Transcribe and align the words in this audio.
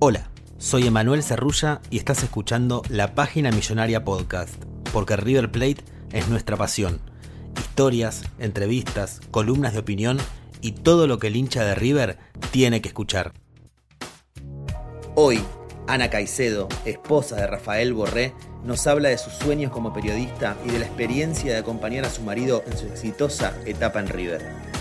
Hola, 0.00 0.28
soy 0.58 0.88
Emanuel 0.88 1.22
Cerrulla 1.22 1.80
y 1.88 1.98
estás 1.98 2.22
escuchando 2.24 2.82
la 2.88 3.14
Página 3.14 3.52
Millonaria 3.52 4.04
Podcast, 4.04 4.54
porque 4.92 5.16
River 5.16 5.52
Plate 5.52 5.84
es 6.12 6.28
nuestra 6.28 6.56
pasión. 6.56 7.00
Historias, 7.56 8.24
entrevistas, 8.40 9.20
columnas 9.30 9.72
de 9.72 9.78
opinión 9.78 10.18
y 10.60 10.72
todo 10.72 11.06
lo 11.06 11.18
que 11.18 11.28
el 11.28 11.36
hincha 11.36 11.64
de 11.64 11.76
River 11.76 12.18
tiene 12.50 12.82
que 12.82 12.88
escuchar. 12.88 13.32
Hoy, 15.14 15.40
Ana 15.86 16.10
Caicedo, 16.10 16.68
esposa 16.84 17.36
de 17.36 17.46
Rafael 17.46 17.94
Borré, 17.94 18.34
nos 18.64 18.86
habla 18.88 19.10
de 19.10 19.18
sus 19.18 19.32
sueños 19.34 19.70
como 19.70 19.92
periodista 19.92 20.56
y 20.66 20.72
de 20.72 20.80
la 20.80 20.86
experiencia 20.86 21.52
de 21.52 21.58
acompañar 21.58 22.04
a 22.04 22.10
su 22.10 22.22
marido 22.22 22.64
en 22.66 22.76
su 22.76 22.86
exitosa 22.86 23.56
etapa 23.64 24.00
en 24.00 24.08
River. 24.08 24.73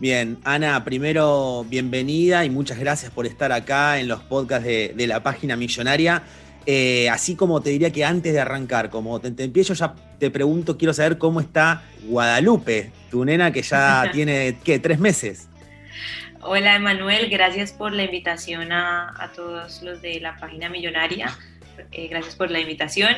Bien, 0.00 0.38
Ana, 0.44 0.82
primero 0.82 1.66
bienvenida 1.68 2.46
y 2.46 2.48
muchas 2.48 2.78
gracias 2.78 3.12
por 3.12 3.26
estar 3.26 3.52
acá 3.52 4.00
en 4.00 4.08
los 4.08 4.22
podcasts 4.22 4.66
de, 4.66 4.94
de 4.96 5.06
la 5.06 5.22
página 5.22 5.56
millonaria. 5.56 6.22
Eh, 6.64 7.10
así 7.10 7.36
como 7.36 7.60
te 7.60 7.68
diría 7.68 7.90
que 7.90 8.02
antes 8.02 8.32
de 8.32 8.40
arrancar, 8.40 8.88
como 8.88 9.20
te, 9.20 9.30
te 9.30 9.44
empiezo, 9.44 9.74
ya 9.74 9.94
te 10.18 10.30
pregunto, 10.30 10.78
quiero 10.78 10.94
saber 10.94 11.18
cómo 11.18 11.38
está 11.40 11.82
Guadalupe, 12.04 12.92
tu 13.10 13.26
nena 13.26 13.52
que 13.52 13.60
ya 13.60 14.08
tiene, 14.12 14.56
¿qué? 14.64 14.78
¿Tres 14.78 14.98
meses? 14.98 15.48
Hola 16.40 16.76
Emanuel, 16.76 17.28
gracias 17.28 17.70
por 17.70 17.92
la 17.92 18.04
invitación 18.04 18.72
a, 18.72 19.12
a, 19.22 19.32
todos 19.32 19.82
los 19.82 20.00
de 20.00 20.18
la 20.20 20.34
página 20.38 20.70
millonaria. 20.70 21.36
Eh, 21.92 22.08
gracias 22.08 22.36
por 22.36 22.50
la 22.50 22.58
invitación. 22.58 23.14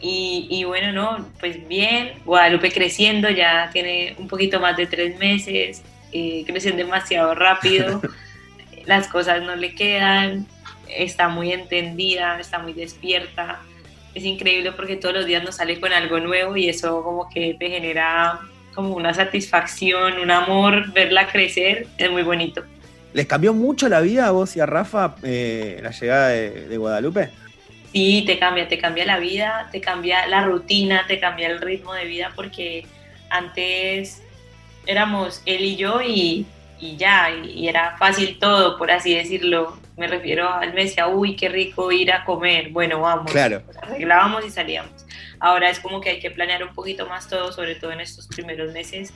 Y, 0.00 0.46
y, 0.50 0.62
bueno, 0.64 0.92
no, 0.92 1.28
pues 1.40 1.66
bien, 1.68 2.12
Guadalupe 2.24 2.70
creciendo, 2.70 3.28
ya 3.30 3.70
tiene 3.72 4.14
un 4.18 4.28
poquito 4.28 4.60
más 4.60 4.76
de 4.76 4.86
tres 4.86 5.16
meses, 5.18 5.82
eh, 6.12 6.44
crecen 6.46 6.76
demasiado 6.76 7.34
rápido, 7.34 8.00
las 8.86 9.08
cosas 9.08 9.42
no 9.42 9.56
le 9.56 9.74
quedan, 9.74 10.46
está 10.88 11.28
muy 11.28 11.52
entendida, 11.52 12.38
está 12.38 12.58
muy 12.58 12.72
despierta. 12.72 13.60
Es 14.14 14.24
increíble 14.24 14.72
porque 14.72 14.96
todos 14.96 15.14
los 15.14 15.26
días 15.26 15.42
nos 15.42 15.56
sale 15.56 15.80
con 15.80 15.92
algo 15.92 16.20
nuevo 16.20 16.56
y 16.56 16.68
eso 16.68 17.02
como 17.02 17.28
que 17.30 17.56
te 17.58 17.70
genera 17.70 18.40
como 18.74 18.94
una 18.94 19.14
satisfacción, 19.14 20.18
un 20.18 20.30
amor, 20.30 20.92
verla 20.92 21.28
crecer, 21.28 21.86
es 21.98 22.10
muy 22.10 22.22
bonito. 22.22 22.62
¿Les 23.12 23.26
cambió 23.26 23.52
mucho 23.52 23.88
la 23.88 24.00
vida 24.00 24.26
a 24.26 24.30
vos 24.30 24.56
y 24.56 24.60
a 24.60 24.66
Rafa 24.66 25.16
eh, 25.22 25.80
la 25.82 25.90
llegada 25.90 26.28
de, 26.28 26.68
de 26.68 26.76
Guadalupe? 26.78 27.30
Sí, 27.92 28.24
te 28.26 28.38
cambia, 28.38 28.68
te 28.68 28.78
cambia 28.78 29.04
la 29.04 29.18
vida, 29.18 29.68
te 29.70 29.80
cambia 29.80 30.26
la 30.26 30.44
rutina, 30.44 31.06
te 31.06 31.20
cambia 31.20 31.48
el 31.48 31.60
ritmo 31.60 31.92
de 31.92 32.06
vida 32.06 32.32
porque 32.34 32.86
antes 33.28 34.21
éramos 34.86 35.42
él 35.46 35.64
y 35.64 35.76
yo 35.76 36.00
y, 36.02 36.46
y 36.80 36.96
ya, 36.96 37.30
y, 37.30 37.50
y, 37.50 37.68
era 37.68 37.96
fácil 37.96 38.38
todo, 38.38 38.76
por 38.78 38.90
así 38.90 39.14
decirlo. 39.14 39.78
Me 39.96 40.06
refiero 40.06 40.48
al 40.48 40.72
mes, 40.72 40.98
a 40.98 41.08
uy, 41.08 41.36
qué 41.36 41.48
rico 41.48 41.92
ir 41.92 42.12
a 42.12 42.24
comer. 42.24 42.70
Bueno, 42.70 43.00
vamos. 43.00 43.30
Claro. 43.30 43.62
Pues 43.64 43.76
arreglábamos 43.76 44.44
y 44.46 44.50
salíamos. 44.50 45.06
Ahora 45.38 45.68
es 45.68 45.80
como 45.80 46.00
que 46.00 46.10
hay 46.10 46.20
que 46.20 46.30
planear 46.30 46.62
un 46.64 46.74
poquito 46.74 47.06
más 47.06 47.28
todo, 47.28 47.52
sobre 47.52 47.74
todo 47.74 47.92
en 47.92 48.00
estos 48.00 48.26
primeros 48.26 48.72
meses, 48.72 49.12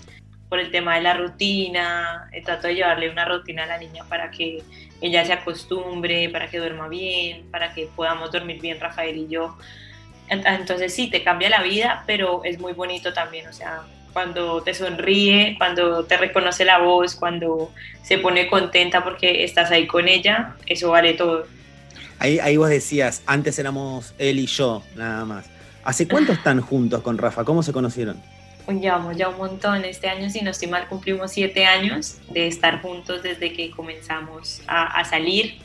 por 0.49 0.59
el 0.59 0.71
tema 0.71 0.97
de 0.97 1.03
la 1.03 1.15
rutina. 1.15 2.29
Trato 2.45 2.67
de 2.67 2.75
llevarle 2.75 3.11
una 3.11 3.25
rutina 3.25 3.65
a 3.65 3.67
la 3.67 3.79
niña 3.79 4.05
para 4.09 4.31
que 4.31 4.63
ella 5.01 5.25
se 5.25 5.33
acostumbre, 5.33 6.29
para 6.29 6.49
que 6.49 6.59
duerma 6.59 6.89
bien, 6.89 7.51
para 7.51 7.73
que 7.73 7.89
podamos 7.97 8.33
dormir 8.33 8.61
bien 8.61 8.79
Rafael 8.79 9.17
y 9.17 9.29
yo. 9.29 9.57
Entonces 10.29 10.93
sí, 10.93 11.09
te 11.09 11.23
cambia 11.23 11.49
la 11.49 11.63
vida, 11.63 12.03
pero 12.07 12.43
es 12.45 12.59
muy 12.59 12.73
bonito 12.73 13.13
también, 13.13 13.47
o 13.47 13.53
sea, 13.53 13.83
cuando 14.17 14.63
te 14.63 14.73
sonríe, 14.73 15.57
cuando 15.59 16.07
te 16.07 16.17
reconoce 16.17 16.65
la 16.65 16.79
voz, 16.79 17.15
cuando 17.17 17.71
se 18.03 18.17
pone 18.17 18.49
contenta 18.49 19.05
porque 19.05 19.45
estás 19.45 19.71
ahí 19.71 19.87
con 19.87 20.09
ella, 20.09 20.55
eso 20.65 20.89
vale 20.89 21.13
todo. 21.13 21.47
Ahí, 22.19 22.39
ahí 22.39 22.57
vos 22.57 22.71
decías, 22.71 23.23
antes 23.27 23.59
éramos 23.59 24.15
él 24.17 24.39
y 24.39 24.47
yo, 24.47 24.83
nada 24.95 25.27
más. 25.27 25.51
¿Hace 25.85 26.09
cuánto 26.09 26.33
están 26.41 26.63
juntos 26.63 27.03
con 27.03 27.19
Rafa? 27.19 27.45
¿Cómo 27.45 27.63
se 27.63 27.75
conocieron? 27.75 28.17
Llevamos 28.81 29.19
ya 29.19 29.29
un 29.29 29.37
montón. 29.37 29.85
Este 29.85 30.09
año, 30.09 30.31
si 30.31 30.41
no 30.41 30.51
estoy 30.51 30.69
mal, 30.69 30.89
cumplimos 30.89 31.33
siete 31.33 31.67
años 31.67 32.17
de 32.31 32.47
estar 32.47 32.81
juntos 32.81 33.23
desde 33.23 33.53
que 33.53 33.71
comenzamos 33.71 34.63
a, 34.67 34.99
a 34.99 35.05
salir. 35.05 35.59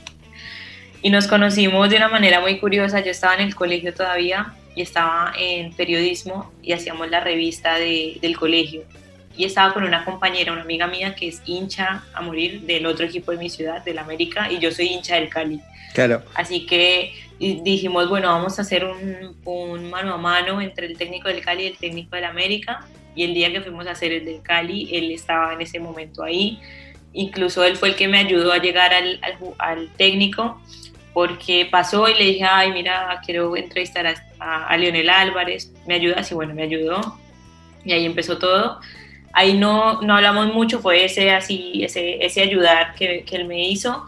Y 1.01 1.09
nos 1.09 1.25
conocimos 1.27 1.89
de 1.89 1.95
una 1.95 2.09
manera 2.09 2.41
muy 2.41 2.59
curiosa. 2.59 2.99
Yo 2.99 3.11
estaba 3.11 3.35
en 3.35 3.43
el 3.43 3.55
colegio 3.55 3.93
todavía 3.93 4.55
y 4.75 4.81
estaba 4.81 5.33
en 5.37 5.73
periodismo 5.73 6.51
y 6.61 6.73
hacíamos 6.73 7.09
la 7.09 7.19
revista 7.19 7.75
de, 7.75 8.17
del 8.21 8.37
colegio. 8.37 8.83
Y 9.35 9.45
estaba 9.45 9.73
con 9.73 9.83
una 9.83 10.03
compañera, 10.03 10.51
una 10.51 10.61
amiga 10.61 10.87
mía 10.87 11.15
que 11.15 11.27
es 11.27 11.41
hincha 11.45 12.03
a 12.13 12.21
morir 12.21 12.61
del 12.61 12.85
otro 12.85 13.05
equipo 13.05 13.31
de 13.31 13.37
mi 13.37 13.49
ciudad, 13.49 13.83
del 13.83 13.97
América, 13.97 14.51
y 14.51 14.59
yo 14.59 14.71
soy 14.71 14.87
hincha 14.87 15.15
del 15.15 15.29
Cali. 15.29 15.59
Claro. 15.93 16.23
Así 16.33 16.65
que 16.65 17.13
dijimos, 17.39 18.09
bueno, 18.09 18.27
vamos 18.29 18.59
a 18.59 18.61
hacer 18.61 18.85
un, 18.85 19.35
un 19.45 19.89
mano 19.89 20.13
a 20.13 20.17
mano 20.17 20.61
entre 20.61 20.87
el 20.87 20.97
técnico 20.97 21.27
del 21.27 21.41
Cali 21.41 21.63
y 21.63 21.67
el 21.67 21.77
técnico 21.77 22.15
del 22.15 22.25
América. 22.25 22.85
Y 23.15 23.23
el 23.23 23.33
día 23.33 23.51
que 23.51 23.61
fuimos 23.61 23.87
a 23.87 23.91
hacer 23.91 24.13
el 24.13 24.25
del 24.25 24.41
Cali, 24.41 24.89
él 24.95 25.11
estaba 25.11 25.53
en 25.53 25.61
ese 25.61 25.79
momento 25.79 26.23
ahí. 26.23 26.59
Incluso 27.13 27.63
él 27.65 27.75
fue 27.75 27.89
el 27.89 27.95
que 27.95 28.07
me 28.07 28.19
ayudó 28.19 28.53
a 28.53 28.57
llegar 28.57 28.93
al, 28.93 29.19
al, 29.21 29.37
al 29.57 29.89
técnico 29.97 30.61
porque 31.13 31.67
pasó 31.69 32.07
y 32.07 32.13
le 32.15 32.25
dije, 32.25 32.43
ay, 32.43 32.71
mira, 32.71 33.19
quiero 33.25 33.55
entrevistar 33.55 34.07
a, 34.07 34.15
a, 34.39 34.67
a, 34.67 34.77
Leonel 34.77 35.09
Álvarez, 35.09 35.71
¿me 35.85 35.95
ayudas? 35.95 36.31
Y 36.31 36.35
bueno, 36.35 36.53
me 36.53 36.63
ayudó. 36.63 37.17
Y 37.83 37.91
ahí 37.91 38.05
empezó 38.05 38.37
todo. 38.37 38.79
Ahí 39.33 39.57
no, 39.57 40.01
no 40.01 40.15
hablamos 40.15 40.53
mucho, 40.53 40.79
fue 40.79 41.05
ese, 41.05 41.31
así, 41.31 41.83
ese, 41.83 42.23
ese 42.25 42.41
ayudar 42.41 42.95
que, 42.95 43.23
que 43.23 43.35
él 43.35 43.45
me 43.45 43.67
hizo. 43.67 44.05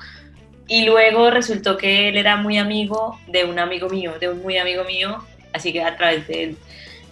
Y 0.68 0.86
luego 0.86 1.30
resultó 1.30 1.78
que 1.78 2.10
él 2.10 2.18
era 2.18 2.38
muy 2.38 2.58
amigo 2.58 3.20
de 3.28 3.46
un 3.46 3.60
amigo 3.60 3.90
mío, 3.90 4.14
de 4.20 4.30
un 4.30 4.42
muy 4.42 4.58
amigo 4.58 4.84
mío, 4.86 5.24
así 5.52 5.74
que 5.74 5.84
a 5.84 5.96
través 5.98 6.28
de 6.28 6.44
él 6.44 6.58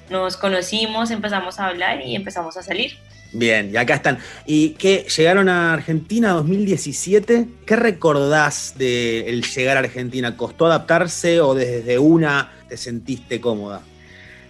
nos 0.09 0.37
conocimos, 0.37 1.11
empezamos 1.11 1.59
a 1.59 1.67
hablar 1.67 2.01
y 2.05 2.15
empezamos 2.15 2.57
a 2.57 2.63
salir. 2.63 2.97
Bien, 3.33 3.71
y 3.73 3.77
acá 3.77 3.95
están. 3.95 4.19
¿Y 4.45 4.71
qué? 4.71 5.05
¿Llegaron 5.15 5.47
a 5.47 5.73
Argentina 5.73 6.31
2017? 6.31 7.47
¿Qué 7.65 7.75
recordás 7.75 8.77
de 8.77 9.29
el 9.29 9.43
llegar 9.43 9.77
a 9.77 9.79
Argentina? 9.81 10.35
¿Costó 10.35 10.65
adaptarse 10.65 11.39
o 11.39 11.53
desde 11.53 11.97
una 11.97 12.51
te 12.67 12.75
sentiste 12.75 13.39
cómoda? 13.39 13.81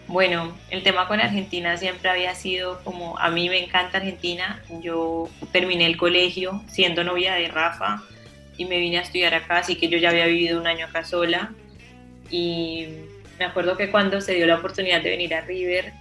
Bueno, 0.07 0.53
el 0.69 0.83
tema 0.83 1.07
con 1.07 1.21
Argentina 1.21 1.77
siempre 1.77 2.09
había 2.09 2.35
sido 2.35 2.83
como, 2.83 3.17
a 3.17 3.29
mí 3.29 3.47
me 3.49 3.63
encanta 3.63 3.99
Argentina, 3.99 4.61
yo 4.81 5.29
terminé 5.53 5.85
el 5.85 5.95
colegio 5.95 6.61
siendo 6.67 7.03
novia 7.05 7.35
de 7.35 7.47
Rafa 7.47 8.03
y 8.57 8.65
me 8.65 8.77
vine 8.77 8.97
a 8.97 9.03
estudiar 9.03 9.33
acá, 9.33 9.59
así 9.59 9.75
que 9.75 9.87
yo 9.87 9.97
ya 9.97 10.09
había 10.09 10.25
vivido 10.25 10.59
un 10.59 10.67
año 10.67 10.85
acá 10.85 11.05
sola 11.05 11.53
y 12.29 12.87
me 13.39 13.45
acuerdo 13.45 13.77
que 13.77 13.89
cuando 13.89 14.19
se 14.19 14.33
dio 14.33 14.45
la 14.47 14.55
oportunidad 14.55 15.01
de 15.01 15.11
venir 15.11 15.33
a 15.33 15.41
River, 15.41 15.93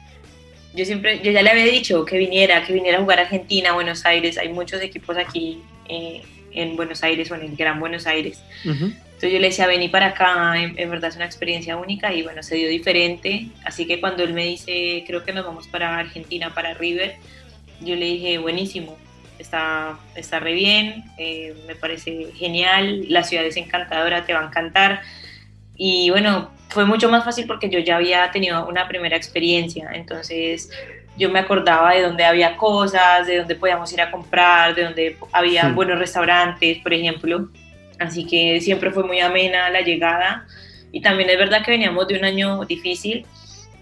yo 0.74 0.84
siempre, 0.84 1.20
yo 1.22 1.32
ya 1.32 1.42
le 1.42 1.50
había 1.50 1.64
dicho 1.64 2.04
que 2.04 2.18
viniera, 2.18 2.64
que 2.64 2.72
viniera 2.72 2.98
a 2.98 3.00
jugar 3.00 3.18
a 3.18 3.22
Argentina, 3.22 3.72
Buenos 3.72 4.04
Aires, 4.04 4.38
hay 4.38 4.48
muchos 4.48 4.80
equipos 4.82 5.16
aquí 5.16 5.62
eh, 5.88 6.22
en 6.52 6.76
Buenos 6.76 7.02
Aires 7.02 7.30
o 7.30 7.34
en 7.34 7.42
el 7.42 7.56
Gran 7.56 7.80
Buenos 7.80 8.06
Aires. 8.06 8.42
Uh 8.64 8.68
-huh. 8.68 8.94
Entonces 9.20 9.32
yo 9.32 9.38
le 9.38 9.48
decía, 9.48 9.66
vení 9.66 9.88
para 9.88 10.06
acá, 10.06 10.54
en, 10.56 10.78
en, 10.78 10.88
verdad 10.88 11.10
es 11.10 11.16
una 11.16 11.26
experiencia 11.26 11.76
única 11.76 12.14
y 12.14 12.22
bueno, 12.22 12.42
se 12.42 12.54
dio 12.54 12.68
diferente. 12.68 13.48
Así 13.64 13.86
que 13.86 14.00
cuando 14.00 14.22
él 14.22 14.32
me 14.32 14.46
dice, 14.46 15.04
creo 15.06 15.24
que 15.24 15.32
nos 15.32 15.44
vamos 15.44 15.68
para 15.68 15.98
Argentina, 15.98 16.54
para 16.54 16.72
River, 16.72 17.16
yo 17.80 17.96
le 17.96 18.06
dije, 18.06 18.38
buenísimo, 18.38 18.96
está, 19.38 19.98
está 20.14 20.38
re 20.40 20.54
bien, 20.54 21.04
eh, 21.18 21.54
me 21.66 21.74
parece 21.74 22.28
genial, 22.34 23.06
la 23.08 23.22
ciudad 23.24 23.44
es 23.44 23.56
encantadora, 23.56 24.24
te 24.24 24.32
va 24.32 24.40
a 24.40 24.46
encantar. 24.46 25.02
Y 25.76 26.10
bueno, 26.10 26.50
fue 26.70 26.84
mucho 26.84 27.08
más 27.08 27.24
fácil 27.24 27.46
porque 27.46 27.68
yo 27.68 27.78
ya 27.78 27.96
había 27.96 28.30
tenido 28.30 28.66
una 28.66 28.86
primera 28.88 29.16
experiencia, 29.16 29.90
entonces 29.92 30.70
yo 31.16 31.28
me 31.28 31.38
acordaba 31.40 31.92
de 31.94 32.02
dónde 32.02 32.24
había 32.24 32.56
cosas, 32.56 33.26
de 33.26 33.38
dónde 33.38 33.54
podíamos 33.56 33.92
ir 33.92 34.00
a 34.00 34.10
comprar, 34.10 34.74
de 34.74 34.84
dónde 34.84 35.16
había 35.32 35.66
Sí. 35.66 35.72
buenos 35.72 35.98
restaurantes, 35.98 36.78
por 36.78 36.94
ejemplo. 36.94 37.48
Así 37.98 38.26
que 38.26 38.60
siempre 38.60 38.90
fue 38.90 39.02
muy 39.04 39.20
amena 39.20 39.68
la 39.68 39.82
llegada. 39.82 40.46
Y 40.92 41.02
también 41.02 41.28
es 41.28 41.36
verdad 41.38 41.62
que 41.64 41.70
veníamos 41.72 42.08
de 42.08 42.18
un 42.18 42.24
año 42.24 42.64
difícil, 42.64 43.26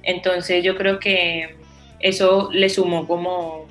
entonces 0.03 0.65
yo 0.65 0.77
creo 0.77 0.99
que 0.99 1.57
eso 2.01 2.49
le 2.53 2.69
sumó 2.69 3.07
como 3.07 3.67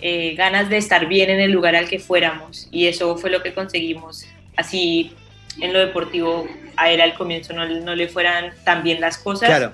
eh, 0.00 0.34
ganas 0.34 0.68
de 0.68 0.76
estar 0.76 1.06
bien 1.06 1.30
en 1.30 1.40
el 1.40 1.50
lugar 1.50 1.74
al 1.76 1.88
que 1.88 1.98
fuéramos 1.98 2.68
y 2.70 2.86
eso 2.88 3.16
fue 3.16 3.30
lo 3.30 3.42
que 3.42 3.54
conseguimos. 3.54 4.26
Así 4.56 5.12
en 5.60 5.72
lo 5.72 5.78
deportivo 5.78 6.46
a 6.76 6.90
él 6.90 7.00
al 7.00 7.14
comienzo 7.14 7.52
no, 7.52 7.66
no 7.66 7.94
le 7.94 8.08
fueran 8.08 8.52
tan 8.64 8.82
bien 8.82 9.00
las 9.00 9.18
cosas. 9.18 9.48
Claro. 9.48 9.72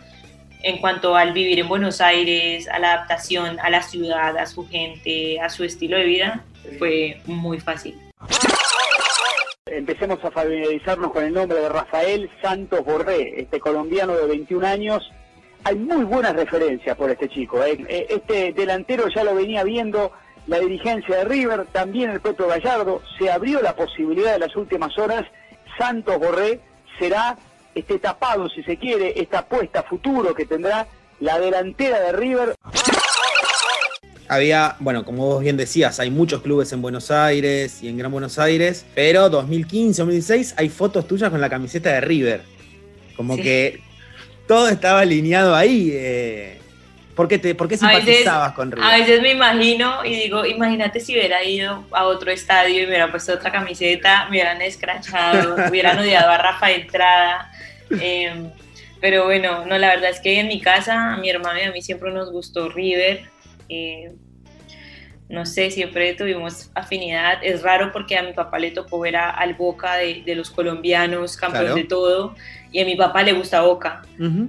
En 0.62 0.78
cuanto 0.78 1.16
al 1.16 1.32
vivir 1.32 1.58
en 1.58 1.68
Buenos 1.68 2.00
Aires, 2.00 2.68
a 2.68 2.78
la 2.78 2.92
adaptación 2.92 3.58
a 3.60 3.70
la 3.70 3.82
ciudad, 3.82 4.36
a 4.36 4.46
su 4.46 4.68
gente, 4.68 5.40
a 5.40 5.48
su 5.48 5.64
estilo 5.64 5.96
de 5.96 6.04
vida, 6.04 6.44
fue 6.78 7.20
muy 7.24 7.60
fácil. 7.60 7.98
Empecemos 9.66 10.22
a 10.24 10.30
familiarizarnos 10.30 11.12
con 11.12 11.24
el 11.24 11.32
nombre 11.32 11.58
de 11.60 11.68
Rafael 11.68 12.28
Santos 12.42 12.84
Borré, 12.84 13.40
este 13.40 13.60
colombiano 13.60 14.14
de 14.16 14.26
21 14.26 14.66
años. 14.66 15.10
Hay 15.64 15.76
muy 15.76 16.04
buenas 16.04 16.34
referencias 16.34 16.96
por 16.96 17.10
este 17.10 17.28
chico. 17.28 17.62
¿eh? 17.64 17.78
Eh, 17.88 18.06
Este 18.10 18.52
delantero 18.52 19.08
ya 19.14 19.22
lo 19.24 19.34
venía 19.34 19.62
viendo 19.62 20.12
la 20.46 20.58
dirigencia 20.58 21.18
de 21.18 21.24
River, 21.24 21.66
también 21.72 22.10
el 22.10 22.20
propio 22.20 22.48
Gallardo. 22.48 23.00
Se 23.18 23.30
abrió 23.30 23.62
la 23.62 23.76
posibilidad 23.76 24.32
de 24.32 24.40
las 24.40 24.56
últimas 24.56 24.98
horas. 24.98 25.24
Santos 25.78 26.18
Borré 26.18 26.60
será 26.98 27.36
este 27.74 27.98
tapado, 27.98 28.48
si 28.48 28.62
se 28.62 28.76
quiere, 28.76 29.20
esta 29.20 29.40
apuesta 29.40 29.80
a 29.80 29.82
futuro 29.84 30.34
que 30.34 30.44
tendrá 30.46 30.86
la 31.20 31.38
delantera 31.38 32.00
de 32.00 32.12
River. 32.12 32.54
Había, 34.28 34.76
bueno, 34.78 35.04
como 35.04 35.26
vos 35.26 35.42
bien 35.42 35.56
decías, 35.56 35.98
hay 35.98 36.10
muchos 36.10 36.40
clubes 36.42 36.72
en 36.72 36.80
Buenos 36.82 37.10
Aires 37.10 37.82
y 37.82 37.88
en 37.88 37.98
Gran 37.98 38.12
Buenos 38.12 38.38
Aires, 38.38 38.86
pero 38.94 39.28
2015, 39.28 40.02
2016 40.02 40.54
hay 40.56 40.68
fotos 40.68 41.08
tuyas 41.08 41.30
con 41.30 41.40
la 41.40 41.50
camiseta 41.50 41.90
de 41.92 42.00
River. 42.00 42.42
Como 43.16 43.34
Sí. 43.36 43.42
que 43.42 43.80
todo 44.46 44.68
estaba 44.68 45.00
alineado 45.00 45.54
ahí. 45.56 45.90
Eh. 45.92 46.59
¿Por 47.14 47.28
qué, 47.28 47.38
te, 47.38 47.54
por 47.54 47.68
qué 47.68 47.74
A 47.74 47.88
veces- 47.88 48.04
simpatizabas 48.04 48.52
con 48.52 48.70
River? 48.72 48.84
A 48.88 48.96
veces 48.96 49.20
me 49.20 49.30
imagino 49.32 50.04
y 50.04 50.14
digo, 50.14 50.46
imagínate 50.46 51.00
si 51.00 51.12
hubiera 51.14 51.42
ido 51.44 51.84
a 51.92 52.04
otro 52.04 52.30
estadio 52.30 52.76
y 52.78 52.82
me 52.82 52.88
hubiera 52.88 53.10
puesto 53.10 53.34
otra 53.34 53.50
camiseta, 53.52 54.24
me 54.24 54.30
hubieran 54.32 54.62
escrachado, 54.62 55.56
hubieran 55.70 55.98
odiado 55.98 56.30
a 56.30 56.38
Rafa 56.38 56.68
de 56.68 56.74
entrada. 56.76 57.50
Eh, 58.00 58.50
pero 59.00 59.24
bueno, 59.24 59.64
no, 59.66 59.76
la 59.78 59.88
verdad 59.88 60.10
es 60.10 60.20
que 60.20 60.38
en 60.40 60.48
mi 60.48 60.60
casa, 60.60 61.14
a 61.14 61.16
mi 61.18 61.28
hermano 61.28 61.58
y 61.58 61.62
a 61.62 61.72
mí 61.72 61.82
siempre 61.82 62.10
nos 62.12 62.30
gustó 62.30 62.68
River. 62.68 63.24
eh, 63.68 64.12
no 65.28 65.46
sé, 65.46 65.70
siempre 65.70 66.12
tuvimos 66.14 66.70
afinidad. 66.74 67.38
Es 67.42 67.62
raro 67.62 67.92
porque 67.92 68.18
a 68.18 68.22
mi 68.24 68.32
papá 68.32 68.58
le 68.58 68.72
tocó 68.72 68.98
ver 68.98 69.14
a- 69.16 69.30
al 69.30 69.54
Boca 69.54 69.94
de, 69.94 70.22
de 70.26 70.34
los 70.34 70.50
colombianos, 70.50 71.36
campeón 71.36 71.64
Claro. 71.66 71.76
de 71.76 71.84
todo, 71.84 72.34
y 72.72 72.80
a 72.80 72.84
mi 72.84 72.96
papá 72.96 73.22
le 73.22 73.32
gusta 73.32 73.60
Boca 73.60 74.02
Ujú. 74.18 74.48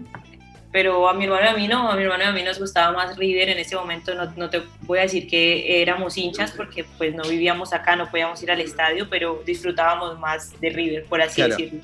Pero 0.72 1.10
a 1.10 1.14
mi 1.14 1.26
hermano 1.26 1.46
y 1.46 1.50
a 1.50 1.54
mí 1.54 1.68
no, 1.68 1.92
a 1.92 1.96
mi 1.96 2.04
hermano 2.04 2.24
y 2.24 2.28
a 2.28 2.32
mí 2.32 2.44
nos 2.44 2.60
gustaba 2.60 2.92
más 2.96 3.18
River 3.18 3.50
en 3.50 3.60
ese 3.60 3.76
momento, 3.76 4.16
no, 4.16 4.32
no 4.38 4.50
te 4.50 4.62
voy 4.82 5.00
a 5.00 5.02
decir 5.04 5.28
que 5.28 5.82
éramos 5.82 6.18
hinchas 6.18 6.52
porque 6.52 6.86
pues 6.98 7.14
no 7.14 7.24
vivíamos 7.24 7.74
acá, 7.74 7.96
no 7.96 8.10
podíamos 8.10 8.42
ir 8.44 8.52
al 8.52 8.62
estadio, 8.62 9.10
pero 9.10 9.42
disfrutábamos 9.46 10.18
más 10.20 10.60
de 10.62 10.70
River, 10.70 11.06
por 11.06 11.22
así 11.22 11.36
Claro. 11.36 11.56
decirlo. 11.58 11.82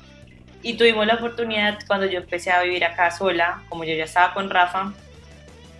Y 0.62 0.74
tuvimos 0.74 1.06
la 1.06 1.14
oportunidad 1.14 1.78
cuando 1.86 2.06
yo 2.06 2.18
empecé 2.18 2.50
a 2.50 2.62
vivir 2.62 2.84
acá 2.84 3.10
sola, 3.10 3.62
como 3.68 3.84
yo 3.84 3.94
ya 3.94 4.04
estaba 4.04 4.34
con 4.34 4.50
Rafa, 4.50 4.92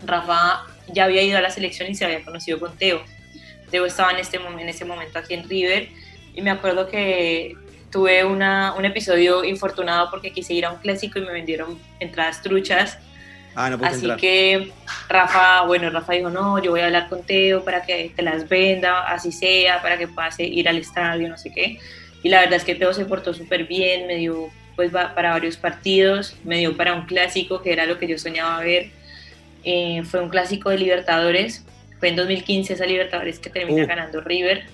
Rafa 0.04 0.64
ya 0.88 1.04
había 1.04 1.22
ido 1.22 1.38
a 1.38 1.40
la 1.40 1.50
selección 1.50 1.90
y 1.90 1.94
se 1.94 2.04
había 2.04 2.22
conocido 2.25 2.61
con 2.61 2.76
Teo. 2.76 3.02
Teo 3.70 3.84
estaba 3.87 4.12
en, 4.12 4.19
este, 4.19 4.37
en 4.38 4.69
ese 4.69 4.84
momento 4.84 5.19
aquí 5.19 5.34
en 5.34 5.49
River 5.49 5.88
y 6.34 6.43
me 6.43 6.50
acuerdo 6.50 6.88
que 6.88 7.56
tuve 7.90 8.25
una, 8.25 8.75
un 8.75 8.85
episodio 8.85 9.44
infortunado 9.44 10.11
porque 10.11 10.32
quise 10.32 10.55
ir 10.55 10.64
a 10.67 10.70
un 10.73 10.79
clásico 10.79 11.19
y 11.19 11.23
me 11.23 11.32
vendieron 11.32 11.79
entradas 12.00 12.43
truchas. 12.43 12.99
Ah, 13.55 13.70
no 13.70 13.79
puedes 13.79 13.94
Así 13.96 14.05
entrar. 14.05 14.20
que 14.20 14.73
Rafa, 15.08 15.62
bueno, 15.62 15.90
Rafa 15.90 16.12
dijo, 16.12 16.31
no, 16.31 16.62
yo 16.62 16.70
voy 16.70 16.81
a 16.81 16.87
hablar 16.87 17.08
con 17.08 17.25
Teo 17.25 17.64
para 17.64 17.82
que 17.82 18.12
te 18.14 18.23
las 18.23 18.49
venda, 18.49 19.08
así 19.08 19.32
sea, 19.32 19.82
para 19.82 19.99
que 19.99 20.06
puedas 20.06 20.38
ir 20.38 20.69
al 20.69 20.79
estadio, 20.79 21.29
no 21.29 21.37
sé 21.37 21.50
qué. 21.52 21.79
Y 22.23 22.29
la 22.29 22.40
verdad 22.40 22.55
es 22.56 22.64
que 22.64 22.75
Teo 22.75 22.93
se 22.93 23.05
portó 23.05 23.35
súper 23.35 23.64
bien, 23.67 24.06
me 24.06 24.17
dio 24.17 24.50
pues 24.76 24.93
para 24.93 25.31
varios 25.31 25.56
partidos, 25.56 26.37
me 26.44 26.58
dio 26.58 26.76
para 26.76 26.94
un 26.94 27.06
clásico 27.06 27.62
que 27.62 27.73
era 27.73 27.85
lo 27.87 27.99
que 27.99 28.06
yo 28.06 28.17
soñaba 28.17 28.61
ver. 28.61 28.90
Eh, 29.64 30.02
fue 30.05 30.20
un 30.20 30.29
clásico 30.29 30.70
de 30.70 30.79
Libertadores, 30.79 31.64
fue 31.99 32.11
en 32.11 32.17
2015 32.17 32.75
esa 32.75 32.87
Libertadores 32.87 33.40
que 33.40 33.50
termina 33.50 33.82
Uh. 33.82 33.87
ganando 33.88 34.20
River. 34.20 34.67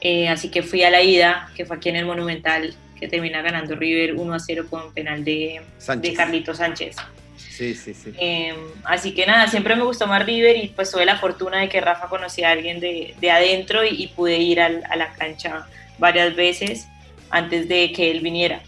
Eh, 0.00 0.28
así 0.28 0.50
que 0.50 0.62
fui 0.62 0.82
a 0.84 0.90
la 0.90 1.02
ida, 1.02 1.50
que 1.56 1.64
fue 1.64 1.76
aquí 1.76 1.88
en 1.88 1.96
el 1.96 2.06
Monumental, 2.06 2.74
que 2.98 3.08
termina 3.08 3.42
ganando 3.42 3.74
River 3.76 4.14
1 4.14 4.34
a 4.34 4.38
0 4.38 4.66
con 4.70 4.92
penal 4.92 5.24
de, 5.24 5.60
Sánchez. 5.78 6.10
de 6.10 6.16
Carlito 6.16 6.54
Sánchez. 6.54 6.96
Sí, 7.36 7.74
sí, 7.74 7.92
sí. 7.94 8.12
Eh, 8.20 8.54
así 8.84 9.12
que 9.14 9.26
nada, 9.26 9.48
siempre 9.48 9.74
me 9.74 9.82
gustó 9.82 10.06
más 10.06 10.24
River 10.24 10.56
y 10.56 10.68
pues 10.68 10.90
tuve 10.92 11.04
la 11.04 11.18
fortuna 11.18 11.58
de 11.60 11.68
que 11.68 11.80
Rafa 11.80 12.08
conocía 12.08 12.48
a 12.48 12.52
alguien 12.52 12.78
de, 12.78 13.14
de 13.20 13.30
adentro 13.32 13.84
y, 13.84 13.88
y 14.02 14.06
pude 14.08 14.36
ir 14.38 14.60
al- 14.60 14.84
a 14.88 14.94
la 14.96 15.12
cancha 15.14 15.66
varias 15.98 16.36
veces 16.36 16.86
antes 17.30 17.68
de 17.68 17.92
que 17.92 18.10
él 18.12 18.20
viniera. 18.20 18.60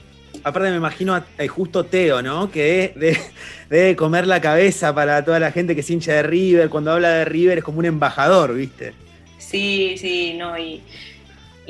Aparte 0.43 0.71
me 0.71 0.77
imagino 0.77 1.15
a, 1.15 1.25
eh, 1.39 1.47
justo 1.47 1.85
Teo, 1.85 2.21
¿no? 2.23 2.51
Que 2.51 2.93
de- 2.97 3.19
debe 3.69 3.95
comer 3.95 4.27
la 4.27 4.41
cabeza 4.41 4.93
para 4.93 5.25
toda 5.25 5.39
la 5.39 5.53
gente 5.53 5.75
que 5.77 5.83
es 5.83 5.91
hincha 5.91 6.15
de 6.15 6.23
River. 6.25 6.69
Cuando 6.69 6.91
habla 6.93 7.11
de 7.11 7.25
River 7.25 7.59
es 7.59 7.65
como 7.65 7.79
un 7.79 7.85
embajador, 7.87 8.55
¿viste? 8.57 8.93
Sí, 9.39 9.97
sí, 9.99 10.35
no, 10.37 10.57
y, 10.59 10.83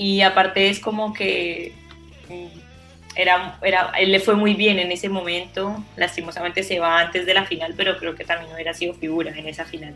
y 0.00 0.22
aparte 0.22 0.70
es 0.70 0.80
como 0.80 1.12
que 1.12 1.74
mm, 2.28 2.58
era, 3.16 3.58
era, 3.62 3.92
él 3.98 4.12
le 4.12 4.20
fue 4.20 4.34
muy 4.34 4.54
bien 4.54 4.78
en 4.78 4.90
ese 4.92 5.08
momento, 5.10 5.84
lastimosamente 5.96 6.62
se 6.62 6.78
va 6.78 7.00
antes 7.00 7.26
de 7.26 7.34
la 7.34 7.44
final, 7.44 7.74
pero 7.76 7.98
creo 7.98 8.14
que 8.14 8.24
también 8.24 8.50
hubiera 8.54 8.72
sido 8.72 8.94
figura 8.94 9.36
en 9.36 9.46
esa 9.46 9.64
final. 9.66 9.94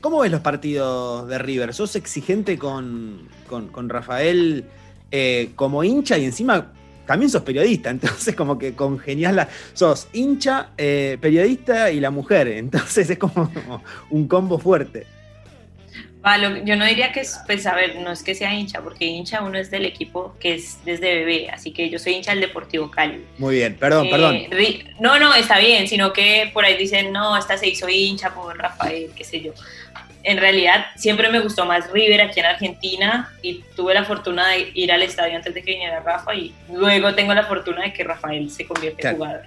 ¿Cómo 0.00 0.18
ves 0.18 0.32
los 0.32 0.40
partidos 0.40 1.28
de 1.28 1.38
River? 1.38 1.72
¿Sos 1.72 1.94
exigente 1.94 2.58
con, 2.58 3.28
con- 3.48 3.68
con 3.68 3.88
Rafael 3.88 4.64
eh, 5.12 5.50
como 5.54 5.84
hincha 5.84 6.18
y 6.18 6.24
encima 6.24 6.72
también 7.06 7.30
sos 7.30 7.42
periodista? 7.42 7.90
Entonces 7.96 8.34
como 8.34 8.58
que 8.58 8.74
congeniás 8.74 9.34
la... 9.34 9.48
Sos 9.74 10.08
hincha, 10.12 10.70
eh, 10.76 11.18
periodista 11.20 11.92
y 11.92 12.00
la 12.00 12.10
mujer. 12.10 12.48
Entonces 12.64 13.08
es 13.10 13.18
como 13.18 13.52
un 14.10 14.26
combo 14.26 14.58
fuerte. 14.58 15.06
Yo 16.64 16.76
no 16.76 16.84
diría 16.84 17.10
que 17.10 17.20
es, 17.20 17.40
pues 17.46 17.66
a 17.66 17.74
ver, 17.74 17.96
no 17.96 18.12
es 18.12 18.22
que 18.22 18.34
sea 18.36 18.54
hincha, 18.54 18.80
porque 18.80 19.04
hincha 19.06 19.42
uno 19.42 19.58
es 19.58 19.70
del 19.72 19.84
equipo 19.84 20.36
que 20.38 20.54
es 20.54 20.78
desde 20.84 21.14
bebé, 21.16 21.50
así 21.50 21.72
que 21.72 21.90
yo 21.90 21.98
soy 21.98 22.12
hincha 22.14 22.30
del 22.30 22.40
Deportivo 22.40 22.90
Cali. 22.92 23.24
Muy 23.38 23.56
bien, 23.56 23.74
perdón, 23.76 24.06
Eh, 24.06 24.10
perdón. 24.10 24.36
Ri- 24.50 24.84
No, 25.00 25.18
no, 25.18 25.34
está 25.34 25.58
bien, 25.58 25.88
sino 25.88 26.12
que 26.12 26.48
por 26.54 26.64
ahí 26.64 26.76
dicen, 26.76 27.12
no, 27.12 27.36
esta 27.36 27.58
se 27.58 27.66
hizo 27.68 27.88
hincha 27.88 28.32
por 28.34 28.56
Rafael, 28.56 29.10
qué 29.16 29.24
sé 29.24 29.40
yo. 29.40 29.52
En 30.22 30.38
realidad, 30.38 30.86
siempre 30.94 31.28
me 31.28 31.40
gustó 31.40 31.64
más 31.66 31.90
River 31.90 32.20
aquí 32.20 32.38
en 32.38 32.46
Argentina 32.46 33.32
y 33.42 33.54
tuve 33.74 33.92
la 33.92 34.04
fortuna 34.04 34.46
de 34.50 34.70
ir 34.74 34.92
al 34.92 35.02
estadio 35.02 35.34
antes 35.34 35.52
de 35.52 35.62
que 35.64 35.72
viniera 35.72 35.98
Rafa 35.98 36.32
y 36.36 36.54
luego 36.72 37.12
tengo 37.16 37.34
la 37.34 37.42
fortuna 37.46 37.82
de 37.82 37.92
que 37.92 38.04
Rafael 38.04 38.48
se 38.48 38.64
convierte 38.64 39.00
Claro. 39.00 39.16
en 39.16 39.18
jugador. 39.24 39.42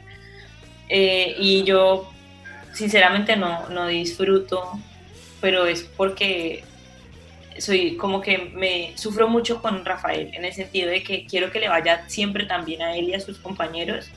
Eh, 0.90 1.36
y 1.40 1.64
yo, 1.64 2.12
sinceramente, 2.74 3.38
no, 3.38 3.70
no 3.70 3.88
disfruto, 3.88 4.78
pero 5.42 5.66
es 5.66 5.84
porque 5.84 6.64
soy 7.58 7.96
como 7.98 8.22
que 8.22 8.38
me 8.38 8.92
sufro 8.98 9.28
mucho 9.30 9.62
con 9.62 9.86
Rafael 9.86 10.30
en 10.34 10.44
el 10.46 10.54
sentido 10.54 10.90
de 10.90 11.04
que 11.04 11.26
quiero 11.26 11.52
que 11.52 11.60
le 11.60 11.70
vaya 11.70 12.04
siempre 12.10 12.46
tan 12.46 12.66
bien 12.66 12.82
a 12.82 12.96
él 12.98 13.10
y 13.10 13.14
a 13.14 13.20
sus 13.20 13.38
compañeros 13.38 14.10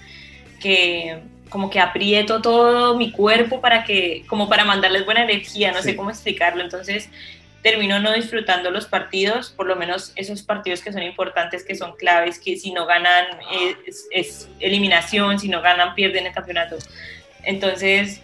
que 0.61 1.21
como 1.49 1.71
que 1.71 1.81
aprieto 1.81 2.43
todo 2.43 2.97
mi 2.97 3.11
cuerpo 3.13 3.61
para 3.61 3.85
que 3.85 4.25
como 4.27 4.49
para 4.49 4.65
mandarles 4.65 5.05
buena 5.05 5.23
energía 5.23 5.71
no 5.73 5.79
Sí. 5.79 5.91
sé 5.91 5.97
cómo 5.97 6.11
explicarlo 6.11 6.63
entonces 6.63 7.09
termino 7.63 8.01
no 8.01 8.13
disfrutando 8.13 8.71
los 8.71 8.87
partidos 8.87 9.51
por 9.51 9.67
lo 9.67 9.77
menos 9.77 10.13
esos 10.17 10.43
partidos 10.43 10.81
que 10.81 10.93
son 10.93 11.03
importantes 11.03 11.65
que 11.65 11.75
son 11.77 11.95
claves 11.97 12.39
que 12.41 12.57
si 12.57 12.73
no 12.73 12.87
ganan 12.87 13.25
es, 13.87 14.07
es 14.11 14.49
eliminación 14.59 15.39
si 15.39 15.49
no 15.49 15.63
ganan 15.63 15.95
pierden 15.95 16.27
el 16.27 16.33
campeonato 16.33 16.77
entonces 17.45 18.21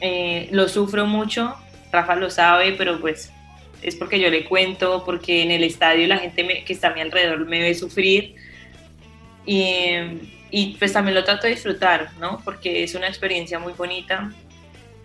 eh, 0.00 0.48
lo 0.52 0.68
sufro 0.68 1.06
mucho 1.06 1.54
Rafa 1.92 2.16
lo 2.16 2.30
sabe 2.30 2.72
pero 2.72 3.00
pues 3.00 3.32
es 3.82 3.94
porque 3.94 4.18
yo 4.18 4.28
le 4.28 4.44
cuento, 4.44 5.04
porque 5.04 5.42
en 5.42 5.50
el 5.50 5.62
estadio 5.62 6.06
la 6.08 6.18
gente 6.18 6.64
que 6.64 6.72
está 6.72 6.88
a 6.88 6.94
mi 6.94 7.00
alrededor 7.00 7.46
me 7.46 7.60
ve 7.60 7.74
sufrir 7.74 8.34
Y, 9.46 9.94
y 10.50 10.76
pues 10.78 10.92
también 10.92 11.14
lo 11.14 11.24
trato 11.24 11.46
de 11.46 11.54
disfrutar, 11.54 12.10
¿no? 12.18 12.40
Porque 12.44 12.82
es 12.82 12.94
una 12.94 13.08
experiencia 13.08 13.58
muy 13.58 13.72
bonita 13.72 14.30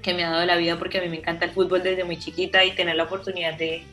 que 0.01 0.13
me 0.13 0.23
ha 0.23 0.29
dado 0.29 0.45
la 0.45 0.57
vida 0.57 0.77
porque 0.77 0.99
a 0.99 1.01
mí 1.01 1.09
me 1.09 1.17
encanta 1.17 1.45
el 1.45 1.51
fútbol 1.51 1.81
desde 1.81 2.03
muy 2.03 2.17
chiquita 2.17 2.63
y 2.63 2.71
tener 2.71 2.95
la 2.95 3.03
oportunidad 3.03 3.55
de 3.55 3.83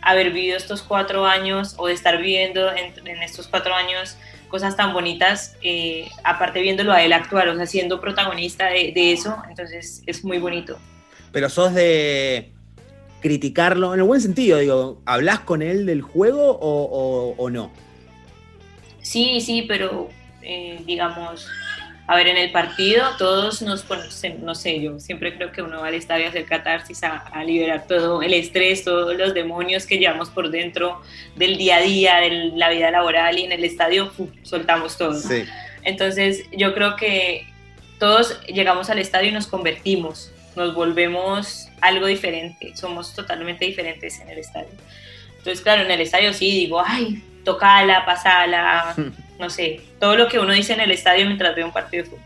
haber 0.00 0.30
vivido 0.30 0.56
estos 0.56 0.82
cuatro 0.82 1.26
años 1.26 1.74
o 1.76 1.86
de 1.86 1.92
estar 1.92 2.18
viviendo 2.18 2.70
en, 2.72 3.22
estos 3.22 3.46
cuatro 3.48 3.74
años 3.74 4.16
cosas 4.48 4.76
tan 4.76 4.94
bonitas, 4.94 5.56
eh, 5.62 6.08
aparte 6.24 6.60
viéndolo 6.60 6.92
a 6.92 7.02
él 7.02 7.12
actuar, 7.12 7.48
o 7.48 7.56
sea, 7.56 7.66
siendo 7.66 8.00
protagonista 8.00 8.66
de, 8.66 9.12
eso, 9.12 9.36
entonces 9.48 10.02
es 10.06 10.24
muy 10.24 10.38
bonito. 10.38 10.78
Pero 11.38 11.50
sos 11.50 11.72
de 11.72 12.50
criticarlo, 13.20 13.94
en 13.94 14.00
el 14.00 14.06
buen 14.06 14.20
sentido, 14.20 14.58
digo, 14.58 15.00
¿hablas 15.06 15.38
con 15.38 15.62
él 15.62 15.86
del 15.86 16.02
juego 16.02 16.50
o, 16.50 16.82
o, 16.82 17.34
o 17.36 17.48
no? 17.48 17.70
Sí, 19.02 19.40
sí, 19.40 19.62
pero 19.62 20.08
eh, 20.42 20.80
digamos, 20.84 21.46
a 22.08 22.16
ver, 22.16 22.26
en 22.26 22.38
el 22.38 22.50
partido 22.50 23.04
todos 23.18 23.62
nos 23.62 23.82
ponemos, 23.82 24.20
no 24.42 24.56
sé, 24.56 24.80
yo 24.80 24.98
siempre 24.98 25.36
creo 25.36 25.52
que 25.52 25.62
uno 25.62 25.80
va 25.80 25.86
al 25.86 25.94
estadio 25.94 26.26
a 26.26 26.30
hacer 26.30 26.44
catarsis, 26.44 27.04
a, 27.04 27.18
a, 27.18 27.44
liberar 27.44 27.86
todo 27.86 28.20
el 28.20 28.34
estrés, 28.34 28.82
todos 28.82 29.16
los 29.16 29.32
demonios 29.32 29.86
que 29.86 29.98
llevamos 29.98 30.30
por 30.30 30.50
dentro 30.50 31.02
del 31.36 31.56
día 31.56 31.76
a 31.76 31.82
día, 31.82 32.16
de 32.16 32.50
la 32.56 32.68
vida 32.68 32.90
laboral 32.90 33.38
y 33.38 33.44
en 33.44 33.52
el 33.52 33.62
estadio 33.62 34.10
uf, 34.18 34.28
soltamos 34.42 34.98
todo. 34.98 35.14
Sí. 35.14 35.44
Entonces 35.84 36.46
yo 36.50 36.74
creo 36.74 36.96
que 36.96 37.46
todos 38.00 38.40
llegamos 38.48 38.90
al 38.90 38.98
estadio 38.98 39.28
y 39.28 39.32
nos 39.32 39.46
convertimos, 39.46 40.32
nos 40.58 40.74
volvemos 40.74 41.68
algo 41.80 42.06
diferente, 42.06 42.76
somos 42.76 43.14
totalmente 43.14 43.64
diferentes 43.64 44.20
en 44.20 44.28
el 44.28 44.38
estadio. 44.38 44.68
Entonces, 45.38 45.60
claro, 45.62 45.82
en 45.82 45.90
el 45.90 46.00
estadio 46.00 46.34
sí 46.34 46.50
digo, 46.50 46.82
ay, 46.84 47.22
tocala, 47.44 48.04
pasala, 48.04 48.94
no 49.38 49.48
sé, 49.48 49.80
todo 49.98 50.16
lo 50.16 50.28
que 50.28 50.38
uno 50.38 50.52
dice 50.52 50.74
en 50.74 50.80
el 50.80 50.90
estadio 50.90 51.24
mientras 51.24 51.54
ve 51.54 51.64
un 51.64 51.72
partido 51.72 52.04
de 52.04 52.10
fútbol. 52.10 52.24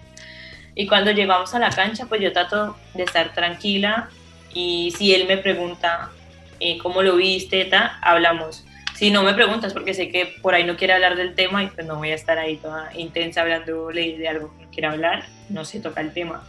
Y 0.75 0.87
cuando 0.87 1.11
llegamos 1.11 1.55
a 1.55 1.59
la 1.59 1.71
cancha, 1.71 2.07
pues 2.07 2.21
yo 2.21 2.33
trato 2.33 2.77
de 2.95 3.03
estar 3.03 3.35
tranquila 3.35 4.09
y 4.55 4.93
si 4.97 5.15
él 5.15 5.27
me 5.29 5.37
pregunta 5.37 6.11
eh, 6.59 6.79
cómo 6.79 7.03
lo 7.03 7.17
viste, 7.17 7.65
ta, 7.67 7.99
hablamos. 8.01 8.65
Si 8.95 9.11
no 9.11 9.23
me 9.23 9.35
preguntas, 9.35 9.73
porque 9.73 9.95
sé 9.95 10.11
que 10.11 10.35
por 10.41 10.55
ahí 10.55 10.65
no 10.65 10.77
quiere 10.77 10.95
hablar 10.95 11.17
del 11.17 11.35
tema 11.35 11.62
y 11.62 11.67
pues 11.67 11.87
no 11.87 11.97
voy 11.97 12.11
a 12.11 12.15
estar 12.15 12.39
ahí 12.39 12.57
toda 12.57 12.91
intensa 12.97 13.43
hablándole 13.43 14.17
de 14.17 14.29
algo 14.29 14.57
que 14.57 14.65
no 14.65 14.71
quiera 14.71 14.93
hablar, 14.93 15.27
no 15.49 15.65
se 15.65 15.81
toca 15.81 16.01
el 16.01 16.12
tema. 16.12 16.43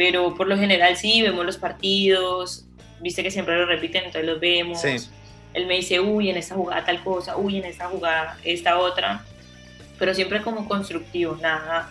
Pero 0.00 0.34
por 0.34 0.46
lo 0.46 0.56
general 0.56 0.96
sí, 0.96 1.20
vemos 1.20 1.44
los 1.44 1.58
partidos, 1.58 2.64
viste 3.00 3.22
que 3.22 3.30
siempre 3.30 3.54
lo 3.58 3.66
repiten, 3.66 4.04
entonces 4.04 4.24
los 4.24 4.40
vemos. 4.40 4.80
Sí. 4.80 4.96
Él 5.52 5.66
me 5.66 5.74
dice, 5.74 6.00
uy, 6.00 6.30
en 6.30 6.38
esta 6.38 6.54
jugada 6.54 6.86
tal 6.86 7.04
cosa, 7.04 7.36
uy, 7.36 7.58
en 7.58 7.66
esta 7.66 7.86
jugada 7.88 8.38
esta 8.42 8.78
otra 8.78 9.22
pero 9.98 10.14
siempre 10.14 10.40
como 10.40 10.66
constructivo, 10.66 11.36
nada, 11.36 11.90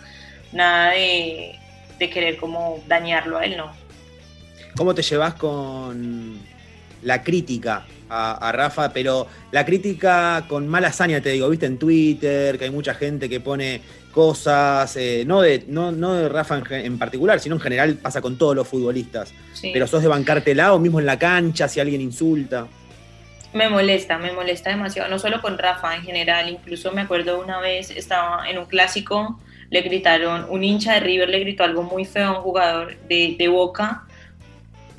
nada 0.52 0.90
de, 0.90 1.54
de 2.00 2.10
querer 2.10 2.38
como 2.38 2.82
dañarlo 2.88 3.38
a 3.38 3.44
él, 3.44 3.56
no. 3.56 3.70
¿Cómo 4.76 4.96
te 4.96 5.02
llevas 5.02 5.34
con 5.34 6.40
la 7.02 7.22
crítica 7.22 7.86
a, 8.10 8.48
a, 8.48 8.52
Rafa? 8.52 8.92
Pero 8.92 9.26
la 9.52 9.64
crítica 9.64 10.44
con 10.48 10.68
mala 10.68 10.88
hazaña, 10.88 11.20
te 11.20 11.30
digo, 11.30 11.48
viste 11.48 11.66
en 11.66 11.78
Twitter, 11.78 12.58
que 12.58 12.64
hay 12.64 12.70
mucha 12.70 12.94
gente 12.94 13.28
que 13.28 13.40
pone 13.40 13.80
cosas, 14.10 14.96
eh, 14.96 15.24
no, 15.26 15.40
de, 15.40 15.64
no, 15.68 15.92
no 15.92 16.14
de 16.14 16.28
Rafa 16.28 16.58
en, 16.58 16.72
en, 16.72 16.98
particular, 16.98 17.40
sino 17.40 17.54
en 17.54 17.60
general 17.60 17.94
pasa 17.94 18.20
con 18.20 18.36
todos 18.36 18.56
los 18.56 18.68
futbolistas. 18.68 19.32
Sí. 19.52 19.70
Pero 19.72 19.86
sos 19.86 20.02
de 20.02 20.08
bancártela 20.08 20.74
o 20.74 20.78
mismo 20.78 21.00
en 21.00 21.06
la 21.06 21.18
cancha 21.18 21.68
si 21.68 21.80
alguien 21.80 22.00
insulta. 22.00 22.66
Me 23.52 23.68
molesta, 23.68 24.16
me 24.18 24.32
molesta 24.32 24.70
demasiado, 24.70 25.10
no 25.10 25.18
solo 25.18 25.40
con 25.40 25.58
Rafa 25.58 25.96
en 25.96 26.02
general, 26.02 26.48
incluso 26.48 26.92
me 26.92 27.00
acuerdo 27.00 27.40
una 27.40 27.60
vez 27.60 27.90
estaba 27.90 28.48
en 28.48 28.58
un 28.58 28.66
clásico, 28.66 29.40
le 29.70 29.82
gritaron, 29.82 30.46
un 30.48 30.62
hincha 30.62 30.94
de 30.94 31.00
River 31.00 31.28
le 31.28 31.40
gritó 31.40 31.64
algo 31.64 31.82
muy 31.82 32.04
feo 32.04 32.28
a 32.28 32.30
un 32.38 32.42
jugador 32.42 32.96
de, 33.08 33.34
de 33.36 33.48
Boca 33.48 34.04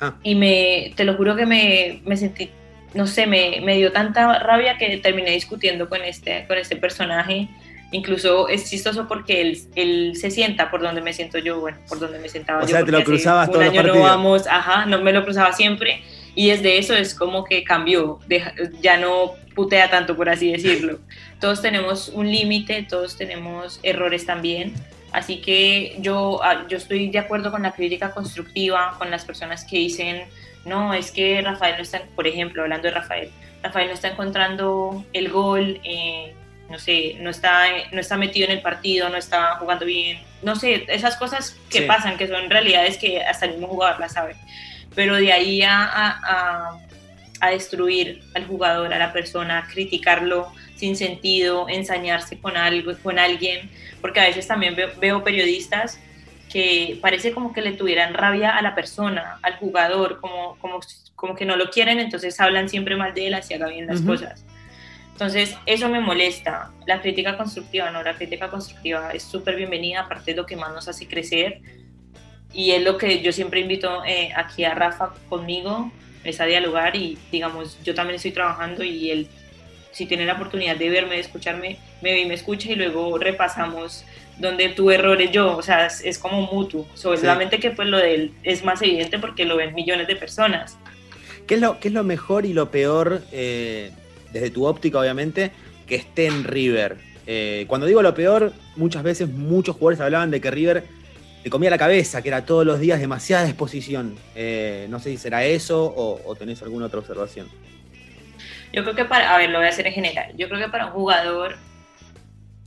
ah. 0.00 0.14
y 0.22 0.34
me, 0.34 0.92
te 0.96 1.04
lo 1.04 1.14
juro 1.14 1.34
que 1.34 1.46
me, 1.46 2.02
me 2.04 2.14
sentí, 2.18 2.50
no 2.94 3.06
sé, 3.06 3.26
me, 3.26 3.60
me, 3.62 3.76
dio 3.76 3.92
tanta 3.92 4.38
rabia 4.38 4.78
que 4.78 4.96
terminé 4.98 5.30
discutiendo 5.30 5.88
con 5.88 6.02
este, 6.02 6.44
con 6.46 6.58
este 6.58 6.76
personaje. 6.76 7.48
Incluso 7.90 8.48
es 8.48 8.70
chistoso 8.70 9.06
porque 9.06 9.42
él, 9.42 9.58
él 9.74 10.12
se 10.16 10.30
sienta 10.30 10.70
por 10.70 10.80
donde 10.80 11.02
me 11.02 11.12
siento 11.12 11.38
yo, 11.38 11.60
bueno, 11.60 11.76
por 11.88 11.98
donde 11.98 12.18
me 12.18 12.28
sentaba 12.28 12.60
o 12.60 12.62
yo. 12.62 12.68
O 12.68 12.70
sea, 12.70 12.84
te 12.84 12.92
lo 12.92 13.04
cruzabas 13.04 13.50
todo 13.50 13.60
el 13.60 13.68
año 13.68 13.82
no 13.82 14.00
vamos, 14.00 14.46
ajá, 14.46 14.86
no 14.86 15.02
me 15.02 15.12
lo 15.12 15.24
cruzaba 15.24 15.52
siempre 15.52 16.02
y 16.34 16.48
desde 16.50 16.78
eso 16.78 16.94
es 16.94 17.14
como 17.14 17.44
que 17.44 17.62
cambió, 17.64 18.18
ya 18.80 18.96
no 18.96 19.34
putea 19.54 19.90
tanto, 19.90 20.16
por 20.16 20.28
así 20.28 20.50
decirlo. 20.50 20.98
Todos 21.40 21.60
tenemos 21.60 22.08
un 22.08 22.30
límite, 22.30 22.86
todos 22.88 23.16
tenemos 23.16 23.80
errores 23.82 24.24
también, 24.26 24.72
así 25.10 25.40
que 25.40 25.96
yo, 25.98 26.40
ah, 26.44 26.66
yo 26.68 26.76
estoy 26.76 27.10
de 27.10 27.18
acuerdo 27.18 27.50
con 27.50 27.64
la 27.64 27.72
crítica 27.72 28.12
constructiva, 28.12 28.94
con 28.96 29.10
las 29.10 29.24
personas 29.24 29.64
que 29.64 29.76
dicen, 29.76 30.22
no, 30.64 30.94
es 30.94 31.10
que 31.10 31.40
Rafael 31.42 31.76
no 31.76 31.82
está, 31.82 32.02
por 32.14 32.26
ejemplo, 32.26 32.62
hablando 32.62 32.88
de 32.88 32.94
Rafael, 32.94 33.30
Rafael 33.62 33.88
no 33.88 33.94
está 33.94 34.08
encontrando 34.08 35.04
el 35.12 35.30
gol, 35.30 35.80
eh, 35.84 36.34
no 36.70 36.78
sé, 36.78 37.16
no 37.20 37.30
está, 37.30 37.64
no 37.92 38.00
está 38.00 38.16
metido 38.16 38.46
en 38.46 38.52
el 38.52 38.62
partido, 38.62 39.08
no 39.08 39.16
está 39.16 39.56
jugando 39.56 39.84
bien, 39.84 40.18
no 40.42 40.56
sé, 40.56 40.86
esas 40.88 41.16
cosas 41.16 41.56
que 41.70 41.80
sí. 41.80 41.84
pasan, 41.84 42.16
que 42.16 42.28
son 42.28 42.48
realidades 42.48 42.96
que 42.96 43.22
hasta 43.22 43.46
el 43.46 43.52
mismo 43.52 43.68
jugador 43.68 44.00
las 44.00 44.12
sabe 44.12 44.36
pero 44.94 45.16
de 45.16 45.32
ahí 45.32 45.62
a, 45.62 45.84
a, 45.84 46.78
a, 47.40 47.50
destruir 47.50 48.22
al 48.34 48.46
jugador, 48.46 48.92
a 48.92 48.98
la 48.98 49.12
persona, 49.12 49.58
a 49.58 49.66
criticarlo 49.66 50.52
sin 50.76 50.96
sentido, 50.96 51.68
ensañarse 51.68 52.38
con 52.38 52.56
algo, 52.56 52.92
con 53.02 53.18
alguien, 53.18 53.70
porque 54.00 54.20
a 54.20 54.24
veces 54.24 54.46
también 54.46 54.74
veo, 54.74 54.90
veo 55.00 55.22
periodistas 55.22 55.98
que 56.52 56.98
parece 57.00 57.32
como 57.32 57.52
que 57.52 57.62
le 57.62 57.72
tuvieran 57.72 58.12
rabia 58.12 58.56
a 58.56 58.62
la 58.62 58.74
persona, 58.74 59.38
al 59.42 59.56
jugador, 59.56 60.20
como, 60.20 60.58
como, 60.58 60.80
como 61.14 61.34
que 61.34 61.46
no 61.46 61.56
lo 61.56 61.70
quieren, 61.70 61.98
entonces 61.98 62.38
hablan 62.40 62.68
siempre 62.68 62.94
mal 62.94 63.14
de 63.14 63.28
él, 63.28 63.34
así 63.34 63.54
haga 63.54 63.68
bien 63.68 63.86
las 63.86 64.00
uh 64.00 64.04
-huh. 64.04 64.06
cosas. 64.08 64.44
Entonces, 65.12 65.56
eso 65.66 65.88
me 65.88 66.00
molesta. 66.00 66.70
La 66.86 67.00
crítica 67.00 67.36
constructiva, 67.36 67.90
no, 67.90 68.02
la 68.02 68.14
crítica 68.14 68.48
constructiva 68.50 69.12
es 69.12 69.22
súper 69.22 69.56
bienvenida, 69.56 70.00
aparte 70.00 70.32
de 70.32 70.36
lo 70.36 70.46
que 70.46 70.56
más 70.56 70.72
nos 70.72 70.88
hace 70.88 71.06
crecer, 71.06 71.60
y 72.52 72.72
es 72.72 72.82
lo 72.82 72.98
que 72.98 73.22
yo 73.22 73.32
siempre 73.32 73.60
invito 73.60 74.04
eh, 74.04 74.30
aquí 74.36 74.64
a 74.64 74.74
Rafa 74.74 75.14
conmigo, 75.28 75.90
es 76.24 76.40
a 76.40 76.44
dialogar 76.44 76.96
y 76.96 77.18
digamos, 77.30 77.82
yo 77.82 77.94
también 77.94 78.16
estoy 78.16 78.32
trabajando 78.32 78.84
y 78.84 79.10
él, 79.10 79.28
si 79.90 80.06
tiene 80.06 80.26
la 80.26 80.34
oportunidad 80.34 80.76
de 80.76 80.90
verme, 80.90 81.14
de 81.14 81.20
escucharme, 81.20 81.78
me 82.02 82.12
ve 82.12 82.20
y 82.20 82.26
me 82.26 82.34
escucha 82.34 82.70
y 82.70 82.74
luego 82.74 83.18
repasamos 83.18 84.04
donde 84.38 84.68
tuve 84.70 84.96
errores 84.96 85.30
yo, 85.30 85.56
o 85.56 85.62
sea, 85.62 85.86
es, 85.86 86.00
es 86.04 86.18
como 86.18 86.42
mutuo, 86.42 86.86
solamente 86.94 87.56
sí. 87.56 87.62
que 87.62 87.70
pues 87.70 87.88
lo 87.88 87.98
de 87.98 88.14
él 88.14 88.32
es 88.42 88.64
más 88.64 88.82
evidente 88.82 89.18
porque 89.18 89.44
lo 89.44 89.56
ven 89.56 89.74
millones 89.74 90.06
de 90.06 90.16
personas. 90.16 90.78
¿Qué 91.46 91.54
es 91.54 91.60
lo, 91.60 91.78
qué 91.80 91.88
es 91.88 91.94
lo 91.94 92.04
mejor 92.04 92.46
y 92.46 92.52
lo 92.52 92.70
peor, 92.70 93.22
eh, 93.32 93.90
desde 94.32 94.50
tu 94.50 94.66
óptica 94.66 94.98
obviamente, 94.98 95.50
que 95.86 95.96
esté 95.96 96.26
en 96.26 96.44
River? 96.44 96.96
Eh, 97.26 97.66
cuando 97.68 97.86
digo 97.86 98.02
lo 98.02 98.14
peor, 98.14 98.52
muchas 98.76 99.02
veces 99.02 99.28
muchos 99.28 99.76
jugadores 99.76 100.00
hablaban 100.00 100.30
de 100.30 100.40
que 100.40 100.50
River 100.50 100.84
te 101.42 101.50
comía 101.50 101.70
la 101.70 101.78
cabeza, 101.78 102.22
que 102.22 102.28
era 102.28 102.44
todos 102.44 102.64
los 102.64 102.78
días 102.78 103.00
demasiada 103.00 103.46
exposición. 103.46 104.16
Eh, 104.34 104.86
no 104.88 104.98
sé 105.00 105.10
si 105.10 105.16
será 105.16 105.44
eso 105.44 105.84
o, 105.84 106.20
o, 106.24 106.34
tenés 106.36 106.62
alguna 106.62 106.86
otra 106.86 107.00
observación. 107.00 107.48
Yo 108.72 108.82
creo 108.84 108.94
que 108.94 109.04
para, 109.04 109.34
a 109.34 109.38
ver, 109.38 109.50
lo 109.50 109.58
voy 109.58 109.66
a 109.66 109.70
hacer 109.70 109.86
en 109.86 109.92
general. 109.92 110.32
Yo 110.36 110.48
creo 110.48 110.60
que 110.60 110.68
para 110.68 110.86
un 110.86 110.92
jugador, 110.92 111.56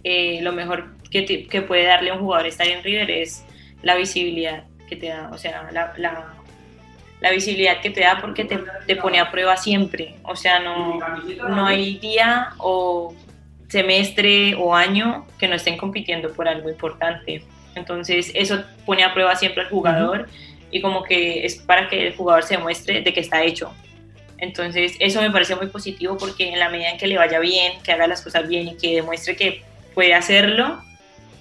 eh, 0.06 0.40
lo 0.42 0.54
mejor 0.54 0.96
que, 1.12 1.24
te, 1.24 1.48
que, 1.48 1.62
puede 1.62 1.84
darle 1.84 2.12
a 2.12 2.14
un 2.14 2.22
jugador 2.22 2.48
estar 2.48 2.68
en 2.68 2.82
River 2.84 3.12
es 3.12 3.44
la 3.82 3.96
visibilidad 3.96 4.64
que 4.88 4.96
te 4.96 5.08
da, 5.08 5.30
o 5.34 5.38
sea, 5.38 5.70
la, 5.72 5.94
la, 5.98 6.34
la 7.20 7.32
visibilidad 7.32 7.82
que 7.82 7.90
te 7.90 8.02
da 8.02 8.20
porque 8.22 8.46
te, 8.46 8.60
te, 8.88 8.96
pone 8.96 9.20
a 9.20 9.32
prueba 9.32 9.58
siempre. 9.58 10.16
O 10.24 10.36
sea, 10.36 10.60
no, 10.60 11.00
no 11.50 11.66
hay 11.66 11.98
día 11.98 12.54
o 12.60 13.14
semestre 13.68 14.56
o 14.56 14.74
año 14.74 15.28
que 15.38 15.48
no 15.48 15.56
estén 15.56 15.76
compitiendo 15.76 16.32
por 16.32 16.48
algo 16.48 16.70
importante 16.70 17.44
entonces 17.76 18.32
eso 18.34 18.64
pone 18.86 19.04
a 19.04 19.14
prueba 19.14 19.36
siempre 19.36 19.64
al 19.64 19.70
jugador 19.70 20.22
uh 20.22 20.24
-huh. 20.24 20.68
y 20.72 20.82
como 20.82 21.04
que 21.04 21.46
es 21.46 21.58
para 21.58 21.88
que 21.90 22.08
el 22.08 22.16
jugador 22.16 22.44
se 22.44 22.56
demuestre 22.56 23.02
de 23.02 23.14
que 23.14 23.20
está 23.20 23.44
hecho. 23.44 23.74
Entonces 24.38 24.96
eso 25.00 25.22
me 25.22 25.32
parece 25.32 25.56
muy 25.56 25.68
positivo 25.68 26.18
porque 26.18 26.50
en 26.50 26.60
la 26.60 26.70
medida 26.70 26.90
en 26.90 26.98
que 26.98 27.08
le 27.08 27.18
vaya 27.18 27.40
bien, 27.40 27.74
que 27.84 27.92
haga 27.92 28.08
las 28.08 28.22
cosas 28.22 28.48
bien 28.48 28.68
y 28.68 28.76
que 28.76 28.96
demuestre 28.96 29.36
que 29.36 29.62
puede 29.96 30.14
hacerlo, 30.14 30.84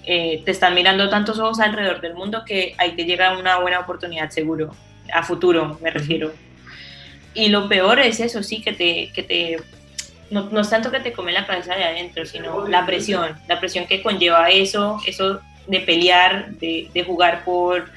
eh, 0.05 0.41
te 0.45 0.51
están 0.51 0.73
mirando 0.73 1.09
tantos 1.09 1.37
ojos 1.37 1.59
alrededor 1.59 2.01
del 2.01 2.15
mundo 2.15 2.43
que 2.45 2.73
ahí 2.77 2.93
te 2.95 3.05
llega 3.05 3.37
una 3.37 3.59
buena 3.59 3.79
oportunidad 3.79 4.31
seguro, 4.31 4.73
a 5.13 5.21
futuro 5.21 5.77
me 5.81 5.91
refiero. 5.91 6.33
Y 7.35 7.49
lo 7.49 7.67
peor 7.67 7.99
es 7.99 8.19
eso, 8.21 8.41
sí, 8.41 8.61
que 8.61 8.71
te, 8.71 9.11
que 9.13 9.21
te 9.21 9.57
no, 10.31 10.49
no 10.49 10.61
es 10.61 10.69
tanto 10.69 10.89
que 10.91 10.99
te 10.99 11.13
come 11.13 11.31
la 11.31 11.45
cabeza 11.45 11.75
de 11.75 11.83
adentro, 11.83 12.25
sino 12.25 12.67
la 12.67 12.85
presión, 12.85 13.37
la 13.47 13.59
presión 13.59 13.85
que 13.85 14.01
conlleva 14.01 14.49
eso, 14.49 14.99
eso 15.05 15.41
de 15.67 15.79
pelear, 15.81 16.51
de, 16.51 16.89
de 16.93 17.03
jugar 17.03 17.43
por, 17.43 17.91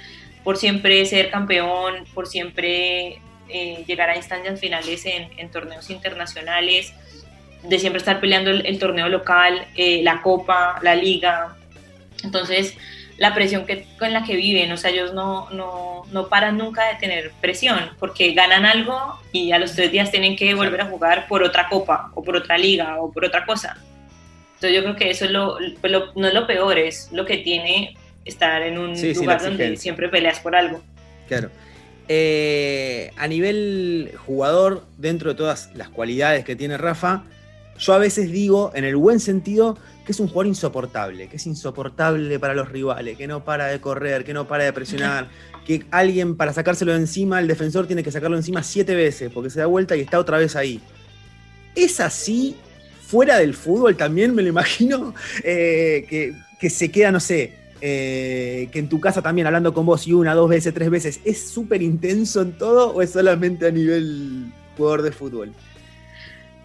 por, 0.45 0.57
siempre 0.57 1.05
ser 1.07 1.31
campeón, 1.31 2.05
por 2.15 2.27
siempre 2.27 3.21
eh, 3.49 3.85
llegar 3.87 4.11
a 4.11 4.17
instancias 4.17 4.61
finales 4.61 5.07
en, 5.07 5.31
en, 5.37 5.51
torneos 5.51 5.89
internacionales, 5.91 6.93
de 7.63 7.79
siempre 7.79 7.99
estar 7.99 8.21
peleando 8.21 8.51
el, 8.51 8.65
el 8.67 8.79
torneo 8.79 9.09
local, 9.09 9.67
eh, 9.77 10.01
la 10.03 10.23
copa, 10.23 10.79
la 10.83 10.95
liga. 10.95 11.57
Entonces, 12.25 12.77
la 13.17 13.35
presión 13.35 13.67
que, 13.67 13.85
con 13.99 14.13
la 14.13 14.23
que 14.25 14.37
viven, 14.37 14.71
o 14.73 14.77
sea, 14.77 14.91
ellos 14.91 15.13
no, 15.13 15.51
no, 15.51 16.05
no 16.13 16.29
paran 16.29 16.57
nunca 16.57 16.87
de 16.87 16.95
tener 17.01 17.33
presión, 17.41 17.79
porque 17.99 18.33
ganan 18.33 18.65
algo 18.65 19.19
y 19.33 19.51
a 19.53 19.59
los 19.59 19.75
tres 19.75 19.91
días 19.91 20.11
tienen 20.11 20.37
que 20.37 20.55
volver 20.55 20.81
a 20.83 20.87
jugar 20.87 21.27
por 21.27 21.43
otra 21.43 21.69
copa, 21.69 22.11
o 22.15 22.23
por 22.23 22.37
otra 22.37 22.57
liga, 22.59 22.97
o 23.01 23.11
por 23.13 23.25
otra 23.25 23.45
cosa. 23.45 23.77
Entonces 24.55 24.75
yo 24.77 24.83
creo 24.83 24.97
que 24.97 25.11
eso 25.11 25.25
es 25.25 25.31
lo, 25.33 25.57
pues 25.81 25.93
lo- 25.93 26.13
no 26.15 26.29
es 26.29 26.35
lo 26.35 26.47
peor, 26.47 26.79
es 26.79 27.11
lo 27.13 27.25
que 27.27 27.39
tiene 27.39 27.97
estar 28.25 28.63
en 28.63 28.79
un 28.79 28.97
Sí, 28.97 29.15
lugar 29.15 29.41
donde 29.43 29.77
siempre 29.77 30.09
peleas 30.09 30.39
por 30.41 30.55
algo. 30.55 30.83
Claro. 31.29 31.51
Eh, 32.09 33.11
a 33.17 33.27
nivel 33.29 34.13
jugador, 34.27 34.85
dentro 34.97 35.31
de 35.31 35.37
todas 35.37 35.71
las 35.75 35.89
cualidades 35.89 36.45
que 36.45 36.57
tiene 36.57 36.77
Rafa, 36.79 37.23
yo 37.79 37.93
a 37.93 37.99
veces 37.99 38.31
digo, 38.31 38.73
en 38.75 38.85
el 38.85 38.97
buen 38.97 39.21
sentido, 39.21 39.79
que 40.05 40.13
es 40.13 40.21
un 40.21 40.29
jugador 40.29 40.47
insoportable, 40.47 41.29
que 41.29 41.37
es 41.37 41.47
insoportable 41.47 42.39
para 42.39 42.55
los 42.55 42.69
rivales, 42.71 43.17
que 43.17 43.27
no 43.27 43.45
para 43.45 43.67
de 43.67 43.81
correr, 43.81 44.25
que 44.25 44.35
no 44.35 44.49
para 44.49 44.65
de 44.65 44.73
presionar, 44.73 45.29
que 45.67 45.85
alguien 45.91 46.37
para 46.37 46.53
sacárselo 46.53 46.93
de 46.93 46.99
encima, 46.99 47.41
el 47.41 47.47
defensor 47.47 47.87
tiene 47.87 48.03
que 48.03 48.11
sacarlo 48.11 48.37
de 48.37 48.41
encima 48.41 48.63
siete 48.63 48.95
veces, 48.95 49.31
porque 49.33 49.51
se 49.51 49.61
da 49.61 49.67
vuelta 49.67 49.97
y 49.97 50.01
está 50.01 50.19
otra 50.19 50.39
vez 50.39 50.57
ahí. 50.57 50.81
Es 51.75 52.01
así, 52.01 52.57
fuera 53.07 53.39
del 53.39 53.55
fútbol 53.55 53.97
también 53.97 54.35
me 54.35 54.43
lo 54.43 54.49
imagino, 54.49 55.15
eh, 55.45 56.07
que, 56.09 56.35
que 56.59 56.71
se 56.71 56.91
queda, 56.91 57.13
no 57.13 57.21
sé, 57.21 57.53
eh, 57.81 58.69
que 58.73 58.81
en 58.81 58.89
tu 58.89 58.99
casa 58.99 59.23
también 59.23 59.47
hablando 59.47 59.73
con 59.73 59.87
vos 59.87 60.07
y 60.09 60.13
una, 60.13 60.35
dos 60.35 60.51
veces, 60.51 60.75
tres 60.75 60.91
veces, 60.91 61.21
¿es 61.25 61.49
súper 61.49 61.81
intenso 61.81 62.43
en 62.43 62.59
todo 62.59 62.93
o 62.93 63.03
es 63.03 63.11
solamente 63.11 63.67
a 63.67 63.71
nivel 63.71 64.53
jugador 64.77 65.03
de 65.03 65.13
fútbol? 65.13 65.53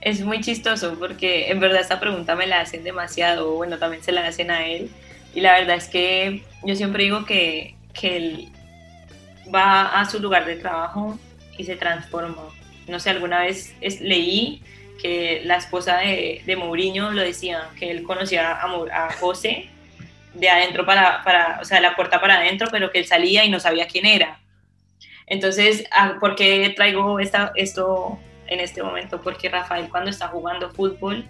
Es 0.04 0.20
muy 0.22 0.42
chistoso 0.42 0.98
porque 1.00 1.50
en 1.50 1.62
verdad 1.62 1.80
esta 1.80 2.00
pregunta 2.02 2.36
me 2.36 2.46
la 2.46 2.60
hacen 2.60 2.84
demasiado, 2.84 3.54
bueno, 3.56 3.78
también 3.78 4.04
se 4.04 4.12
la 4.12 4.28
hacen 4.28 4.52
a 4.52 4.68
él. 4.68 4.90
Y 5.34 5.40
la 5.40 5.54
verdad 5.54 5.78
es 5.78 5.88
que 5.88 6.44
yo 6.64 6.76
siempre 6.76 7.04
digo 7.04 7.26
que, 7.26 7.76
que 7.94 8.18
él 8.18 8.50
va 9.54 10.00
a 10.00 10.10
su 10.10 10.20
lugar 10.20 10.46
de 10.46 10.58
trabajo 10.58 11.18
y 11.58 11.64
se 11.64 11.78
transforma. 11.78 12.44
No 12.88 13.00
sé, 13.00 13.12
alguna 13.12 13.40
vez 13.44 13.74
es- 13.80 14.02
leí 14.02 14.62
que 15.02 15.42
la 15.46 15.56
esposa 15.56 15.98
de, 16.00 16.42
de 16.46 16.56
Mourinho 16.58 17.12
lo 17.12 17.22
decía, 17.22 17.70
que 17.80 17.90
él 17.90 18.04
conocía 18.04 18.52
a, 18.52 18.66
a 19.08 19.14
José 19.14 19.70
de 20.34 20.50
adentro 20.50 20.86
para, 20.86 21.24
para, 21.24 21.60
o 21.62 21.66
sea, 21.66 21.80
la 21.80 21.96
puerta 21.96 22.20
para 22.20 22.40
adentro, 22.40 22.68
pero 22.72 22.92
que 22.92 23.00
él 23.00 23.06
salía 23.06 23.46
y 23.46 23.50
no 23.50 23.60
sabía 23.62 23.88
quién 23.88 24.06
era. 24.06 24.40
Entonces, 25.28 25.86
ah, 25.92 26.16
¿por 26.20 26.36
qué 26.36 26.74
traigo 26.76 27.20
esta, 27.22 27.54
esto 27.56 28.20
en 28.54 28.62
este 28.62 28.84
momento? 28.84 29.22
Porque 29.22 29.50
Rafael 29.50 29.90
cuando 29.90 30.10
está 30.10 30.28
jugando 30.28 30.70
fútbol 30.72 31.26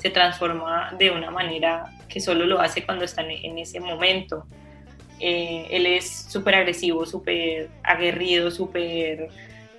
se 0.00 0.10
transforma 0.10 0.94
de 0.98 1.10
una 1.10 1.30
manera 1.30 1.84
que 2.08 2.20
solo 2.20 2.46
lo 2.46 2.60
hace 2.60 2.84
cuando 2.84 3.04
está 3.04 3.22
en, 3.22 3.58
ese 3.58 3.80
momento. 3.80 4.46
Eh, 5.20 5.66
él 5.70 5.86
es 5.86 6.26
súper 6.30 6.54
agresivo, 6.54 7.04
súper 7.04 7.68
aguerrido, 7.82 8.50
súper 8.50 9.28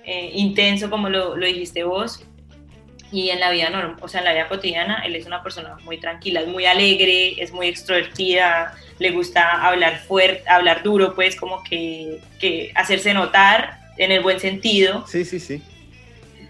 eh, 0.04 0.30
intenso, 0.34 0.90
como 0.90 1.08
lo, 1.08 1.36
lo 1.36 1.46
dijiste 1.46 1.84
vos. 1.84 2.22
Y 3.12 3.30
en 3.30 3.40
la 3.40 3.50
vida 3.50 3.70
normal, 3.70 3.96
o 4.00 4.08
sea, 4.08 4.20
en 4.20 4.26
la 4.26 4.32
vida 4.32 4.46
cotidiana, 4.46 5.02
él 5.04 5.16
es 5.16 5.26
una 5.26 5.42
persona 5.42 5.76
muy 5.84 5.98
tranquila, 5.98 6.42
es 6.42 6.46
muy 6.46 6.66
alegre, 6.66 7.42
es 7.42 7.52
muy 7.52 7.66
extrovertida, 7.66 8.76
le 9.00 9.10
gusta 9.10 9.66
hablar 9.66 9.98
fuerte, 9.98 10.48
hablar 10.48 10.84
duro, 10.84 11.14
pues 11.14 11.34
como 11.34 11.64
que, 11.64 12.20
que 12.38 12.70
hacerse 12.76 13.12
notar 13.12 13.80
en 13.96 14.12
el 14.12 14.20
buen 14.20 14.40
sentido 14.40 15.04
Sí, 15.06 15.24
sí, 15.24 15.40
sí. 15.40 15.62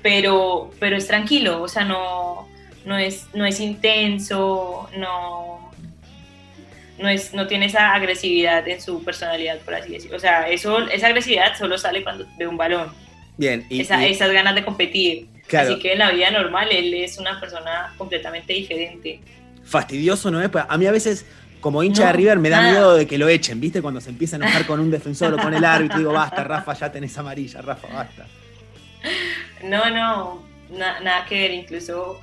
Pero, 0.02 0.70
pero 0.80 0.96
es 0.96 1.06
tranquilo, 1.06 1.62
o 1.62 1.68
sea, 1.68 1.84
no, 1.84 2.48
no, 2.84 2.96
es, 2.98 3.26
no 3.34 3.44
es 3.46 3.60
intenso, 3.60 4.88
no, 4.98 5.70
no, 6.98 7.08
es, 7.08 7.32
no 7.34 7.46
tiene 7.46 7.66
esa 7.66 7.94
agresividad 7.94 8.66
en 8.68 8.80
su 8.80 9.02
personalidad, 9.02 9.58
por 9.58 9.74
así 9.74 9.90
decirlo. 9.92 10.16
O 10.16 10.20
sea, 10.20 10.48
eso, 10.48 10.78
esa 10.88 11.06
agresividad 11.08 11.56
solo 11.58 11.78
sale 11.78 12.02
cuando 12.02 12.26
ve 12.38 12.46
un 12.46 12.56
balón, 12.56 12.92
Bien, 13.36 13.64
y, 13.70 13.80
esa- 13.80 14.06
y- 14.06 14.12
esas 14.12 14.30
ganas 14.32 14.54
de 14.54 14.64
competir. 14.64 15.26
Claro. 15.46 15.72
Así 15.72 15.80
que 15.80 15.94
en 15.94 15.98
la 15.98 16.10
vida 16.12 16.30
normal 16.30 16.68
él 16.70 16.94
es 16.94 17.18
una 17.18 17.40
persona 17.40 17.92
completamente 17.98 18.52
diferente. 18.52 19.20
fastidioso 19.64 20.30
no 20.30 20.40
es. 20.40 20.48
Pues, 20.48 20.64
A 20.68 20.76
mí 20.78 20.86
a 20.86 20.92
veces, 20.92 21.26
como 21.60 21.82
hincha 21.82 22.02
No, 22.02 22.06
de 22.08 22.12
River, 22.14 22.38
me 22.38 22.48
da 22.50 22.58
nada. 22.60 22.70
miedo 22.72 22.94
de 22.96 23.06
que 23.06 23.18
lo 23.18 23.28
echen, 23.28 23.60
¿viste? 23.60 23.82
Cuando 23.82 24.00
se 24.00 24.10
empieza 24.10 24.36
a 24.36 24.38
enojar 24.38 24.64
con 24.66 24.78
un 24.78 24.90
defensor 24.90 25.34
o 25.34 25.38
con 25.38 25.52
el 25.54 25.64
árbitro, 25.64 25.98
digo, 25.98 26.12
basta, 26.12 26.44
Rafa, 26.44 26.72
ya 26.74 26.92
tenés 26.92 27.16
amarilla, 27.18 27.60
Rafa, 27.62 27.88
basta. 27.92 28.26
No, 29.62 29.90
no, 29.90 30.42
na- 30.70 31.00
nada 31.00 31.24
que 31.26 31.34
ver, 31.40 31.50
incluso 31.52 32.20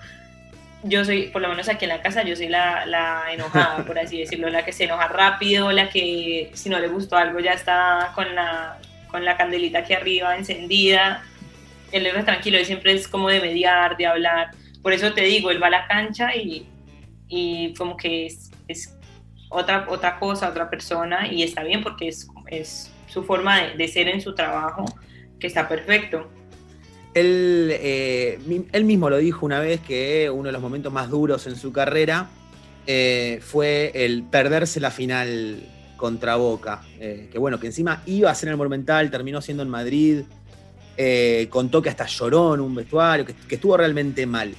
yo 0.84 1.04
soy, 1.06 1.24
por 1.28 1.42
lo 1.42 1.50
menos 1.50 1.68
aquí 1.70 1.86
en 1.86 1.90
la 1.90 2.02
casa, 2.02 2.24
yo 2.24 2.36
soy 2.36 2.48
la, 2.50 2.86
la 2.86 3.24
enojada, 3.32 3.84
por 3.88 3.98
así 4.00 4.20
decirlo, 4.20 4.50
la 4.50 4.64
que 4.66 4.72
se 4.72 4.86
enoja 4.86 5.08
rápido, 5.08 5.72
la 5.72 5.90
que 5.90 6.52
si 6.54 6.70
no 6.70 6.80
le 6.80 6.88
gustó 6.88 7.18
algo 7.18 7.40
ya 7.40 7.54
está 7.54 8.12
con 8.16 8.34
la, 8.36 8.78
con 9.10 9.26
la 9.26 9.38
candelita 9.38 9.80
aquí 9.80 9.94
arriba 9.94 10.36
encendida. 10.38 11.24
Él 11.92 12.06
es 12.06 12.26
tranquilo, 12.26 12.58
él 12.58 12.66
siempre 12.66 12.94
es 12.94 13.08
como 13.08 13.30
de 13.30 13.40
mediar, 13.40 13.96
de 13.98 14.06
hablar. 14.08 14.52
Por 14.82 14.94
eso 14.94 15.14
te 15.14 15.22
digo, 15.22 15.52
él 15.52 15.62
va 15.62 15.68
a 15.68 15.72
la 15.72 15.88
cancha 15.88 16.36
y, 16.36 16.66
y 17.28 17.74
como 17.76 17.96
que 17.96 18.26
es, 18.26 18.52
es 18.68 18.94
otra, 19.50 19.86
otra 19.88 20.20
cosa, 20.20 20.50
otra 20.50 20.70
persona, 20.70 21.28
y 21.32 21.44
está 21.44 21.64
bien 21.64 21.82
porque 21.84 22.10
es, 22.10 22.28
es 22.48 22.92
su 23.08 23.24
forma 23.24 23.62
de, 23.62 23.74
de 23.76 23.88
ser 23.88 24.10
en 24.10 24.20
su 24.22 24.36
trabajo, 24.36 24.84
que 25.40 25.48
está 25.48 25.68
perfecto. 25.70 26.30
Él, 27.18 27.72
eh, 27.72 28.38
él 28.72 28.84
mismo 28.86 29.10
lo 29.10 29.18
dijo 29.18 29.44
una 29.44 29.60
vez 29.60 29.82
que 29.82 30.30
uno 30.30 30.44
de 30.48 30.52
los 30.52 30.62
momentos 30.62 30.94
más 30.94 31.10
duros 31.10 31.48
en 31.48 31.56
su 31.56 31.72
carrera 31.72 32.30
eh, 32.86 33.40
fue 33.42 33.92
el 33.96 34.22
perderse 34.22 34.80
la 34.80 34.92
final 34.92 35.64
contra 35.96 36.36
Boca. 36.36 36.84
Eh, 37.00 37.28
que 37.32 37.40
bueno, 37.40 37.60
que 37.60 37.68
encima 37.68 38.04
iba 38.06 38.30
a 38.30 38.36
ser 38.36 38.50
en 38.50 38.52
el 38.52 38.58
Monumental, 38.58 39.10
terminó 39.10 39.42
siendo 39.42 39.64
en 39.64 39.70
Madrid. 39.70 40.22
contó 41.50 41.82
que 41.82 41.90
hasta 41.90 42.06
lloró 42.06 42.54
en 42.54 42.62
un 42.62 42.76
vestuario, 42.76 43.26
que, 43.26 43.34
estuvo 43.50 43.76
realmente 43.76 44.28
mal. 44.28 44.54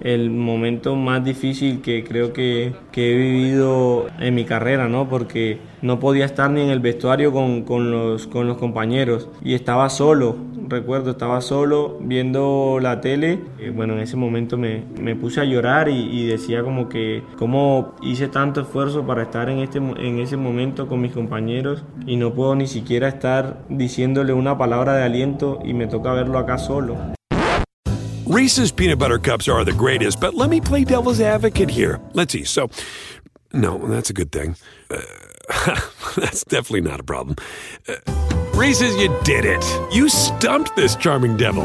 el 0.00 0.30
momento 0.30 0.96
más 0.96 1.22
difícil 1.22 1.82
que 1.82 2.04
creo 2.04 2.32
que, 2.32 2.72
he 2.94 3.16
vivido 3.16 4.06
en 4.18 4.34
mi 4.34 4.46
carrera, 4.46 4.88
¿no? 4.88 5.10
Porque 5.10 5.58
no 5.82 6.00
podía 6.00 6.24
estar 6.24 6.50
ni 6.50 6.62
en 6.62 6.70
el 6.70 6.80
vestuario 6.80 7.32
con 7.34 7.90
los 7.90 8.56
compañeros 8.56 9.28
y 9.44 9.52
estaba 9.52 9.90
solo, 9.90 10.51
recuerdo, 10.72 11.12
estaba 11.12 11.40
solo 11.40 11.98
viendo 12.00 12.78
la 12.80 13.00
tele. 13.00 13.38
Eh, 13.60 13.70
bueno, 13.70 13.92
en 13.92 14.00
ese 14.00 14.16
momento 14.16 14.56
me, 14.58 14.84
me 15.00 15.14
puse 15.14 15.40
a 15.40 15.44
llorar 15.44 15.88
y, 15.88 16.08
y 16.10 16.26
decía 16.26 16.64
como 16.64 16.88
que 16.88 17.22
cómo 17.36 17.94
hice 18.02 18.26
tanto 18.26 18.62
esfuerzo 18.62 19.06
para 19.06 19.22
estar 19.22 19.48
en, 19.48 19.60
este, 19.60 19.78
en 19.78 20.18
ese 20.18 20.36
momento 20.36 20.88
con 20.88 21.00
mis 21.00 21.12
compañeros 21.12 21.84
y 22.06 22.16
no 22.16 22.34
puedo 22.34 22.56
ni 22.56 22.66
siquiera 22.66 23.06
estar 23.08 23.64
diciéndole 23.68 24.32
una 24.32 24.58
palabra 24.58 24.94
de 24.94 25.04
aliento 25.04 25.60
y 25.64 25.74
me 25.74 25.86
toca 25.86 26.12
verlo 26.12 26.38
acá 26.38 26.58
solo. 26.58 26.96
Reese's 28.26 28.72
peanut 28.72 28.98
butter 28.98 29.18
cups 29.18 29.46
are 29.46 29.62
the 29.62 29.72
greatest, 29.74 30.18
but 30.18 30.34
let 30.34 30.48
me 30.48 30.60
play 30.60 30.84
devil's 30.84 31.20
advocate 31.20 31.68
here. 31.70 32.00
Let's 32.14 32.32
see. 32.32 32.44
So, 32.44 32.70
no, 33.52 33.76
that's 33.76 34.08
a 34.08 34.14
good 34.14 34.32
thing. 34.32 34.56
Uh, 34.90 35.02
that's 36.16 36.42
definitely 36.44 36.80
not 36.80 36.98
a 36.98 37.02
problem. 37.02 37.36
Uh, 37.86 38.41
Reese's, 38.62 38.94
you 38.94 39.08
did 39.24 39.44
it. 39.44 39.92
You 39.92 40.08
stumped 40.08 40.76
this 40.76 40.94
charming 40.94 41.36
devil. 41.36 41.64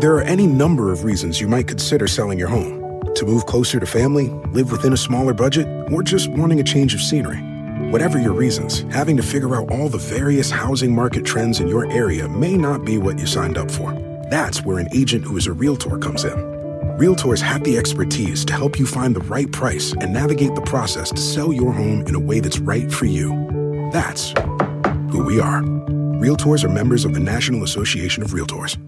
There 0.00 0.14
are 0.16 0.20
any 0.20 0.46
number 0.46 0.92
of 0.92 1.02
reasons 1.04 1.40
you 1.40 1.48
might 1.48 1.66
consider 1.66 2.06
selling 2.06 2.38
your 2.38 2.48
home. 2.48 3.00
To 3.14 3.24
move 3.24 3.46
closer 3.46 3.80
to 3.80 3.86
family, 3.86 4.28
live 4.52 4.70
within 4.70 4.92
a 4.92 4.98
smaller 4.98 5.32
budget, 5.32 5.66
or 5.90 6.02
just 6.02 6.28
wanting 6.28 6.60
a 6.60 6.62
change 6.62 6.92
of 6.92 7.00
scenery. 7.00 7.38
Whatever 7.90 8.20
your 8.20 8.34
reasons, 8.34 8.80
having 8.92 9.16
to 9.16 9.22
figure 9.22 9.56
out 9.56 9.72
all 9.72 9.88
the 9.88 9.96
various 9.96 10.50
housing 10.50 10.94
market 10.94 11.24
trends 11.24 11.60
in 11.60 11.66
your 11.66 11.90
area 11.90 12.28
may 12.28 12.58
not 12.58 12.84
be 12.84 12.98
what 12.98 13.18
you 13.18 13.24
signed 13.24 13.56
up 13.56 13.70
for. 13.70 13.94
That's 14.28 14.62
where 14.62 14.78
an 14.78 14.88
agent 14.92 15.24
who 15.24 15.38
is 15.38 15.46
a 15.46 15.54
Realtor 15.54 15.96
comes 15.96 16.24
in. 16.24 16.36
Realtors 16.98 17.40
have 17.40 17.64
the 17.64 17.78
expertise 17.78 18.44
to 18.44 18.52
help 18.52 18.78
you 18.78 18.84
find 18.84 19.16
the 19.16 19.20
right 19.20 19.50
price 19.50 19.94
and 20.02 20.12
navigate 20.12 20.54
the 20.54 20.60
process 20.60 21.08
to 21.12 21.16
sell 21.16 21.50
your 21.50 21.72
home 21.72 22.02
in 22.02 22.14
a 22.14 22.20
way 22.20 22.40
that's 22.40 22.58
right 22.58 22.92
for 22.92 23.06
you. 23.06 23.59
That's 23.90 24.32
who 25.10 25.24
we 25.24 25.40
are. 25.40 25.62
Realtors 26.20 26.64
are 26.64 26.68
members 26.68 27.04
of 27.04 27.12
the 27.12 27.20
National 27.20 27.64
Association 27.64 28.22
of 28.22 28.32
Realtors. 28.32 28.78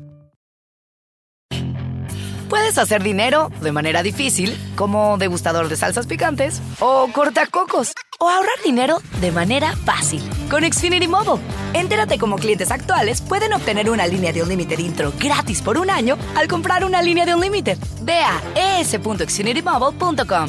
Puedes 2.49 2.77
hacer 2.77 3.03
dinero 3.03 3.51
de 3.63 3.73
manera 3.73 4.03
difícil, 4.03 4.55
como 4.77 5.17
degustador 5.17 5.71
de 5.71 5.77
salsas 5.77 6.07
picantes, 6.07 6.61
o 6.81 7.09
cortacocos, 7.11 7.93
o 8.21 8.29
ahorrar 8.29 8.63
dinero 8.63 8.99
de 9.23 9.33
manera 9.33 9.75
fácil 9.87 10.23
con 10.51 10.63
Xfinity 10.63 11.09
Mobile. 11.09 11.43
Entérate 11.73 12.19
cómo 12.19 12.37
clientes 12.37 12.71
actuales 12.71 13.23
pueden 13.23 13.55
obtener 13.55 13.89
una 13.89 14.07
línea 14.07 14.35
de 14.35 14.43
un 14.43 14.51
límite 14.51 14.81
intro 14.81 15.15
gratis 15.19 15.63
por 15.63 15.79
un 15.79 15.89
año 15.89 16.19
al 16.37 16.47
comprar 16.47 16.85
una 16.85 17.01
línea 17.01 17.25
de 17.25 17.35
un 17.35 17.41
límite. 17.41 17.79
Ve 18.03 18.21
a 18.21 18.81
es.xfinitymobile.com. 18.81 20.49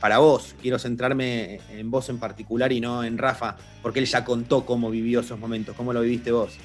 para 0.00 0.18
vos. 0.18 0.56
Quiero 0.60 0.78
centrarme 0.78 1.60
en 1.70 1.90
vos 1.90 2.08
en 2.08 2.18
particular 2.18 2.72
y 2.72 2.80
no 2.80 3.04
en 3.04 3.18
Rafa, 3.18 3.56
porque 3.82 4.00
él 4.00 4.06
ya 4.06 4.24
contó 4.24 4.64
cómo 4.64 4.90
vivió 4.90 5.20
esos 5.20 5.38
momentos. 5.38 5.76
¿Cómo 5.76 5.92
lo 5.92 6.00
viviste 6.00 6.32
vos? 6.32 6.56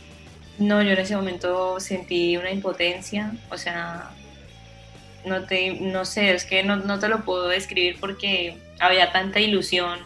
No, 0.58 0.82
yo 0.82 0.92
en 0.92 1.00
ese 1.00 1.16
momento 1.16 1.80
sentí 1.82 2.38
una 2.38 2.50
impotencia, 2.50 3.34
o 3.52 3.58
sea, 3.58 4.12
no, 5.26 5.44
te, 5.44 5.82
no 5.82 6.06
sé, 6.06 6.34
es 6.34 6.46
que 6.46 6.64
no, 6.64 6.78
no 6.78 6.98
te 6.98 7.10
lo 7.10 7.26
puedo 7.26 7.50
describir 7.50 7.98
porque 8.00 8.58
había 8.80 9.12
tanta 9.12 9.42
ilusión 9.42 10.00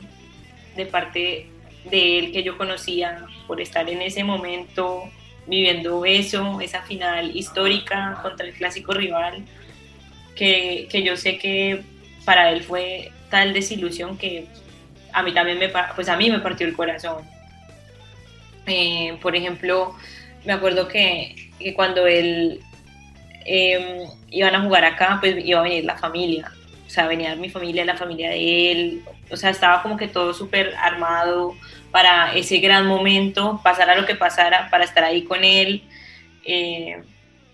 de 0.76 0.88
parte 0.88 1.48
de 1.90 2.20
él 2.20 2.32
que 2.32 2.42
yo 2.42 2.58
conocía 2.58 3.26
por 3.46 3.62
estar 3.62 3.88
en 3.90 4.02
ese 4.02 4.24
momento 4.24 5.04
viviendo 5.46 6.04
eso, 6.06 6.62
esa 6.62 6.82
final 6.82 7.36
histórica 7.36 8.20
contra 8.22 8.48
el 8.48 8.54
clásico 8.54 8.94
rival, 8.94 9.44
que, 10.36 10.88
que 10.90 11.04
yo 11.04 11.16
sé 11.16 11.38
que 11.38 11.84
para 12.26 12.52
él 12.52 12.64
fue 12.64 13.12
tal 13.30 13.54
desilusión 13.54 14.18
que 14.18 14.48
a 15.14 15.24
mí 15.24 15.34
también 15.34 15.60
me, 15.60 15.70
pues 15.96 16.10
a 16.10 16.18
mí 16.18 16.30
me 16.30 16.40
partió 16.40 16.68
el 16.68 16.76
corazón. 16.76 17.24
Eh, 18.66 19.18
por 19.22 19.36
ejemplo, 19.36 19.96
me 20.46 20.54
acuerdo 20.54 20.88
que, 20.88 21.36
cuando 21.76 22.08
él 22.08 22.62
eh, 23.46 24.06
iban 24.30 24.56
a 24.56 24.62
jugar 24.62 24.86
acá, 24.86 25.18
pues 25.20 25.44
iba 25.44 25.60
a 25.60 25.64
venir 25.64 25.86
la 25.86 25.98
familia. 25.98 26.52
O 26.86 26.90
sea, 26.90 27.08
venía 27.08 27.36
mi 27.36 27.50
familia, 27.50 27.86
la 27.86 27.98
familia 27.98 28.32
de 28.32 28.72
él. 28.72 29.04
O 29.30 29.38
sea, 29.38 29.50
estaba 29.50 29.82
como 29.84 29.98
que 29.98 30.08
todo 30.08 30.34
súper 30.34 30.74
armado 30.76 31.56
para 31.92 32.34
ese 32.34 32.58
gran 32.60 32.86
momento, 32.86 33.60
pasara 33.64 33.96
lo 33.96 34.06
que 34.06 34.16
pasara, 34.16 34.70
para 34.70 34.86
estar 34.86 35.04
ahí 35.04 35.24
con 35.24 35.44
él. 35.44 35.84
Eh, 36.46 37.02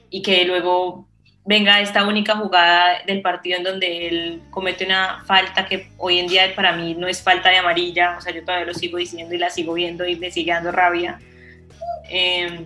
y 0.10 0.22
que 0.22 0.46
luego 0.46 1.06
venga 1.46 1.80
esta 1.80 2.08
única 2.08 2.36
jugada 2.36 3.04
del 3.06 3.22
partido 3.22 3.58
en 3.58 3.64
donde 3.64 4.08
él 4.08 4.42
comete 4.50 4.84
una 4.84 5.24
falta 5.26 5.66
que 5.66 5.90
hoy 5.98 6.20
en 6.20 6.28
día 6.28 6.54
para 6.56 6.74
mí 6.74 6.96
no 6.96 7.08
es 7.08 7.22
falta 7.22 7.50
de 7.50 7.58
amarilla, 7.58 8.16
o 8.18 8.22
sea, 8.22 8.34
yo 8.34 8.44
todavía 8.44 8.66
lo 8.66 8.74
sigo 8.74 8.98
diciendo 8.98 9.34
y 9.36 9.38
la 9.38 9.52
sigo 9.52 9.76
viendo 9.76 10.08
y 10.08 10.16
me 10.16 10.32
sigue 10.32 10.52
dando 10.52 10.72
rabia. 10.72 11.20
Eh, 12.10 12.62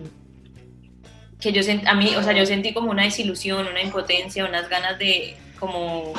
que 1.38 1.52
yo 1.52 1.62
a 1.86 1.94
mí, 1.94 2.14
o 2.16 2.22
sea, 2.22 2.32
yo 2.32 2.44
sentí 2.46 2.72
como 2.72 2.90
una 2.90 3.04
desilusión, 3.04 3.66
una 3.66 3.82
impotencia, 3.82 4.44
unas 4.44 4.68
ganas 4.68 4.98
de 4.98 5.36
como 5.58 6.12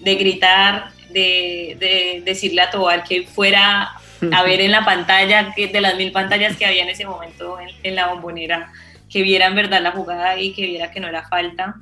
de 0.00 0.14
gritar, 0.16 0.90
de, 1.10 1.76
de 1.78 2.22
decirle 2.24 2.62
a 2.62 2.70
Tobal 2.70 3.04
que 3.04 3.26
fuera 3.26 3.92
a 4.32 4.42
ver 4.42 4.60
en 4.60 4.72
la 4.72 4.84
pantalla, 4.84 5.52
que 5.54 5.68
de 5.68 5.80
las 5.80 5.96
mil 5.96 6.10
pantallas 6.10 6.56
que 6.56 6.66
había 6.66 6.82
en 6.82 6.88
ese 6.88 7.06
momento 7.06 7.60
en, 7.60 7.70
en 7.82 7.94
la 7.94 8.08
bombonera, 8.08 8.72
que 9.08 9.22
viera 9.22 9.46
en 9.46 9.54
verdad 9.54 9.82
la 9.82 9.92
jugada 9.92 10.38
y 10.38 10.52
que 10.52 10.66
viera 10.66 10.90
que 10.90 10.98
no 10.98 11.08
era 11.08 11.28
falta 11.28 11.76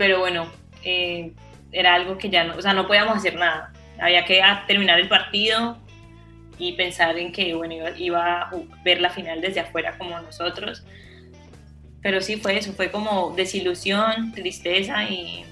pero 0.00 0.20
bueno, 0.20 0.50
eh, 0.82 1.32
era 1.72 1.94
algo 1.94 2.16
que 2.16 2.30
ya 2.30 2.44
no, 2.44 2.56
o 2.56 2.62
sea, 2.62 2.72
no 2.72 2.86
podíamos 2.86 3.18
hacer 3.18 3.34
nada. 3.34 3.70
Había 4.00 4.24
que 4.24 4.40
terminar 4.66 4.98
el 4.98 5.08
partido 5.10 5.76
y 6.58 6.72
pensar 6.72 7.18
en 7.18 7.32
que, 7.32 7.52
bueno, 7.52 7.74
iba, 7.74 7.90
iba, 7.98 8.42
a 8.44 8.50
ver 8.82 9.02
la 9.02 9.10
final 9.10 9.42
desde 9.42 9.60
afuera 9.60 9.98
como 9.98 10.18
nosotros. 10.18 10.84
Pero 12.00 12.22
sí 12.22 12.36
fue 12.36 12.56
eso, 12.56 12.72
fue 12.72 12.90
como 12.90 13.34
desilusión, 13.36 14.32
tristeza 14.32 15.04
y, 15.04 15.44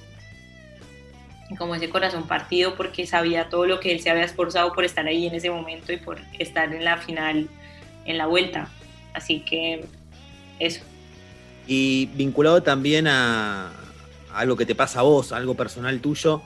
y 1.50 1.54
como 1.56 1.74
ese 1.74 1.90
corazón 1.90 2.26
partido 2.26 2.74
porque 2.74 3.06
sabía 3.06 3.50
todo 3.50 3.66
lo 3.66 3.80
que 3.80 3.92
él 3.92 4.00
se 4.00 4.08
había 4.08 4.24
esforzado 4.24 4.72
por 4.72 4.86
estar 4.86 5.06
ahí 5.06 5.26
en 5.26 5.34
ese 5.34 5.50
momento 5.50 5.92
y 5.92 5.98
por 5.98 6.22
estar 6.38 6.72
en 6.72 6.86
la 6.86 6.96
final, 6.96 7.50
en 8.06 8.16
la 8.16 8.24
vuelta. 8.24 8.70
Así 9.12 9.40
que 9.40 9.84
eso. 10.58 10.80
Y 11.66 12.06
vinculado 12.14 12.62
también 12.62 13.06
a, 13.08 13.70
algo 14.34 14.56
que 14.56 14.66
te 14.66 14.74
pasa 14.74 15.00
a 15.00 15.02
vos, 15.02 15.32
algo 15.32 15.54
personal 15.54 16.00
tuyo. 16.00 16.42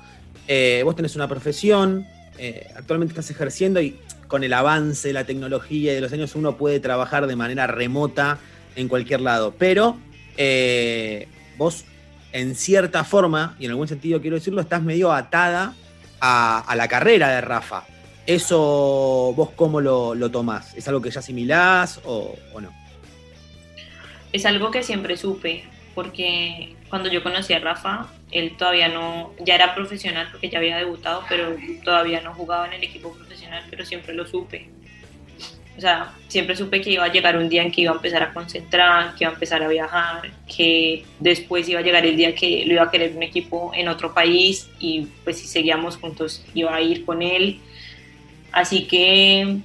Eh, 0.49 0.83
vos 0.85 0.97
tenés 0.97 1.14
una 1.16 1.29
profesión, 1.29 2.07
eh, 2.38 2.68
actualmente 2.77 3.12
estás 3.12 3.31
ejerciendo 3.31 3.81
y 3.81 3.99
con 4.29 4.45
el 4.45 4.53
avance 4.53 5.09
de 5.09 5.14
la 5.14 5.25
tecnología 5.25 5.92
y 5.92 5.95
de 5.95 6.01
los 6.01 6.12
años 6.12 6.35
uno 6.35 6.57
puede 6.57 6.81
trabajar 6.81 7.27
de 7.27 7.37
manera 7.37 7.66
remota 7.66 8.38
en 8.77 8.88
cualquier 8.88 9.21
lado. 9.21 9.55
Pero 9.59 9.99
eh, 10.37 11.29
vos, 11.59 11.85
en 12.33 12.55
cierta 12.55 13.05
forma, 13.05 13.57
y 13.59 13.66
en 13.66 13.73
algún 13.73 13.88
sentido 13.88 14.21
quiero 14.21 14.37
decirlo, 14.37 14.61
estás 14.61 14.83
medio 14.83 15.12
atada 15.12 15.75
a, 16.21 16.75
la 16.77 16.88
carrera 16.88 17.29
de 17.29 17.40
Rafa. 17.40 17.85
¿Eso 18.27 19.35
vos 19.37 19.51
cómo 19.57 19.81
lo, 19.81 20.14
lo 20.14 20.31
tomás? 20.31 20.75
¿Es 20.77 20.87
algo 20.88 21.03
que 21.03 21.11
ya 21.11 21.21
asimilás 21.21 22.01
o, 22.05 22.35
o 22.55 22.61
no? 22.61 22.73
Es 24.33 24.47
algo 24.47 24.71
que 24.71 24.83
siempre 24.83 25.16
supe, 25.16 25.64
porque 25.95 26.75
cuando 26.93 27.09
yo 27.09 27.23
conocí 27.23 27.55
a 27.55 27.59
Rafa, 27.59 28.07
él 28.31 28.55
todavía 28.59 28.87
no, 28.87 29.33
ya 29.41 29.55
era 29.55 29.75
profesional 29.75 30.29
porque 30.31 30.51
ya 30.51 30.59
había 30.59 30.77
debutado, 30.77 31.25
pero 31.27 31.57
todavía 31.83 32.21
no 32.21 32.35
jugaba 32.35 32.67
en 32.67 32.75
el 32.75 32.85
equipo 32.85 33.15
profesional, 33.15 33.65
pero 33.71 33.87
siempre 33.87 34.13
lo 34.13 34.27
supe. 34.27 34.69
O 35.79 35.81
sea, 35.81 36.13
siempre 36.29 36.55
supe 36.55 36.83
que 36.83 36.91
iba 36.91 37.05
a 37.05 37.09
llegar 37.11 37.39
un 37.39 37.49
día 37.49 37.63
en 37.63 37.73
que 37.73 37.81
iba 37.81 37.93
a 37.93 37.95
empezar 37.95 38.23
a 38.23 38.35
concentrar, 38.35 39.15
que 39.15 39.25
iba 39.25 39.31
a 39.31 39.33
empezar 39.33 39.63
a 39.63 39.69
viajar, 39.69 40.33
que 40.55 41.07
después 41.19 41.67
iba 41.67 41.81
a 41.81 41.83
llegar 41.83 42.05
el 42.05 42.15
día 42.15 42.35
que 42.35 42.67
lo 42.67 42.75
iba 42.75 42.83
a 42.83 42.91
querer 42.91 43.17
un 43.17 43.23
equipo 43.23 43.73
en 43.75 43.89
otro 43.89 44.13
país 44.13 44.69
y 44.79 45.09
pues 45.25 45.39
si 45.39 45.47
seguíamos 45.47 45.97
juntos 45.97 46.45
iba 46.53 46.75
a 46.75 46.83
ir 46.83 47.07
con 47.07 47.23
él. 47.23 47.59
Así 48.53 48.87
que, 48.87 49.61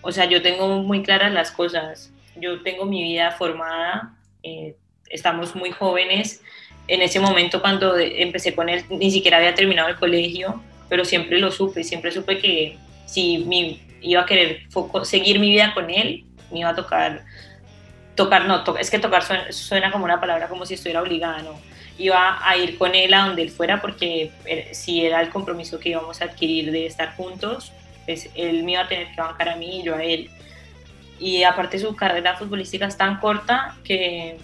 o 0.00 0.10
sea, 0.10 0.24
yo 0.24 0.40
tengo 0.40 0.78
muy 0.80 1.02
claras 1.02 1.30
las 1.30 1.50
cosas. 1.50 2.10
Yo 2.36 2.62
tengo 2.62 2.86
mi 2.86 3.02
vida 3.02 3.32
formada, 3.32 4.14
eh, 4.42 4.76
estamos 5.12 5.54
muy 5.54 5.70
jóvenes. 5.70 6.42
En 6.88 7.02
ese 7.02 7.20
momento 7.20 7.60
cuando 7.60 7.96
empecé 7.96 8.54
con 8.54 8.68
él 8.68 8.84
ni 8.90 9.10
siquiera 9.10 9.36
había 9.36 9.54
terminado 9.54 9.88
el 9.88 9.96
colegio, 9.96 10.60
pero 10.88 11.04
siempre 11.04 11.38
lo 11.38 11.52
supe, 11.52 11.84
siempre 11.84 12.10
supe 12.10 12.38
que 12.38 12.76
si 13.06 13.38
mi, 13.38 13.80
iba 14.00 14.22
a 14.22 14.26
querer 14.26 14.66
seguir 15.04 15.38
mi 15.38 15.50
vida 15.50 15.72
con 15.74 15.90
él, 15.90 16.24
me 16.50 16.60
iba 16.60 16.70
a 16.70 16.74
tocar, 16.74 17.24
tocar, 18.14 18.46
no, 18.46 18.62
es 18.76 18.90
que 18.90 18.98
tocar 18.98 19.22
suena, 19.52 19.92
como 19.92 20.04
una 20.04 20.20
palabra 20.20 20.48
como 20.48 20.66
si 20.66 20.74
estuviera 20.74 21.02
obligada, 21.02 21.42
no. 21.42 21.60
Iba 21.98 22.38
a 22.46 22.56
ir 22.56 22.78
con 22.78 22.94
él 22.94 23.12
a 23.14 23.26
donde 23.26 23.42
él 23.42 23.50
fuera 23.50 23.80
porque 23.80 24.32
eh, 24.46 24.70
si 24.72 25.04
era 25.04 25.20
el 25.20 25.28
compromiso 25.28 25.78
que 25.78 25.90
íbamos 25.90 26.20
a 26.20 26.24
adquirir 26.24 26.72
de 26.72 26.86
estar 26.86 27.14
juntos, 27.16 27.72
pues 28.06 28.30
él 28.34 28.64
me 28.64 28.72
iba 28.72 28.82
a 28.82 28.88
tener 28.88 29.14
que 29.14 29.20
bancar 29.20 29.50
a 29.50 29.56
mí 29.56 29.80
y 29.80 29.82
yo 29.84 29.94
a 29.94 30.02
él. 30.02 30.30
Y 31.20 31.44
aparte 31.44 31.78
su 31.78 31.94
carrera 31.94 32.36
futbolística 32.36 32.86
es 32.86 32.96
tan 32.96 33.20
corta 33.20 33.76
que 33.84 34.38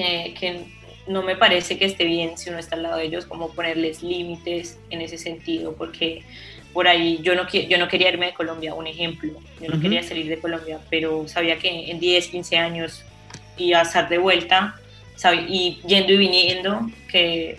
que, 0.00 0.64
no 1.06 1.22
me 1.22 1.34
parece 1.34 1.78
que 1.78 1.86
esté 1.86 2.04
bien 2.04 2.36
si 2.36 2.50
uno 2.50 2.58
está 2.58 2.76
al 2.76 2.82
lado 2.82 2.98
de 2.98 3.04
ellos, 3.04 3.26
como 3.26 3.52
ponerles 3.52 4.02
límites 4.02 4.78
en 4.90 5.00
ese 5.00 5.18
sentido, 5.18 5.74
porque 5.74 6.22
por 6.72 6.86
ahí 6.86 7.18
yo 7.22 7.34
no, 7.34 7.48
yo 7.48 7.78
no 7.78 7.88
quería 7.88 8.10
irme 8.10 8.26
de 8.26 8.34
Colombia, 8.34 8.74
un 8.74 8.86
ejemplo, 8.86 9.32
yo 9.60 9.68
no 9.68 9.80
quería 9.80 10.02
salir 10.02 10.28
de 10.28 10.38
Colombia, 10.38 10.78
pero 10.88 11.26
sabía 11.26 11.58
que 11.58 11.90
en 11.90 11.98
10, 11.98 12.28
15 12.28 12.58
años 12.58 13.04
iba 13.56 13.80
a 13.80 13.82
estar 13.82 14.08
de 14.08 14.18
vuelta 14.18 14.76
y 15.48 15.80
yendo 15.86 16.12
y 16.12 16.16
viniendo, 16.16 16.88
que 17.10 17.58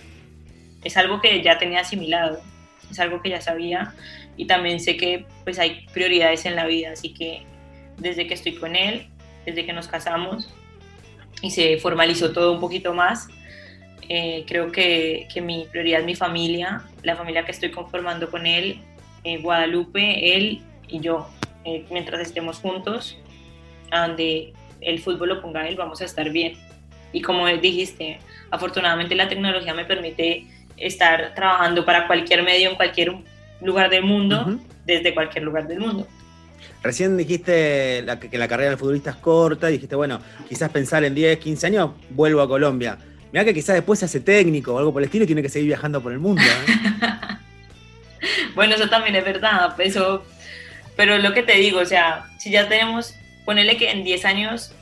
es 0.83 0.97
algo 0.97 1.19
que 1.19 1.41
ya 1.43 1.57
tenía 1.57 1.81
asimilado, 1.81 2.41
es 2.89 2.99
algo 2.99 3.21
que 3.21 3.29
ya 3.29 3.41
sabía 3.41 3.93
y 4.37 4.45
también 4.45 4.79
sé 4.79 4.97
que 4.97 5.25
pues 5.43 5.59
hay 5.59 5.85
prioridades 5.93 6.45
en 6.45 6.55
la 6.55 6.65
vida, 6.65 6.91
así 6.91 7.13
que 7.13 7.43
desde 7.97 8.27
que 8.27 8.33
estoy 8.33 8.55
con 8.55 8.75
él, 8.75 9.07
desde 9.45 9.65
que 9.65 9.73
nos 9.73 9.87
casamos, 9.87 10.49
y 11.41 11.51
se 11.51 11.77
formalizó 11.77 12.31
todo 12.31 12.53
un 12.53 12.59
poquito 12.59 12.93
más. 12.93 13.27
Eh, 14.09 14.45
creo 14.47 14.71
que, 14.71 15.27
que, 15.33 15.41
mi 15.41 15.65
prioridad 15.71 16.01
es 16.01 16.05
mi 16.05 16.15
familia, 16.15 16.83
la 17.03 17.15
familia 17.15 17.45
que 17.45 17.51
estoy 17.51 17.71
conformando 17.71 18.29
con 18.29 18.45
él, 18.45 18.81
eh, 19.23 19.37
Guadalupe, 19.37 20.35
él 20.35 20.61
y 20.87 20.99
yo. 20.99 21.29
Eh, 21.63 21.85
mientras 21.91 22.19
estemos 22.19 22.57
juntos, 22.57 23.17
a 23.91 24.07
donde 24.07 24.53
el 24.81 24.99
fútbol 24.99 25.29
lo 25.29 25.41
ponga 25.41 25.67
él, 25.67 25.75
vamos 25.75 26.01
a 26.01 26.05
estar 26.05 26.29
bien. 26.29 26.53
Y 27.13 27.21
como 27.21 27.47
dijiste, 27.47 28.19
afortunadamente 28.49 29.15
la 29.15 29.27
tecnología 29.27 29.73
me 29.73 29.85
permite 29.85 30.45
estar 30.77 31.33
trabajando 31.35 31.85
para 31.85 32.07
cualquier 32.07 32.43
medio 32.43 32.69
en 32.69 32.75
cualquier 32.75 33.13
lugar 33.61 33.89
del 33.89 34.03
mundo, 34.03 34.59
desde 34.85 35.13
cualquier 35.13 35.43
lugar 35.43 35.67
del 35.67 35.79
mundo. 35.79 36.07
Recién 36.83 37.15
dijiste 37.17 38.01
la- 38.03 38.19
que 38.19 38.37
la 38.37 38.47
carrera 38.47 38.69
del 38.71 38.79
futbolista 38.79 39.11
es 39.11 39.15
corta 39.17 39.69
y 39.69 39.73
dijiste, 39.73 39.95
bueno, 39.95 40.19
quizás 40.49 40.69
pensar 40.71 41.03
en 41.03 41.13
10, 41.15 41.37
15 41.39 41.67
años, 41.67 41.91
vuelvo 42.09 42.41
a 42.41 42.47
Colombia. 42.47 42.97
Mirá 43.31 43.45
que 43.45 43.53
quizás 43.53 43.75
después 43.75 43.99
se 43.99 44.05
hace 44.05 44.19
técnico 44.19 44.73
o 44.73 44.77
algo 44.79 44.91
por 44.91 45.01
el 45.01 45.05
estilo 45.05 45.23
y 45.23 45.27
tiene 45.27 45.41
que 45.41 45.49
seguir 45.49 45.67
viajando 45.67 46.01
por 46.01 46.11
el 46.11 46.19
mundo. 46.19 46.41
¿eh? 46.41 47.07
Bueno, 48.55 48.75
eso 48.75 48.87
también 48.89 49.15
es 49.15 49.25
verdad, 49.25 49.73
eso, 49.79 50.23
pero 50.95 51.17
lo 51.17 51.33
que 51.33 51.41
te 51.41 51.53
digo, 51.53 51.79
o 51.79 51.85
sea, 51.85 52.25
si 52.37 52.51
ya 52.51 52.67
tenemos, 52.67 53.15
ponele 53.45 53.77
que 53.77 53.89
en 53.89 54.03
10 54.03 54.25
años, 54.25 54.73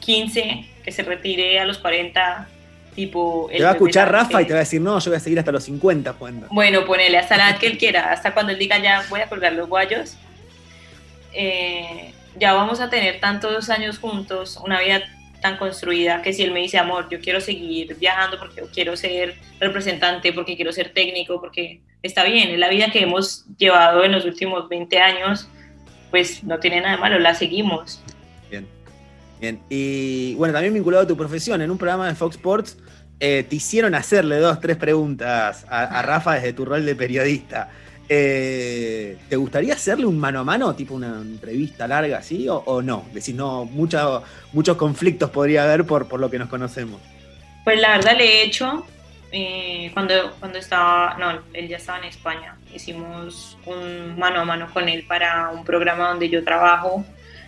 15, 0.00 0.64
que 0.84 0.90
se 0.90 1.02
retire 1.02 1.60
a 1.60 1.64
los 1.66 1.78
40, 1.78 2.48
tipo... 2.96 3.48
Te 3.54 3.62
va 3.62 3.70
a 3.70 3.72
escuchar 3.72 4.10
Rafa 4.10 4.42
y 4.42 4.46
te 4.46 4.52
va 4.54 4.58
a 4.58 4.60
decir, 4.64 4.80
no, 4.80 4.98
yo 4.98 5.10
voy 5.10 5.16
a 5.18 5.20
seguir 5.20 5.38
hasta 5.38 5.52
los 5.52 5.62
50 5.64 6.14
jugando. 6.14 6.48
Bueno, 6.50 6.84
ponele 6.84 7.18
hasta 7.18 7.36
la 7.36 7.50
edad 7.50 7.58
que 7.58 7.66
él 7.68 7.78
quiera, 7.78 8.10
hasta 8.12 8.34
cuando 8.34 8.52
él 8.52 8.58
diga 8.58 8.78
ya 8.78 9.04
voy 9.08 9.20
a 9.20 9.28
colgar 9.28 9.52
los 9.52 9.68
guayos. 9.68 10.16
Eh, 11.34 12.12
ya 12.38 12.54
vamos 12.54 12.80
a 12.80 12.90
tener 12.90 13.20
tantos 13.20 13.70
años 13.70 13.98
juntos, 13.98 14.58
una 14.64 14.80
vida 14.80 15.02
tan 15.40 15.56
construida, 15.56 16.22
que 16.22 16.32
si 16.32 16.42
él 16.42 16.52
me 16.52 16.60
dice, 16.60 16.78
amor, 16.78 17.08
yo 17.10 17.20
quiero 17.20 17.40
seguir 17.40 17.96
viajando 17.96 18.38
porque 18.38 18.62
quiero 18.72 18.96
ser 18.96 19.34
representante, 19.60 20.32
porque 20.32 20.56
quiero 20.56 20.72
ser 20.72 20.92
técnico, 20.92 21.40
porque 21.40 21.80
está 22.02 22.24
bien, 22.24 22.50
es 22.50 22.58
la 22.58 22.68
vida 22.68 22.90
que 22.90 23.02
hemos 23.02 23.44
llevado 23.58 24.04
en 24.04 24.12
los 24.12 24.24
últimos 24.24 24.68
20 24.68 24.98
años, 24.98 25.48
pues 26.10 26.44
no 26.44 26.58
tiene 26.60 26.80
nada 26.80 26.96
de 26.96 27.00
malo, 27.00 27.18
la 27.18 27.34
seguimos. 27.34 28.00
Bien. 28.48 28.66
Bien. 29.40 29.60
Y 29.68 30.34
bueno, 30.36 30.54
también 30.54 30.72
vinculado 30.72 31.04
a 31.04 31.06
tu 31.06 31.16
profesión, 31.16 31.60
en 31.60 31.70
un 31.70 31.78
programa 31.78 32.08
de 32.08 32.14
Fox 32.14 32.36
Sports 32.36 32.78
eh, 33.18 33.44
te 33.48 33.56
hicieron 33.56 33.94
hacerle 33.94 34.36
dos, 34.36 34.60
tres 34.60 34.76
preguntas 34.76 35.66
a 35.68 36.02
Rafa 36.02 36.34
desde 36.34 36.52
tu 36.52 36.64
rol 36.64 36.86
de 36.86 36.94
periodista. 36.94 37.70
Eh, 38.08 39.16
¿Te 39.28 39.36
gustaría 39.36 39.74
hacerle 39.74 40.06
un 40.06 40.18
mano 40.18 40.40
a 40.40 40.44
mano, 40.44 40.74
tipo 40.74 40.94
una 40.94 41.20
entrevista 41.20 41.86
larga 41.86 42.18
así, 42.18 42.48
o, 42.48 42.56
o 42.56 42.82
no? 42.82 43.06
Decís, 43.12 43.34
no, 43.34 43.64
mucha- 43.64 44.20
muchos 44.52 44.76
conflictos 44.76 45.30
podría 45.30 45.64
haber 45.64 45.84
por, 45.86 46.08
por 46.08 46.20
lo 46.20 46.30
que 46.30 46.38
nos 46.38 46.48
conocemos. 46.48 47.00
Pues 47.64 47.80
la 47.80 47.92
verdad 47.96 48.16
le 48.16 48.24
he 48.24 48.44
hecho 48.44 48.84
eh, 49.30 49.90
cuando, 49.94 50.14
cuando 50.40 50.58
estaba, 50.58 51.16
no, 51.18 51.40
él 51.54 51.68
ya 51.68 51.76
estaba 51.76 51.98
en 51.98 52.04
España. 52.04 52.56
Hicimos 52.74 53.56
un 53.66 54.18
mano 54.18 54.40
a 54.40 54.44
mano 54.44 54.68
con 54.72 54.88
él 54.88 55.04
para 55.06 55.50
un 55.50 55.64
programa 55.64 56.08
donde 56.10 56.28
yo 56.28 56.44
trabajo, 56.44 57.04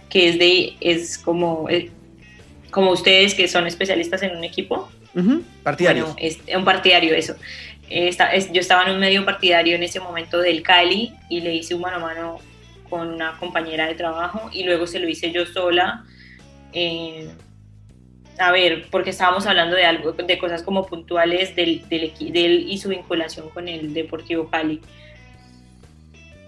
que 0.09 0.29
es 0.31 0.39
de, 0.39 0.77
es 0.81 1.19
como, 1.19 1.69
eh, 1.69 1.91
como 2.71 2.93
ustedes 2.93 3.35
que 3.35 3.49
son 3.49 3.67
especialistas 3.67 4.23
en 4.23 4.37
un 4.37 4.45
equipo. 4.45 4.89
Ujú, 5.15 5.43
Partidarios. 5.63 6.13
Bueno, 6.15 6.19
es 6.19 6.39
un 6.57 6.65
partidario 6.65 7.15
eso. 7.15 7.37
Eh, 7.91 8.09
es- 8.33 8.53
yo 8.53 8.61
estaba 8.61 8.85
en 8.85 8.93
un 8.93 9.01
medio 9.01 9.25
partidario 9.25 9.75
en 9.77 9.83
ese 9.83 10.01
momento 10.01 10.39
del 10.41 10.63
Cali 10.63 11.13
y 11.29 11.41
le 11.41 11.55
hice 11.55 11.75
un 11.75 11.83
mano 11.83 11.97
a 11.97 12.01
mano 12.01 12.39
con 12.89 13.09
una 13.09 13.37
compañera 13.39 13.87
de 13.87 13.95
trabajo 13.95 14.51
y 14.53 14.65
luego 14.65 14.87
se 14.87 14.99
lo 15.01 15.09
hice 15.09 15.31
yo 15.33 15.47
sola. 15.47 16.05
eh, 16.73 17.29
a 18.37 18.51
ver, 18.51 18.87
porque 18.91 19.11
estábamos 19.11 19.47
hablando 19.47 19.77
de 19.77 19.85
algo, 19.85 20.11
de 20.13 20.39
cosas 20.39 20.65
como 20.65 20.87
puntuales 20.87 21.55
del, 21.55 21.89
del, 21.89 22.13
de 22.19 22.45
él 22.45 22.67
y 22.69 22.79
su 22.79 22.89
vinculación 22.89 23.49
con 23.51 23.69
el 23.69 23.95
Deportivo 23.95 24.51
Cali. 24.51 24.81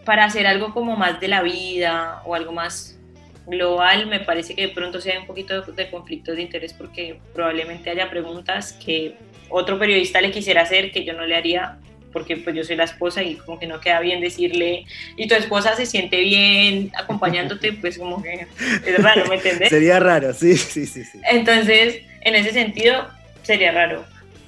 Para 0.04 0.24
hacer 0.24 0.46
algo 0.48 0.72
como 0.74 0.96
más 0.96 1.20
de 1.20 1.28
la 1.28 1.42
vida 1.42 2.22
o 2.24 2.34
algo 2.34 2.50
más 2.52 2.98
global, 3.46 4.06
me 4.08 4.18
parece 4.18 4.56
que 4.56 4.62
de 4.62 4.68
pronto 4.68 4.98
hay 5.04 5.16
un 5.18 5.26
poquito 5.26 5.62
de, 5.62 5.72
de 5.72 5.90
conflictos 5.90 6.34
de 6.34 6.42
interés 6.42 6.72
porque 6.72 7.20
probablemente 7.32 7.90
haya 7.90 8.10
preguntas 8.10 8.72
que 8.72 9.14
otro 9.48 9.78
periodista 9.78 10.20
le 10.20 10.30
quisiera 10.30 10.62
hacer 10.62 10.92
que 10.92 11.04
yo 11.04 11.12
no 11.12 11.24
le 11.26 11.36
haría 11.36 11.78
porque 12.12 12.36
pues 12.38 12.56
yo 12.56 12.64
soy 12.64 12.76
la 12.76 12.84
esposa 12.84 13.22
y 13.22 13.34
como 13.34 13.58
que 13.58 13.66
no 13.66 13.80
queda 13.80 14.00
bien 14.00 14.20
decirle 14.20 14.86
y 15.16 15.28
tu 15.28 15.34
esposa 15.34 15.76
se 15.76 15.84
siente 15.84 16.20
bien 16.20 16.90
acompañándote 16.96 17.74
pues 17.74 17.98
como 17.98 18.22
que 18.22 18.46
es 18.86 19.02
raro, 19.02 19.26
¿me 19.28 19.34
entiendes? 19.34 19.68
Sería 19.68 20.00
raro, 20.00 20.32
sí, 20.32 20.56
sí, 20.56 20.86
sí. 20.86 21.04
sí. 21.04 21.20
Entonces, 21.30 22.00
en 22.22 22.34
ese 22.34 22.52
sentido, 22.52 23.06
sería 23.42 23.70
raro. 23.70 24.04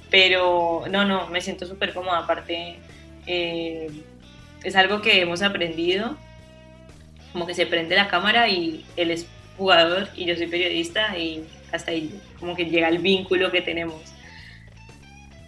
Pero 0.09 0.83
no, 0.89 1.05
no, 1.05 1.27
me 1.27 1.41
siento 1.41 1.65
súper 1.65 1.93
cómoda. 1.93 2.19
Aparte, 2.19 2.75
eh, 3.25 3.89
es 4.63 4.75
algo 4.75 5.01
que 5.01 5.21
hemos 5.21 5.41
aprendido. 5.41 6.17
Como 7.31 7.47
que 7.47 7.53
se 7.53 7.65
prende 7.65 7.95
la 7.95 8.07
cámara 8.07 8.49
y 8.49 8.85
él 8.97 9.11
es 9.11 9.27
jugador 9.57 10.09
y 10.15 10.25
yo 10.25 10.35
soy 10.35 10.47
periodista 10.47 11.17
y 11.17 11.45
hasta 11.71 11.91
ahí 11.91 12.19
como 12.39 12.55
que 12.55 12.65
llega 12.65 12.89
el 12.89 12.97
vínculo 12.97 13.51
que 13.51 13.61
tenemos. 13.61 14.01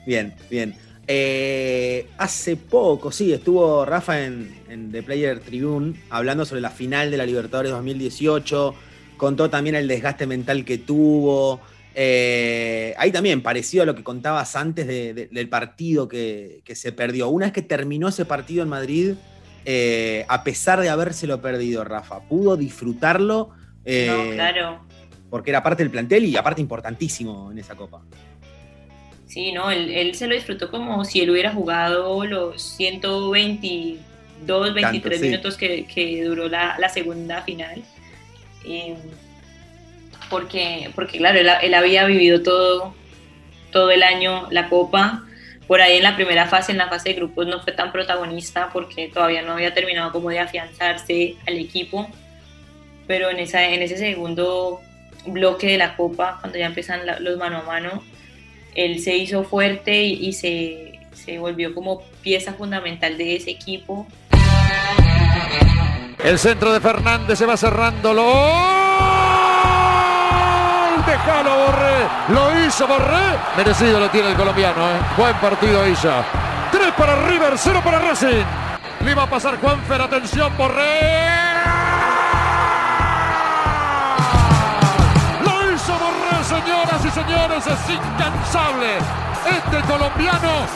Bien, 0.06 0.34
bien. 0.50 0.76
Eh, 1.08 2.08
hace 2.18 2.56
poco, 2.56 3.12
sí, 3.12 3.34
estuvo 3.34 3.86
Rafa 3.86 4.24
en, 4.24 4.62
en 4.70 4.92
The 4.92 5.04
Player 5.04 5.40
Tribune 5.40 5.94
hablando 6.10 6.46
sobre 6.46 6.62
la 6.62 6.70
final 6.70 7.12
de 7.12 7.18
la 7.18 7.26
Libertadores 7.26 7.72
2018. 7.72 8.74
Contó 9.18 9.50
también 9.50 9.76
el 9.76 9.88
desgaste 9.88 10.26
mental 10.26 10.64
que 10.66 10.78
tuvo. 10.78 11.60
Eh, 11.94 12.94
ahí 12.98 13.12
también, 13.12 13.42
parecido 13.42 13.84
a 13.84 13.86
lo 13.86 13.94
que 13.96 14.04
contabas 14.04 14.56
antes 14.56 14.88
de- 14.88 15.14
de- 15.14 15.28
del 15.28 15.50
partido 15.50 16.08
que, 16.08 16.62
que 16.64 16.76
se 16.76 16.92
perdió. 16.94 17.28
Una 17.30 17.48
vez 17.48 17.54
que 17.54 17.62
terminó 17.62 18.08
ese 18.08 18.24
partido 18.26 18.64
en 18.64 18.70
Madrid, 18.70 19.14
eh, 19.66 20.26
a 20.30 20.44
pesar 20.44 20.80
de 20.80 20.90
habérselo 20.90 21.42
perdido, 21.42 21.84
Rafa, 21.84 22.22
pudo 22.22 22.56
disfrutarlo. 22.58 23.50
eh, 23.84 24.08
no, 24.10 24.34
claro. 24.36 24.80
Porque 25.30 25.50
era 25.50 25.62
parte 25.64 25.84
del 25.84 25.92
plantel 25.92 26.26
y 26.26 26.36
aparte 26.38 26.62
importantísimo 26.62 27.52
en 27.52 27.58
esa 27.60 27.76
copa. 27.76 28.02
Sí, 29.32 29.54
no, 29.54 29.72
él, 29.72 29.90
él 29.92 30.14
se 30.16 30.28
lo 30.28 30.36
disfrutó 30.36 30.70
como 30.70 31.06
si 31.06 31.22
él 31.22 31.30
hubiera 31.30 31.54
jugado 31.54 32.26
los 32.26 32.62
122, 32.62 34.74
23 34.74 35.20
sí. 35.20 35.26
minutos 35.26 35.56
que, 35.56 35.86
que 35.86 36.24
duró 36.26 36.50
la, 36.50 36.76
la 36.80 36.90
segunda 36.90 37.42
final. 37.44 37.82
Eh, 38.66 38.96
porque, 40.30 40.90
porque, 40.96 41.18
claro, 41.18 41.40
él, 41.40 41.50
él 41.62 41.74
había 41.74 42.06
vivido 42.06 42.42
todo, 42.42 42.94
todo 43.72 43.92
el 43.92 44.04
año 44.04 44.48
la 44.52 44.70
Copa. 44.70 45.24
Por 45.68 45.82
ahí 45.82 45.98
en 45.98 46.04
la 46.04 46.16
primera 46.18 46.48
fase, 46.48 46.74
en 46.74 46.78
la 46.78 46.90
fase 46.90 47.10
de 47.10 47.16
grupos, 47.16 47.48
no 47.48 47.62
fue 47.62 47.72
tan 47.72 47.94
protagonista 47.94 48.70
porque 48.74 49.08
todavía 49.08 49.42
no 49.42 49.54
había 49.54 49.74
terminado 49.74 50.12
como 50.12 50.30
de 50.30 50.40
afianzarse 50.40 51.36
al 51.48 51.58
equipo. 51.58 52.10
Pero 53.08 53.30
en, 53.30 53.40
esa, 53.40 53.66
en 53.70 53.82
ese 53.82 53.98
segundo 53.98 54.82
bloque 55.26 55.68
de 55.68 55.78
la 55.78 55.96
Copa, 55.96 56.38
cuando 56.42 56.58
ya 56.60 56.66
empiezan 56.66 57.06
la- 57.06 57.20
los 57.22 57.38
mano 57.38 57.60
a 57.60 57.64
mano, 57.64 58.04
él 58.76 59.00
se 59.02 59.18
hizo 59.18 59.44
fuerte 59.44 60.04
y, 60.04 60.34
se, 60.34 61.00
se 61.14 61.40
volvió 61.40 61.74
como 61.74 62.02
pieza 62.22 62.54
fundamental 62.54 63.18
de 63.18 63.36
ese 63.36 63.52
equipo. 63.52 64.08
El 66.24 66.38
centro 66.38 66.72
de 66.72 66.80
Fernández 66.80 67.40
se 67.40 67.46
va 67.46 67.58
cerrando. 67.58 68.14
¡Lo! 68.14 68.82
Déjalo, 71.06 71.66
Borré. 71.66 72.08
Lo 72.30 72.66
hizo 72.66 72.88
Borré. 72.88 73.38
Merecido 73.58 74.00
lo 74.00 74.10
tiene 74.10 74.30
el 74.30 74.36
colombiano. 74.36 74.88
¿eh? 74.88 75.00
Buen 75.18 75.36
partido 75.36 75.88
hizo. 75.88 76.12
Tres 76.72 76.92
para 76.98 77.28
River, 77.28 77.54
cero 77.58 77.82
para 77.84 78.00
Racing. 78.00 78.46
Le 79.04 79.16
va 79.16 79.24
a 79.24 79.30
pasar 79.30 79.58
Juanfer. 79.60 80.02
Atención, 80.02 80.56
Borré. 80.58 81.51
Señoras 86.52 87.06
y 87.06 87.12
señores. 87.12 87.68
Es 87.68 87.90
incansable. 87.90 88.98
Este 89.48 89.78
colombiano. 89.88 90.68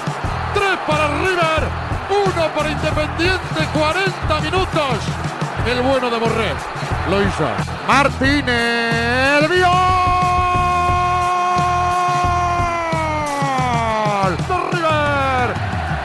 Tres 0.54 0.78
para 0.88 1.08
River. 1.20 1.62
Uno 2.10 2.48
para 2.56 2.70
Independiente. 2.70 3.60
40 3.74 4.40
minutos. 4.42 4.98
El 5.68 5.82
bueno 5.82 6.10
de 6.10 6.20
Borré. 6.20 6.54
Lo 7.10 7.22
hizo. 7.22 7.48
Martínez. 7.88 9.50
¡Vio! 9.50 10.06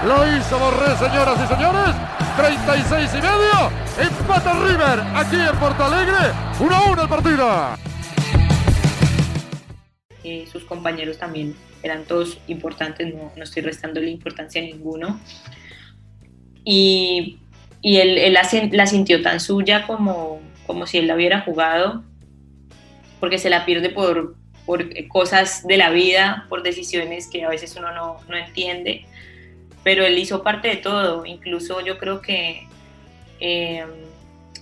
Lo 0.07 0.27
hizo 0.27 0.59
Borré, 0.59 0.97
señoras 0.97 1.39
y 1.45 1.47
señores. 1.47 1.95
36 2.37 3.11
y 3.13 3.17
medio. 3.17 3.71
Empata 3.99 4.55
River 4.55 5.05
aquí 5.15 5.37
en 5.37 5.57
Porto 5.59 5.85
Alegre. 5.85 6.33
1 6.59 6.75
a 6.75 6.81
1 6.91 7.03
el 7.03 7.09
partido. 7.09 7.90
Sus 10.51 10.65
compañeros 10.65 11.19
también 11.19 11.55
eran 11.83 12.05
todos 12.05 12.39
importantes, 12.47 13.15
no, 13.15 13.33
no 13.37 13.43
estoy 13.43 13.63
restándole 13.63 14.11
importancia 14.11 14.61
a 14.61 14.65
ninguno. 14.65 15.21
Y, 16.65 17.39
y 17.81 17.97
él, 17.99 18.19
él 18.19 18.33
la, 18.35 18.49
la 18.73 18.87
sintió 18.87 19.23
tan 19.23 19.41
suya 19.41 19.87
como, 19.87 20.41
como 20.67 20.87
si 20.87 20.99
él 20.99 21.07
la 21.07 21.15
hubiera 21.15 21.41
jugado, 21.41 22.05
porque 23.19 23.39
se 23.39 23.51
la 23.51 23.65
pierde 23.65 23.91
por, 23.91 24.37
por 24.67 24.87
cosas 25.09 25.67
de 25.67 25.77
la 25.77 25.91
vida, 25.91 26.47
por 26.49 26.63
decisiones 26.63 27.29
que 27.29 27.45
a 27.45 27.49
veces 27.49 27.75
uno 27.77 27.93
no, 27.93 28.19
no 28.29 28.37
entiende, 28.37 29.07
pero 29.83 30.05
él 30.05 30.19
hizo 30.19 30.43
parte 30.43 30.69
de 30.69 30.77
todo, 30.77 31.25
incluso 31.25 31.81
yo 31.85 31.99
creo 31.99 32.21
que 32.21 32.67
eh, 33.41 33.85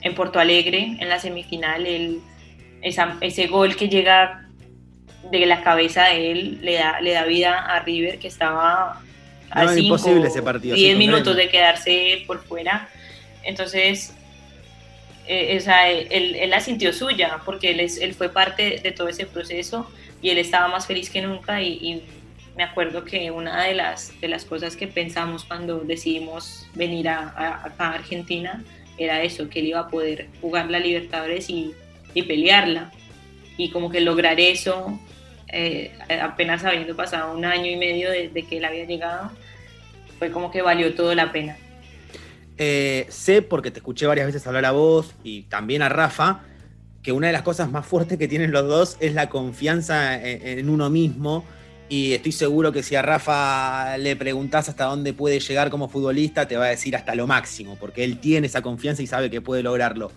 en 0.03 0.15
Porto 0.15 0.39
Alegre, 0.39 0.97
en 1.01 1.09
la 1.09 1.19
semifinal, 1.19 1.87
él, 1.87 2.21
ese 2.81 3.47
gol 3.49 3.77
que 3.77 3.89
llega 3.89 4.48
de 5.31 5.47
la 5.47 5.63
cabeza 5.63 6.05
de 6.05 6.33
él 6.33 6.59
le 6.63 6.75
da, 6.75 7.01
le 7.01 7.13
da 7.13 7.25
vida 7.25 7.59
a 7.59 7.81
River, 7.81 8.19
que 8.19 8.29
estaba 8.29 9.01
a 9.51 9.65
No, 9.65 9.69
cinco, 9.71 9.95
imposible 9.95 10.29
ese 10.29 10.43
partido, 10.43 10.75
10 10.75 10.93
sí, 10.93 10.97
minutos 10.99 11.37
de 11.37 11.49
quedarse 11.49 12.25
por 12.27 12.43
fuera. 12.43 12.89
Entonces, 13.43 14.15
eh, 15.27 15.57
o 15.59 15.61
sea, 15.61 15.91
él, 15.91 16.37
él, 16.37 16.51
la 16.51 16.61
sintió 16.61 16.93
suya, 16.93 17.41
porque 17.45 17.71
él, 17.71 17.81
es, 17.81 17.99
él 17.99 18.15
fue 18.15 18.31
parte 18.31 18.81
de 18.83 18.93
todo 18.93 19.09
ese 19.09 19.27
proceso 19.27 19.91
y 20.21 20.31
él 20.31 20.39
estaba 20.39 20.69
más 20.69 20.87
feliz 20.87 21.11
que 21.11 21.23
nunca 21.23 21.63
y, 21.63 21.73
y, 21.75 22.03
me 22.57 22.65
acuerdo 22.65 23.05
que 23.05 23.31
una 23.31 23.63
de 23.63 23.75
las, 23.75 24.21
de 24.21 24.27
las 24.27 24.45
cosas 24.45 24.75
que 24.75 24.89
pensamos 24.89 25.45
cuando 25.45 25.79
decidimos 25.79 26.67
venir 26.75 27.09
a, 27.09 27.29
a, 27.29 27.67
acá 27.67 27.91
a 27.91 27.95
Argentina 27.95 28.65
era 28.99 29.23
eso, 29.23 29.49
que 29.49 29.61
él 29.61 29.67
iba 29.67 29.79
a 29.79 29.89
poder 29.89 30.27
jugar 30.41 30.69
la 30.69 30.81
Libertadores 30.81 31.49
y, 31.49 31.73
y 32.15 32.23
pelearla. 32.23 32.91
Y 33.57 33.71
como 33.71 33.91
que 33.91 34.01
lograr 34.01 34.41
eso, 34.41 34.99
eh, 35.53 35.93
apenas 36.23 36.65
habiendo 36.65 36.95
pasado 36.95 37.35
un 37.37 37.45
año 37.45 37.71
y 37.71 37.77
medio 37.77 38.11
desde 38.11 38.29
de 38.29 38.43
que 38.43 38.59
él 38.59 38.65
había 38.65 38.85
llegado, 38.85 39.31
fue 40.19 40.31
como 40.31 40.51
que 40.51 40.63
valió 40.63 40.95
todo 40.95 41.15
la 41.15 41.33
pena. 41.33 41.57
Eh, 42.59 43.07
sé, 43.09 43.41
porque 43.41 43.71
te 43.71 43.79
escuché 43.79 44.07
varias 44.07 44.27
veces 44.27 44.47
hablar 44.47 44.65
a 44.65 44.73
vos 44.73 45.15
y 45.23 45.43
también 45.45 45.81
a 45.81 45.89
Rafa, 45.89 46.41
que 47.03 47.13
una 47.13 47.29
de 47.29 47.33
las 47.33 47.43
cosas 47.43 47.71
más 47.71 47.87
fuertes 47.87 48.19
que 48.19 48.27
tienen 48.27 48.51
los 48.51 48.67
dos 48.67 48.97
es 49.01 49.15
la 49.15 49.29
confianza 49.31 50.21
en, 50.23 50.69
uno 50.69 50.91
mismo. 50.91 51.45
Y 51.89 52.13
estoy 52.13 52.33
seguro 52.33 52.71
que 52.71 52.83
si 52.83 52.97
a 52.97 53.03
Rafa 53.03 53.97
le 53.97 54.15
preguntás 54.17 54.69
hasta 54.69 54.85
dónde 54.85 55.15
puede 55.15 55.41
llegar 55.41 55.71
como 55.71 55.89
futbolista, 55.89 56.47
te 56.47 56.57
va 56.57 56.67
a 56.67 56.69
decir 56.69 56.95
hasta 56.97 57.15
lo 57.15 57.27
máximo, 57.27 57.77
porque 57.81 58.05
él 58.05 58.19
tiene 58.19 58.49
esa 58.49 58.61
confianza 58.61 59.03
y 59.03 59.07
sabe 59.07 59.31
que 59.31 59.41
puede 59.41 59.63
lograrlo. 59.63 60.11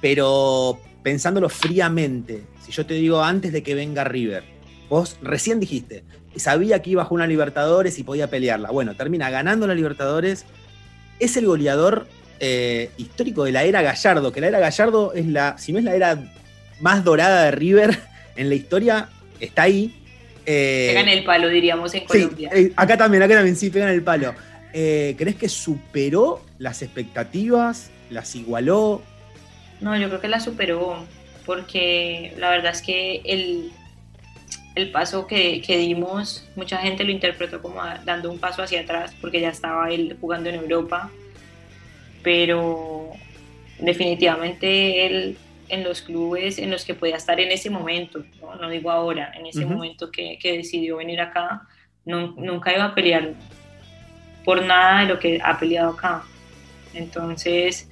Pero 0.00 0.80
pensándolo 1.04 1.48
fríamente, 1.50 2.44
si 2.64 2.72
yo 2.72 2.84
te 2.86 2.94
digo 2.94 3.22
antes 3.22 3.52
de 3.52 3.62
que 3.62 3.74
venga 3.74 4.02
River, 4.02 4.53
vos 4.88 5.18
recién 5.22 5.60
dijiste, 5.60 6.04
sabía 6.36 6.82
que 6.82 6.90
iba 6.90 7.02
a 7.02 7.04
jugar 7.04 7.24
una 7.24 7.26
Libertadores 7.26 7.98
y 7.98 8.02
podía 8.02 8.28
pelearla. 8.28 8.70
Bueno, 8.70 8.94
termina 8.94 9.30
ganando 9.30 9.66
la 9.66 9.74
Libertadores, 9.74 10.44
es 11.20 11.36
el 11.36 11.46
goleador 11.46 12.06
eh, 12.40 12.90
histórico 12.96 13.44
de 13.44 13.52
la 13.52 13.64
era 13.64 13.82
Gallardo, 13.82 14.32
que 14.32 14.40
la 14.40 14.48
era 14.48 14.58
Gallardo 14.58 15.12
es 15.14 15.26
la, 15.26 15.56
si 15.58 15.72
no 15.72 15.78
es 15.78 15.84
la 15.84 15.94
era 15.94 16.18
más 16.80 17.04
dorada 17.04 17.44
de 17.44 17.50
River 17.52 17.98
en 18.36 18.48
la 18.48 18.54
historia, 18.54 19.08
está 19.40 19.62
ahí. 19.62 20.00
Eh, 20.46 20.90
pegan 20.90 21.08
el 21.08 21.24
palo, 21.24 21.48
diríamos, 21.48 21.94
en 21.94 22.04
Colombia. 22.04 22.50
Eh, 22.52 22.72
acá 22.76 22.96
también, 22.96 23.22
acá 23.22 23.34
también 23.34 23.56
sí, 23.56 23.70
pegan 23.70 23.90
el 23.90 24.02
palo. 24.02 24.34
¿Crees 24.72 25.36
que 25.36 25.48
superó 25.48 26.42
las 26.58 26.82
expectativas? 26.82 27.90
¿Las 28.10 28.34
igualó? 28.34 29.02
No, 29.80 29.96
yo 29.96 30.08
creo 30.08 30.20
que 30.20 30.26
las 30.26 30.44
superó, 30.44 31.04
porque 31.46 32.34
la 32.38 32.50
verdad 32.50 32.72
es 32.72 32.82
que 32.82 33.22
el, 33.24 33.70
el 34.74 34.90
paso 34.90 35.26
que, 35.26 35.62
que, 35.62 35.78
dimos, 35.78 36.48
mucha 36.56 36.78
gente 36.78 37.04
lo 37.04 37.12
interpretó 37.12 37.62
como 37.62 37.80
dando 38.04 38.30
un 38.30 38.38
paso 38.38 38.62
hacia 38.62 38.80
atrás, 38.80 39.14
porque 39.20 39.40
ya 39.40 39.50
estaba 39.50 39.90
él 39.90 40.16
jugando 40.20 40.48
en 40.48 40.56
Europa, 40.56 41.10
pero 42.22 43.10
definitivamente 43.78 45.06
él 45.06 45.36
en 45.68 45.82
los 45.84 46.02
clubes 46.02 46.58
en 46.58 46.70
los 46.70 46.84
que 46.84 46.94
podía 46.94 47.16
estar 47.16 47.40
en 47.40 47.50
ese 47.50 47.70
momento, 47.70 48.24
no, 48.40 48.54
no 48.56 48.68
digo 48.68 48.90
ahora, 48.90 49.32
en 49.38 49.46
ese 49.46 49.60
uh 49.60 49.68
-huh. 49.68 49.74
momento 49.74 50.10
que, 50.10 50.38
que, 50.38 50.56
decidió 50.58 50.96
venir 50.96 51.20
acá, 51.20 51.62
no, 52.04 52.34
nunca 52.36 52.72
iba 52.74 52.84
a 52.84 52.94
pelear 52.94 53.32
por 54.44 54.62
nada 54.62 55.00
de 55.00 55.06
lo 55.06 55.18
que 55.18 55.40
ha 55.42 55.58
peleado 55.58 55.92
acá. 55.92 56.22
Entonces, 56.92 57.88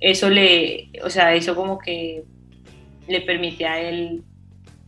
eso 0.00 0.30
le, 0.30 0.90
o 1.04 1.10
sea, 1.10 1.34
eso 1.34 1.54
como 1.54 1.78
que 1.78 2.22
le 3.06 3.20
permite 3.20 3.66
a 3.66 3.80
él 3.80 4.22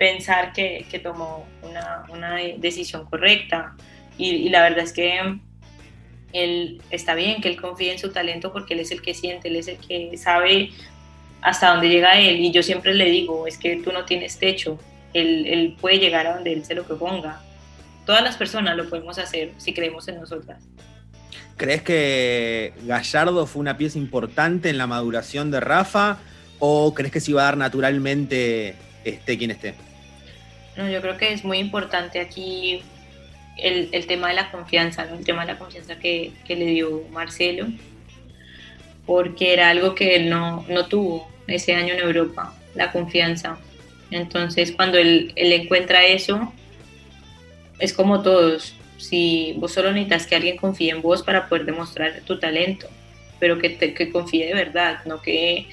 pensar 0.03 0.53
que, 0.53 0.85
que 0.91 0.99
tomó 0.99 1.47
una, 1.63 2.03
una, 2.09 2.35
decisión 2.59 3.05
correcta. 3.05 3.77
Y, 4.19 4.31
y, 4.31 4.49
la 4.49 4.61
verdad 4.61 4.81
es 4.81 4.93
que 4.93 5.39
él 6.33 6.83
está 6.91 7.15
bien 7.15 7.41
que 7.41 7.49
él 7.49 7.61
confíe 7.61 7.93
en 7.93 8.01
su 8.01 8.11
talento 8.11 8.53
porque 8.53 8.75
él 8.75 8.81
es 8.81 8.91
el 8.91 9.01
que 9.01 9.15
siente, 9.15 9.47
él 9.47 9.55
es 9.55 9.69
el 9.69 9.77
que 9.77 10.17
sabe 10.17 10.71
hasta 11.41 11.71
dónde 11.71 11.89
llega 11.89 12.19
él. 12.19 12.41
Y 12.41 12.51
yo 12.51 12.65
siempre 12.65 12.95
le 12.95 13.05
digo, 13.05 13.47
es 13.47 13.59
que 13.59 13.77
tú 13.77 13.93
no 13.93 14.05
tienes 14.05 14.39
techo, 14.39 14.77
él, 15.15 15.47
él 15.47 15.77
puede 15.81 16.01
llegar 16.01 16.27
a 16.27 16.35
donde 16.35 16.53
él 16.53 16.65
se 16.65 16.75
lo 16.75 16.83
proponga. 16.83 17.41
Todas 18.05 18.25
las 18.25 18.37
personas 18.37 18.77
lo 18.77 18.89
podemos 18.89 19.21
hacer 19.21 19.53
si 19.59 19.73
creemos 19.73 20.09
en 20.09 20.19
nosotras. 20.19 20.65
¿Crees 21.57 21.83
que 21.83 22.73
Gallardo 22.83 23.47
fue 23.47 23.61
una 23.61 23.77
pieza 23.77 23.99
importante 23.99 24.69
en 24.69 24.79
la 24.79 24.89
maduración 24.89 25.53
de 25.53 25.61
Rafa 25.61 26.19
o 26.59 26.93
crees 26.93 27.13
que 27.13 27.21
se 27.21 27.31
iba 27.31 27.43
a 27.43 27.45
dar 27.45 27.57
naturalmente 27.57 28.75
esté 29.05 29.39
quien 29.39 29.53
esté? 29.53 29.92
No, 30.77 30.89
yo 30.89 31.01
creo 31.01 31.17
que 31.19 31.33
es 31.33 31.45
muy 31.45 31.59
importante 31.59 32.21
aquí 32.21 32.83
el, 33.59 33.91
el 33.93 34.07
tema 34.07 34.29
de 34.29 34.35
la 34.35 34.51
confianza, 34.51 35.05
¿no? 35.05 35.17
el 35.17 35.25
tema 35.25 35.45
de 35.45 35.53
la 35.53 35.59
confianza 35.59 35.99
que, 35.99 36.33
que, 36.47 36.57
le 36.57 36.67
dio 36.67 37.03
Marcelo, 37.11 37.67
porque 39.05 39.53
era 39.53 39.69
algo 39.69 39.95
que 39.95 40.17
él 40.17 40.31
no, 40.31 40.65
no 40.69 40.87
tuvo 40.87 41.29
ese 41.47 41.75
año 41.75 41.95
en 41.95 42.01
Europa, 42.01 42.55
la 42.75 42.91
confianza. 42.93 43.59
Entonces, 44.11 44.73
cuando 44.73 44.99
él, 44.99 45.33
él 45.37 45.53
encuentra 45.53 46.05
eso, 46.05 46.53
es 47.79 47.93
como 47.93 48.23
todos, 48.23 48.75
si 48.97 49.55
vos 49.59 49.73
solo 49.73 49.91
necesitas 49.93 50.27
que 50.27 50.37
alguien 50.37 50.57
confíe 50.57 50.91
en 50.91 51.03
vos 51.03 51.23
para 51.23 51.49
poder 51.49 51.65
demostrar 51.65 52.21
tu 52.25 52.39
talento, 52.39 52.89
pero 53.41 53.59
que, 53.59 53.71
te, 53.71 53.93
que 53.93 54.11
confíe 54.11 54.47
de 54.47 54.55
verdad, 54.55 55.05
no 55.05 55.21
que 55.21 55.67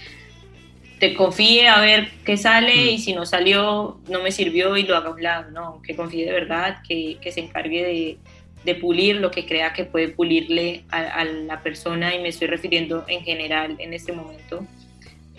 te 1.00 1.14
confíe 1.16 1.68
a 1.68 1.80
ver 1.82 2.10
qué 2.26 2.38
sale 2.38 2.76
mm. 2.76 2.90
y 2.90 3.00
si 3.00 3.14
no 3.14 3.26
salió, 3.26 4.00
no 4.08 4.22
me 4.22 4.32
sirvió 4.32 4.78
y 4.78 4.84
lo 4.84 4.96
haga 4.96 5.10
a 5.10 5.14
un 5.14 5.24
lado, 5.24 5.52
no, 5.52 5.82
que 5.82 5.96
confíe 5.96 6.26
de 6.26 6.34
verdad, 6.34 6.82
que, 6.88 7.18
que 7.22 7.32
se 7.32 7.40
encargue 7.40 7.84
de, 7.84 8.18
de, 8.66 8.76
pulir 8.76 9.16
lo 9.18 9.32
que 9.32 9.46
crea 9.46 9.74
que 9.74 9.86
puede 9.86 10.10
pulirle 10.10 10.84
a, 10.90 11.00
a, 11.00 11.26
la 11.26 11.62
persona 11.62 12.14
y 12.14 12.22
me 12.22 12.30
estoy 12.30 12.48
refiriendo 12.48 13.06
en 13.08 13.24
general 13.24 13.76
en 13.80 13.94
este 13.94 14.12
momento. 14.12 14.66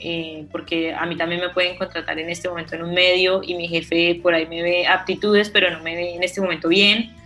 Eh, 0.02 0.46
porque 0.50 0.94
a 0.94 1.04
mí 1.04 1.14
también 1.14 1.42
me 1.42 1.50
pueden 1.50 1.76
contratar 1.76 2.18
en 2.18 2.30
este 2.30 2.48
momento 2.48 2.74
en 2.74 2.82
un 2.82 2.94
medio 2.94 3.42
y 3.44 3.54
mi 3.54 3.68
jefe 3.68 4.18
por 4.22 4.32
ahí 4.32 4.46
me 4.46 4.62
ve 4.62 4.86
aptitudes, 4.86 5.50
pero 5.50 5.70
no 5.70 5.82
me 5.82 5.94
ve 5.94 6.14
en 6.14 6.22
este 6.22 6.40
momento 6.40 6.68
bien 6.68 7.19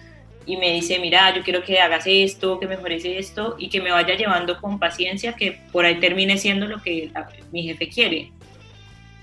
y 0.47 0.57
me 0.57 0.73
dice, 0.73 0.99
mira, 0.99 1.35
yo 1.35 1.43
quiero 1.43 1.65
que 1.65 1.81
hagas 1.81 2.05
esto, 2.07 2.61
que 2.61 2.67
mejores 2.67 3.05
esto 3.05 3.57
y 3.59 3.69
que 3.69 3.81
me 3.81 3.91
vaya 3.91 4.15
llevando 4.17 4.61
con 4.61 4.79
paciencia 4.79 5.35
que 5.35 5.61
por 5.73 5.85
ahí 5.85 5.99
termine 6.01 6.37
siendo 6.37 6.67
lo 6.67 6.83
que 6.83 7.11
la, 7.13 7.29
mi 7.53 7.63
jefe 7.63 7.89
quiere. 7.89 8.33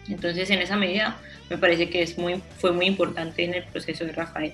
Entonces, 0.09 0.49
en 0.49 0.59
esa 0.59 0.75
medida, 0.75 1.19
me 1.49 1.57
parece 1.57 1.89
que 1.89 2.01
es 2.01 2.17
muy, 2.17 2.41
fue 2.57 2.71
muy 2.71 2.87
importante 2.87 3.43
en 3.43 3.53
el 3.53 3.63
proceso 3.63 4.03
de 4.05 4.13
Rafael. 4.13 4.53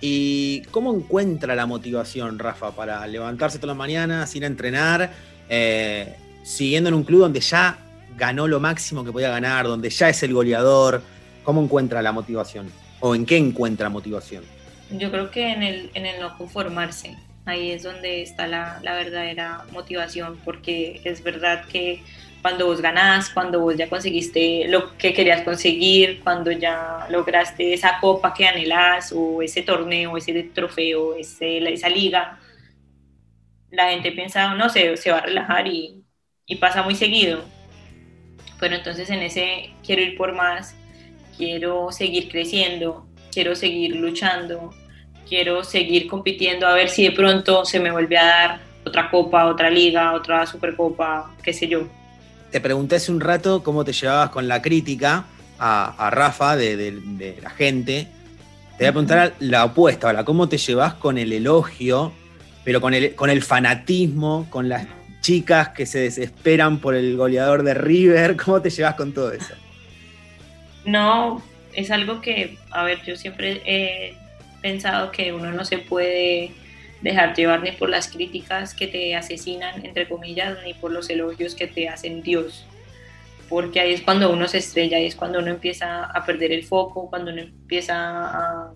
¿Y 0.00 0.62
cómo 0.70 0.94
encuentra 0.94 1.54
la 1.54 1.66
motivación, 1.66 2.38
Rafa, 2.38 2.72
para 2.72 3.06
levantarse 3.06 3.58
todas 3.58 3.76
las 3.76 3.76
mañanas, 3.76 4.34
ir 4.34 4.44
a 4.44 4.46
entrenar, 4.46 5.12
eh, 5.48 6.16
siguiendo 6.42 6.88
en 6.88 6.94
un 6.94 7.04
club 7.04 7.20
donde 7.20 7.40
ya 7.40 7.78
ganó 8.16 8.48
lo 8.48 8.60
máximo 8.60 9.04
que 9.04 9.12
podía 9.12 9.30
ganar, 9.30 9.66
donde 9.66 9.90
ya 9.90 10.08
es 10.08 10.22
el 10.22 10.32
goleador? 10.32 11.02
¿Cómo 11.44 11.62
encuentra 11.62 12.02
la 12.02 12.12
motivación? 12.12 12.70
¿O 13.00 13.14
en 13.14 13.24
qué 13.24 13.36
encuentra 13.36 13.88
motivación? 13.88 14.42
Yo 14.92 15.10
creo 15.10 15.30
que 15.30 15.52
en 15.52 15.62
el, 15.62 15.90
en 15.94 16.06
el 16.06 16.20
no 16.20 16.36
conformarse, 16.36 17.16
ahí 17.44 17.70
es 17.70 17.82
donde 17.82 18.22
está 18.22 18.46
la, 18.46 18.80
la, 18.82 18.94
verdadera 18.94 19.64
motivación, 19.72 20.38
porque 20.44 21.00
es 21.04 21.22
verdad 21.22 21.64
que 21.66 22.02
cuando 22.42 22.66
vos 22.66 22.80
ganás, 22.80 23.30
cuando 23.30 23.60
vos 23.60 23.76
ya 23.76 23.88
conseguiste 23.88 24.66
lo 24.68 24.96
que 24.96 25.12
querías 25.12 25.42
conseguir, 25.42 26.20
cuando 26.24 26.50
ya 26.50 27.06
lograste 27.10 27.74
esa 27.74 27.98
copa 28.00 28.34
que 28.34 28.46
anhelás, 28.46 29.12
o 29.14 29.42
ese 29.42 29.62
torneo, 29.62 30.16
ese 30.16 30.42
trofeo, 30.42 31.14
ese, 31.14 31.58
esa 31.72 31.88
liga, 31.88 32.38
la 33.70 33.90
gente 33.90 34.12
piensa, 34.12 34.54
no 34.54 34.68
sé, 34.68 34.96
se 34.96 35.12
va 35.12 35.18
a 35.18 35.22
relajar 35.22 35.66
y, 35.66 36.02
y 36.46 36.56
pasa 36.56 36.82
muy 36.82 36.94
seguido. 36.94 37.44
Pero 38.58 38.74
entonces 38.74 39.08
en 39.10 39.20
ese 39.20 39.70
quiero 39.84 40.02
ir 40.02 40.16
por 40.16 40.34
más, 40.34 40.74
quiero 41.36 41.92
seguir 41.92 42.28
creciendo, 42.28 43.06
quiero 43.32 43.54
seguir 43.54 43.96
luchando, 43.96 44.74
quiero 45.30 45.62
seguir 45.62 46.08
compitiendo 46.08 46.66
a 46.66 46.74
ver 46.74 46.88
si 46.88 47.04
de 47.04 47.12
pronto 47.12 47.64
se 47.64 47.78
me 47.78 47.92
vuelve 47.92 48.18
a 48.18 48.24
dar 48.24 48.60
otra 48.84 49.08
copa, 49.08 49.46
otra 49.46 49.70
liga, 49.70 50.12
otra 50.12 50.44
supercopa, 50.44 51.30
qué 51.40 51.52
sé 51.52 51.68
yo. 51.68 51.86
Te 52.50 52.60
pregunté 52.60 52.96
hace 52.96 53.12
un 53.12 53.20
rato 53.20 53.62
cómo 53.62 53.84
te 53.84 53.92
llevabas 53.92 54.30
con 54.30 54.48
la 54.48 54.60
crítica 54.60 55.24
a, 55.56 56.06
a 56.06 56.10
Rafa 56.10 56.56
de, 56.56 56.76
de, 56.76 56.92
de, 57.00 57.38
la 57.40 57.50
gente. 57.50 58.08
Te 58.76 58.84
voy 58.84 58.86
a 58.86 58.92
preguntar 58.92 59.34
la 59.38 59.66
opuesta, 59.66 60.08
ahora, 60.08 60.24
¿cómo 60.24 60.48
te 60.48 60.58
llevas 60.58 60.94
con 60.94 61.16
el 61.16 61.32
elogio, 61.32 62.12
pero 62.64 62.80
con 62.80 62.92
el, 62.92 63.14
con 63.14 63.30
el 63.30 63.42
fanatismo, 63.42 64.48
con 64.50 64.68
las 64.68 64.84
chicas 65.20 65.68
que 65.68 65.86
se 65.86 66.00
desesperan 66.00 66.78
por 66.78 66.96
el 66.96 67.16
goleador 67.16 67.62
de 67.62 67.74
River? 67.74 68.36
¿Cómo 68.36 68.60
te 68.60 68.70
llevas 68.70 68.96
con 68.96 69.12
todo 69.12 69.30
eso? 69.32 69.54
No, 70.84 71.40
es 71.72 71.92
algo 71.92 72.20
que, 72.20 72.58
a 72.72 72.82
ver, 72.82 73.00
yo 73.04 73.14
siempre 73.14 73.62
he 73.64 74.19
pensado 74.60 75.12
que 75.12 75.32
uno 75.32 75.52
no 75.52 75.64
se 75.64 75.78
puede 75.78 76.52
dejar 77.02 77.34
llevar 77.34 77.62
ni 77.62 77.72
por 77.72 77.88
las 77.88 78.08
críticas 78.08 78.74
que 78.74 78.86
te 78.86 79.16
asesinan, 79.16 79.84
entre 79.84 80.08
comillas, 80.08 80.58
ni 80.64 80.74
por 80.74 80.92
los 80.92 81.08
elogios 81.10 81.54
que 81.54 81.66
te 81.66 81.88
hacen 81.88 82.22
Dios. 82.22 82.66
Porque 83.48 83.80
ahí 83.80 83.92
es 83.92 84.02
cuando 84.02 84.30
uno 84.32 84.46
se 84.46 84.58
estrella, 84.58 84.98
ahí 84.98 85.06
es 85.06 85.16
cuando 85.16 85.38
uno 85.38 85.50
empieza 85.50 86.04
a 86.04 86.24
perder 86.24 86.52
el 86.52 86.64
foco, 86.64 87.08
cuando 87.08 87.32
uno 87.32 87.42
empieza 87.42 87.94
a, 87.96 88.72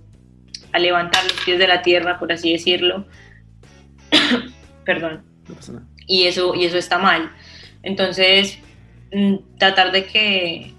a 0.73 0.79
levantar 0.79 1.23
los 1.25 1.45
pies 1.45 1.59
de 1.59 1.69
la 1.69 1.83
tierra, 1.83 2.19
por 2.19 2.33
así 2.33 2.53
decirlo. 2.53 3.07
Perdón. 4.85 5.25
No. 5.69 5.89
Y 6.07 6.25
eso, 6.25 6.55
y 6.55 6.65
eso 6.65 6.79
está 6.79 6.99
mal. 6.99 7.31
Entonces, 7.83 8.59
mm, 9.13 9.37
tratar 9.59 9.93
de 9.93 10.07
que 10.07 10.75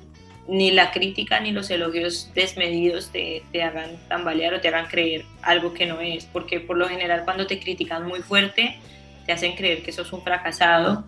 ni 0.47 0.71
la 0.71 0.91
crítica 0.91 1.39
ni 1.39 1.51
los 1.51 1.69
elogios 1.69 2.31
desmedidos 2.35 3.09
te, 3.11 3.43
te, 3.51 3.63
hagan 3.63 3.97
tambalear 4.07 4.53
o 4.53 4.61
te 4.61 4.67
hagan 4.67 4.87
creer 4.87 5.25
algo 5.41 5.73
que 5.73 5.85
no 5.85 6.01
es, 6.01 6.25
porque 6.25 6.59
por 6.59 6.77
lo 6.77 6.87
general 6.87 7.23
cuando 7.25 7.47
te 7.47 7.59
critican 7.59 8.05
muy 8.05 8.21
fuerte 8.21 8.79
te 9.25 9.31
hacen 9.31 9.55
creer 9.55 9.81
que 9.81 9.91
sos 9.91 10.13
un 10.13 10.21
fracasado 10.21 11.03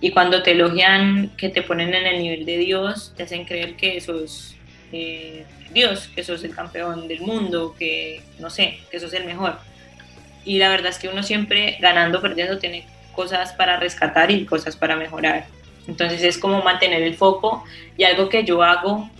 y 0.00 0.12
cuando 0.12 0.42
te 0.42 0.52
elogian 0.52 1.32
que 1.36 1.48
te 1.48 1.62
ponen 1.62 1.92
en 1.92 2.06
el 2.06 2.22
nivel 2.22 2.46
de 2.46 2.58
Dios 2.58 3.14
te 3.16 3.24
hacen 3.24 3.44
creer 3.44 3.74
que 3.74 4.00
sos 4.00 4.54
eh, 4.92 5.44
Dios, 5.72 6.08
que 6.08 6.24
sos 6.24 6.44
el 6.44 6.54
campeón 6.54 7.08
del 7.08 7.20
mundo, 7.20 7.74
que 7.78 8.22
no 8.38 8.50
sé, 8.50 8.78
que 8.90 9.00
sos 9.00 9.12
el 9.12 9.24
mejor. 9.24 9.58
Y 10.44 10.58
la 10.58 10.70
verdad 10.70 10.88
es 10.88 10.98
que 10.98 11.08
uno 11.08 11.22
siempre 11.22 11.76
ganando, 11.80 12.22
perdiendo 12.22 12.58
tiene 12.58 12.86
cosas 13.12 13.52
para 13.52 13.78
rescatar 13.78 14.30
y 14.30 14.46
cosas 14.46 14.76
para 14.76 14.96
mejorar. 14.96 15.46
Entonces 15.88 16.22
es 16.22 16.38
como 16.38 16.62
mantener 16.62 17.02
el 17.02 17.16
foco 17.16 17.64
y 17.96 18.04
algo 18.04 18.28
que 18.28 18.44
yo 18.44 18.62
hago 18.62 19.10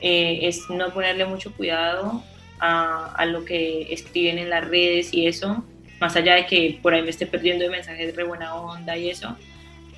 eh, 0.00 0.40
es 0.42 0.68
no 0.68 0.90
ponerle 0.90 1.24
mucho 1.26 1.52
cuidado 1.52 2.24
a, 2.58 3.14
a, 3.14 3.26
lo 3.26 3.44
que 3.44 3.92
escriben 3.92 4.38
en 4.38 4.50
las 4.50 4.66
redes 4.66 5.14
y 5.14 5.26
eso, 5.26 5.64
más 6.00 6.16
allá 6.16 6.34
de 6.34 6.46
que 6.46 6.80
por 6.82 6.94
ahí 6.94 7.02
me 7.02 7.10
esté 7.10 7.26
perdiendo 7.26 7.64
de 7.64 7.70
mensajes 7.70 8.16
de 8.16 8.24
buena 8.24 8.54
onda 8.54 8.96
y 8.96 9.10
eso, 9.10 9.36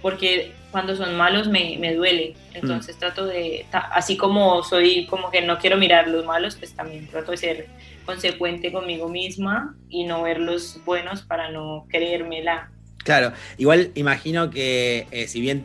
porque 0.03 0.53
cuando 0.71 0.97
son 0.97 1.17
malos 1.17 1.49
me, 1.49 1.77
me 1.79 1.95
duele. 1.95 2.35
Entonces 2.55 2.97
mm. 2.97 2.99
trato 2.99 3.27
de, 3.27 3.67
así 3.73 4.17
como 4.17 4.63
soy 4.63 5.07
como 5.07 5.31
que 5.31 5.43
no 5.43 5.59
quiero 5.59 5.77
mirar 5.77 6.09
los 6.09 6.25
malos, 6.25 6.57
pues 6.57 6.75
también 6.75 7.07
trato 7.09 7.31
de 7.31 7.37
ser 7.37 7.67
consecuente 8.05 8.73
conmigo 8.73 9.09
misma 9.09 9.77
y 9.89 10.05
no 10.05 10.23
ver 10.23 10.41
los 10.41 10.83
buenos 10.85 11.23
para 11.23 11.51
no 11.51 11.87
creérmela. 11.89 12.71
Claro, 13.05 13.33
igual 13.57 13.91
imagino 13.95 14.51
que 14.51 15.07
eh, 15.11 15.29
si 15.29 15.41
bien 15.41 15.65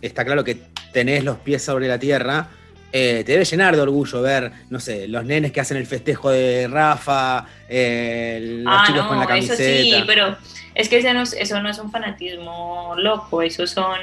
está 0.00 0.24
claro 0.24 0.44
que 0.44 0.58
tenés 0.92 1.24
los 1.24 1.38
pies 1.38 1.62
sobre 1.62 1.88
la 1.88 1.98
tierra, 1.98 2.48
eh, 2.96 3.24
te 3.26 3.32
debe 3.32 3.44
llenar 3.44 3.74
de 3.74 3.82
orgullo 3.82 4.22
ver, 4.22 4.52
no 4.70 4.78
sé, 4.78 5.08
los 5.08 5.24
nenes 5.24 5.50
que 5.50 5.60
hacen 5.60 5.76
el 5.76 5.84
festejo 5.84 6.30
de 6.30 6.68
Rafa, 6.68 7.44
eh, 7.68 8.60
los 8.62 8.72
ah, 8.72 8.84
chicos 8.86 9.02
no, 9.02 9.08
con 9.08 9.18
la 9.18 9.26
camiseta. 9.26 9.60
Eso 9.60 9.82
sí, 9.82 10.04
pero 10.06 10.36
es 10.76 10.88
que 10.88 10.98
eso 10.98 11.12
no, 11.12 11.22
eso 11.24 11.60
no 11.60 11.68
es 11.68 11.78
un 11.80 11.90
fanatismo 11.90 12.94
loco, 12.96 13.42
eso 13.42 13.66
son, 13.66 13.98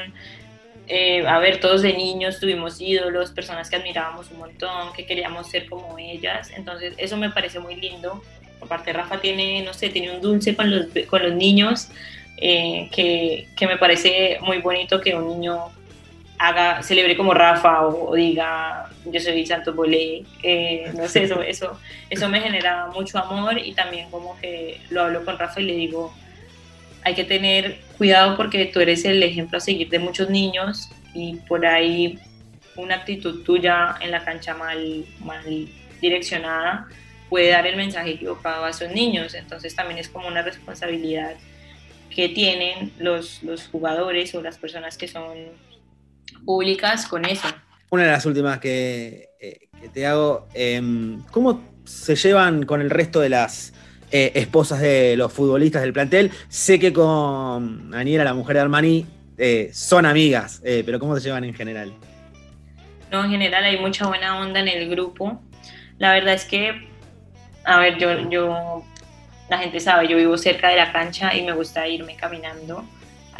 eh, 0.89 1.25
a 1.25 1.39
ver, 1.39 1.61
todos 1.61 1.83
de 1.83 1.93
niños 1.93 2.41
tuvimos 2.41 2.81
ídolos, 2.81 3.31
personas 3.31 3.69
que 3.69 3.77
admirábamos 3.77 4.29
un 4.31 4.39
montón, 4.39 4.91
que 4.91 5.05
queríamos 5.05 5.49
ser 5.49 5.69
como 5.69 5.97
ellas, 5.97 6.51
entonces 6.53 6.93
eso 6.97 7.15
me 7.15 7.29
parece 7.29 7.59
muy 7.59 7.77
lindo. 7.77 8.21
Aparte 8.59 8.91
Rafa 8.91 9.21
tiene, 9.21 9.63
no 9.63 9.73
sé, 9.73 9.87
tiene 9.87 10.11
un 10.11 10.21
dulce 10.21 10.53
con 10.53 10.69
los, 10.69 10.87
con 11.09 11.23
los 11.23 11.33
niños 11.33 11.87
eh, 12.37 12.89
que, 12.91 13.47
que, 13.55 13.67
me 13.67 13.77
parece 13.77 14.39
muy 14.41 14.59
bonito 14.59 14.99
que 14.99 15.15
un 15.15 15.27
niño 15.27 15.71
haga, 16.41 16.81
celebre 16.81 17.15
como 17.15 17.33
Rafa 17.33 17.85
o, 17.85 18.15
diga 18.15 18.89
yo 19.05 19.19
soy 19.19 19.45
Santo 19.45 19.73
Bolé, 19.73 20.23
eh, 20.41 20.91
no 20.95 21.07
sé, 21.07 21.23
eso, 21.23 21.41
eso, 21.43 21.79
eso 22.09 22.29
me 22.29 22.41
genera 22.41 22.87
mucho 22.87 23.19
amor 23.19 23.59
y 23.59 23.73
también 23.73 24.09
como 24.09 24.39
que 24.39 24.81
lo 24.89 25.03
hablo 25.03 25.23
con 25.23 25.37
Rafa 25.37 25.61
y 25.61 25.65
le 25.65 25.73
digo, 25.73 26.13
hay 27.03 27.13
que 27.13 27.23
tener 27.23 27.79
cuidado 27.97 28.37
porque 28.37 28.65
tú 28.65 28.79
eres 28.79 29.05
el 29.05 29.21
ejemplo 29.21 29.57
a 29.57 29.61
seguir 29.61 29.89
de 29.89 29.99
muchos 29.99 30.29
niños 30.29 30.89
y 31.13 31.35
por 31.47 31.65
ahí 31.65 32.17
una 32.75 32.95
actitud 32.95 33.43
tuya 33.43 33.95
en 33.99 34.11
la 34.11 34.23
cancha 34.23 34.55
mal, 34.55 35.05
mal 35.19 35.67
direccionada 36.01 36.87
puede 37.29 37.49
dar 37.49 37.67
el 37.67 37.75
mensaje 37.75 38.11
equivocado 38.11 38.65
a 38.65 38.71
esos 38.71 38.91
niños, 38.91 39.35
entonces 39.35 39.75
también 39.75 39.99
es 39.99 40.09
como 40.09 40.27
una 40.27 40.41
responsabilidad 40.41 41.35
que 42.13 42.29
tienen 42.29 42.91
los, 42.99 43.41
los 43.43 43.67
jugadores 43.67 44.35
o 44.35 44.41
las 44.41 44.57
personas 44.57 44.97
que 44.97 45.07
son 45.07 45.33
públicas 46.45 47.05
con 47.07 47.25
eso. 47.25 47.47
Una 47.89 48.03
de 48.03 48.11
las 48.11 48.25
últimas 48.25 48.59
que, 48.59 49.29
eh, 49.39 49.67
que 49.81 49.89
te 49.89 50.05
hago, 50.05 50.47
eh, 50.53 50.81
¿cómo 51.31 51.63
se 51.83 52.15
llevan 52.15 52.65
con 52.65 52.81
el 52.81 52.89
resto 52.89 53.19
de 53.19 53.29
las 53.29 53.73
eh, 54.11 54.31
esposas 54.35 54.79
de 54.79 55.15
los 55.17 55.33
futbolistas 55.33 55.81
del 55.81 55.91
plantel? 55.91 56.31
Sé 56.47 56.79
que 56.79 56.93
con 56.93 57.93
Aniela, 57.93 58.23
la 58.23 58.33
mujer 58.33 58.55
de 58.55 58.61
Armani, 58.61 59.05
eh, 59.37 59.71
son 59.73 60.05
amigas, 60.05 60.61
pero 60.63 60.99
¿cómo 60.99 61.17
se 61.17 61.23
llevan 61.23 61.43
en 61.43 61.53
general? 61.53 61.91
No, 63.11 63.25
en 63.25 63.31
general 63.31 63.63
hay 63.63 63.79
mucha 63.79 64.07
buena 64.07 64.39
onda 64.39 64.59
en 64.59 64.67
el 64.67 64.87
grupo. 64.89 65.41
La 65.97 66.13
verdad 66.13 66.33
es 66.35 66.45
que, 66.45 66.87
a 67.65 67.79
ver, 67.79 67.97
yo, 67.97 68.29
yo 68.29 68.85
la 69.51 69.59
gente 69.59 69.79
sabe, 69.79 70.07
yo 70.07 70.17
vivo 70.17 70.35
cerca 70.37 70.69
de 70.69 70.77
la 70.77 70.91
cancha 70.91 71.35
y 71.35 71.43
me 71.43 71.51
gusta 71.51 71.87
irme 71.87 72.15
caminando 72.15 72.83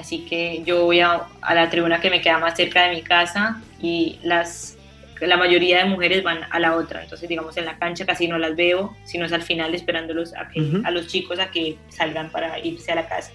Así 0.02 0.26
que 0.26 0.64
yo 0.64 0.86
voy 0.86 1.00
a, 1.00 1.28
a, 1.42 1.54
la 1.54 1.70
tribuna 1.70 2.00
que 2.00 2.10
me 2.10 2.22
queda 2.22 2.38
más 2.40 2.56
cerca 2.56 2.88
de 2.88 2.96
mi 2.96 3.02
casa 3.02 3.62
y 3.80 4.20
las, 4.24 4.78
la 5.20 5.38
mayoría 5.38 5.80
de 5.80 5.86
mujeres 5.86 6.24
van 6.24 6.40
a 6.50 6.60
la 6.60 6.76
otra. 6.76 7.04
Entonces, 7.04 7.28
digamos, 7.28 7.56
en 7.58 7.66
la 7.66 7.78
cancha 7.78 8.06
casi 8.06 8.28
no 8.28 8.38
las 8.38 8.56
veo, 8.56 8.96
sino 9.04 9.26
es 9.26 9.34
al 9.34 9.44
final 9.44 9.76
esperándolos 9.76 10.34
a, 10.36 10.48
que, 10.50 10.62
uh 10.62 10.64
-huh. 10.64 10.88
a 10.88 10.92
los 10.92 11.08
chicos 11.08 11.40
a 11.40 11.52
que 11.52 11.78
salgan 11.90 12.30
para 12.30 12.58
irse 12.60 12.92
a 12.92 12.96
la 12.96 13.08
casa. 13.08 13.32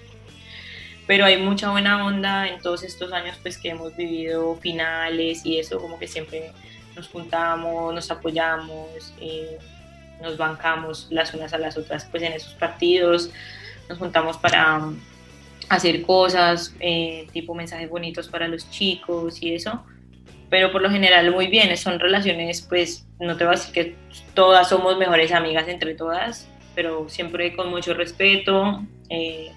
Pero 1.05 1.23
hay 1.25 1.37
mucha 1.37 1.69
buena 1.71 2.05
onda 2.05 2.47
en 2.47 2.59
todos 2.59 2.83
estos 2.83 3.13
años 3.13 3.37
pues 3.41 3.57
que 3.57 3.69
hemos 3.69 3.95
vivido 3.95 4.55
finales 4.55 5.45
y 5.45 5.59
eso, 5.59 5.79
como 5.79 5.97
que 5.97 6.07
siempre 6.07 6.51
nos 6.97 7.07
juntamos, 7.07 7.93
nos 7.93 8.11
apoyamos, 8.11 9.13
eh, 9.21 9.57
nos 10.21 10.37
bancamos 10.37 11.07
las 11.09 11.33
unas 11.33 11.53
a 11.53 11.57
las 11.57 11.77
otras 11.77 12.05
pues 12.05 12.23
en 12.23 12.33
esos 12.33 12.53
partidos, 12.53 13.29
nos 13.89 13.97
juntamos 13.97 14.37
para 14.37 14.89
hacer 15.69 16.01
cosas, 16.03 16.73
eh, 16.79 17.27
tipo 17.33 17.53
mensajes 17.53 17.89
bonitos 17.89 18.27
para 18.27 18.47
los 18.47 18.69
chicos 18.69 19.41
y 19.41 19.53
eso, 19.53 19.83
pero 20.49 20.71
por 20.71 20.81
lo 20.81 20.89
general 20.89 21.31
muy 21.31 21.47
bien, 21.47 21.75
son 21.77 21.99
relaciones, 21.99 22.61
pues 22.61 23.05
no 23.19 23.35
te 23.35 23.43
voy 23.43 23.55
a 23.55 23.57
decir 23.57 23.73
que 23.73 23.95
todas 24.33 24.69
somos 24.69 24.97
mejores 24.97 25.31
amigas 25.31 25.67
entre 25.67 25.93
todas, 25.93 26.47
pero 26.73 27.09
siempre 27.09 27.55
con 27.55 27.69
mucho 27.69 27.93
respeto 27.93 28.83
eh, 29.09 29.51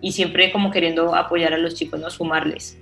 y 0.00 0.12
siempre 0.12 0.52
como 0.52 0.70
queriendo 0.70 1.14
apoyar 1.14 1.54
a 1.54 1.58
los 1.58 1.74
chicos, 1.74 1.98
no 1.98 2.10
sumarles. 2.10 2.76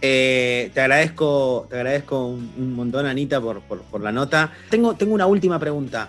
Eh, 0.00 0.70
te 0.74 0.80
agradezco, 0.80 1.66
te 1.68 1.76
agradezco 1.76 2.26
un, 2.26 2.52
un 2.56 2.74
montón, 2.74 3.06
Anita, 3.06 3.40
por, 3.40 3.60
por, 3.62 3.82
por, 3.82 4.00
la 4.00 4.12
nota. 4.12 4.52
Tengo, 4.70 4.94
tengo 4.94 5.14
una 5.14 5.26
última 5.26 5.58
pregunta. 5.58 6.08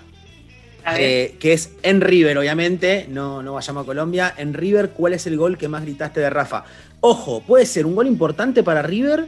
Eh, 0.97 1.35
que 1.39 1.53
es 1.53 1.75
en 1.83 2.01
River, 2.01 2.37
obviamente, 2.37 3.05
no, 3.09 3.43
no 3.43 3.53
vayamos 3.53 3.83
a 3.83 3.85
Colombia. 3.85 4.33
En 4.37 4.53
River, 4.53 4.91
¿cuál 4.91 5.13
es 5.13 5.27
el 5.27 5.37
gol 5.37 5.57
que 5.57 5.67
más 5.67 5.83
gritaste 5.83 6.19
de 6.19 6.29
Rafa? 6.29 6.63
Ojo, 7.01 7.41
puede 7.41 7.65
ser 7.65 7.85
un 7.85 7.95
gol 7.95 8.07
importante 8.07 8.63
para 8.63 8.81
River 8.81 9.25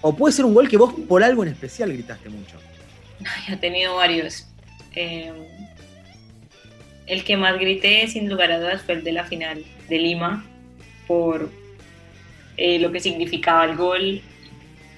o 0.00 0.16
puede 0.16 0.32
ser 0.32 0.44
un 0.44 0.54
gol 0.54 0.68
que 0.68 0.76
vos 0.76 0.94
por 1.08 1.22
algo 1.22 1.42
en 1.42 1.50
especial 1.50 1.92
gritaste 1.92 2.28
mucho. 2.28 2.56
He 3.48 3.56
tenido 3.56 3.96
varios. 3.96 4.46
Eh, 4.94 5.32
el 7.06 7.24
que 7.24 7.36
más 7.36 7.58
grité, 7.58 8.06
sin 8.08 8.28
lugar 8.28 8.52
a 8.52 8.60
dudas, 8.60 8.82
fue 8.82 8.94
el 8.94 9.04
de 9.04 9.12
la 9.12 9.24
final 9.24 9.64
de 9.88 9.98
Lima, 9.98 10.44
por 11.06 11.50
eh, 12.56 12.78
lo 12.78 12.92
que 12.92 13.00
significaba 13.00 13.64
el 13.64 13.76
gol. 13.76 14.22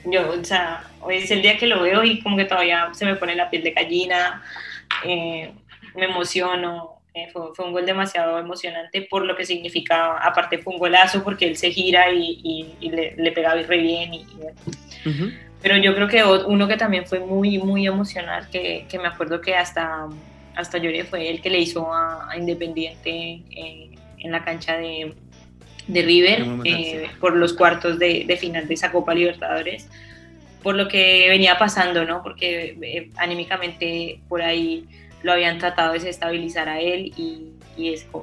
Yo, 0.05 0.31
o 0.31 0.45
sea, 0.45 0.85
hoy 1.01 1.17
es 1.17 1.31
el 1.31 1.43
día 1.43 1.57
que 1.57 1.67
lo 1.67 1.83
veo 1.83 2.05
y 2.05 2.21
como 2.21 2.37
que 2.37 2.45
todavía 2.45 2.91
se 2.93 3.07
me 3.07 3.17
pone 3.17 3.35
la 3.35 3.51
piel 3.51 3.63
de 3.63 3.71
gallina. 3.71 4.43
Eh, 5.05 5.53
me 5.95 6.05
emociono. 6.07 6.99
Eh, 7.15 7.29
fue, 7.31 7.55
fue, 7.55 7.67
un 7.67 7.73
gol 7.73 7.85
demasiado 7.85 8.39
emocionante 8.39 9.03
por 9.03 9.25
lo 9.25 9.37
que 9.37 9.45
significaba. 9.45 10.19
Aparte 10.19 10.59
fue 10.59 10.73
un 10.73 10.79
golazo 10.79 11.23
porque 11.23 11.47
él 11.47 11.57
se 11.57 11.71
gira 11.71 12.11
y, 12.11 12.41
y, 12.43 12.75
y 12.81 12.91
le, 12.91 13.15
le, 13.17 13.33
pegaba 13.33 13.61
re 13.61 13.79
bien. 13.79 14.15
Y, 14.15 14.27
uh 15.05 15.11
-huh. 15.11 15.33
Pero 15.63 15.77
yo 15.77 15.95
creo 15.95 16.09
que 16.09 16.25
uno 16.25 16.67
que 16.67 16.77
también 16.77 17.07
fue 17.07 17.21
muy, 17.21 17.59
muy 17.59 17.87
emocional, 17.87 18.49
que, 18.51 18.85
que 18.89 18.99
me 18.99 19.07
acuerdo 19.07 19.41
que 19.41 19.55
hasta, 19.55 20.09
hasta 20.57 20.79
lloré, 20.79 21.05
fue 21.05 21.31
el 21.31 21.41
que 21.41 21.51
le 21.51 21.61
hizo 21.61 21.93
a, 21.93 22.31
a 22.31 22.37
Independiente 22.37 23.11
eh, 23.11 23.91
en 24.19 24.33
la 24.33 24.45
cancha 24.45 24.77
de, 24.77 25.15
de 25.87 26.03
River 26.03 26.47
eh, 26.65 27.11
por 27.21 27.37
los 27.37 27.53
cuartos 27.53 27.99
de, 27.99 28.25
de, 28.27 28.37
final 28.37 28.67
de 28.67 28.75
esa 28.75 28.91
Copa 28.91 29.15
Libertadores, 29.15 29.89
por 30.65 30.75
lo 30.75 30.89
que 30.89 31.29
venía 31.29 31.57
pasando, 31.59 32.05
¿no? 32.05 32.25
Porque 32.25 32.77
eh, 32.83 33.11
anímicamente 33.17 34.19
por 34.29 34.43
ahí 34.43 34.85
lo 35.23 35.33
habían 35.33 35.59
tratado 35.59 35.93
de 35.93 35.99
desestabilizar 35.99 36.69
a 36.69 36.81
él 36.81 37.13
y, 37.17 37.49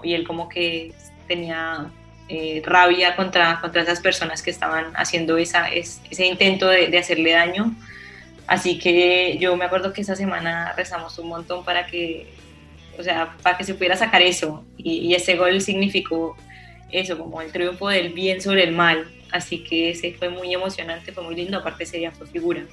él 0.03 0.27
como 0.27 0.47
que 0.47 0.93
tenía 1.27 1.91
eh, 2.27 2.61
rabia 2.63 3.15
contra, 3.15 3.61
esas 3.73 3.99
personas 3.99 4.43
que 4.43 4.51
estaban 4.51 4.91
haciendo 4.95 5.37
ese 5.37 6.25
intento 6.25 6.67
de, 6.67 6.95
hacerle 6.97 7.31
daño. 7.31 7.75
Así 8.47 8.77
que 8.79 9.37
yo 9.39 9.55
me 9.55 9.65
acuerdo 9.65 9.93
que 9.93 10.01
esa 10.01 10.15
semana 10.15 10.73
rezamos 10.75 11.17
un 11.19 11.29
montón 11.29 11.63
para 11.65 11.87
que, 11.87 12.27
o 12.97 13.03
sea, 13.03 13.35
para 13.41 13.57
que 13.57 13.63
se 13.63 13.73
pudiera 13.73 13.95
sacar 13.95 14.21
eso. 14.21 14.63
Y, 14.77 14.99
y 14.99 15.15
ese 15.15 15.35
gol 15.35 15.59
significó 15.61 16.35
eso, 16.91 17.17
como 17.17 17.41
el 17.41 17.51
triunfo 17.51 17.89
del 17.89 18.13
bien 18.13 18.41
sobre 18.41 18.63
el 18.63 18.71
mal. 18.71 19.07
Así 19.31 19.63
que 19.63 19.91
ese 19.91 20.13
fue 20.13 20.29
muy 20.29 20.53
emocionante, 20.53 21.11
fue 21.11 21.23
muy 21.23 21.35
lindo, 21.35 21.57
aparte 21.57 21.83
ese 21.83 21.97
día 21.97 22.11
fue 22.11 22.27
figura. 22.27 22.65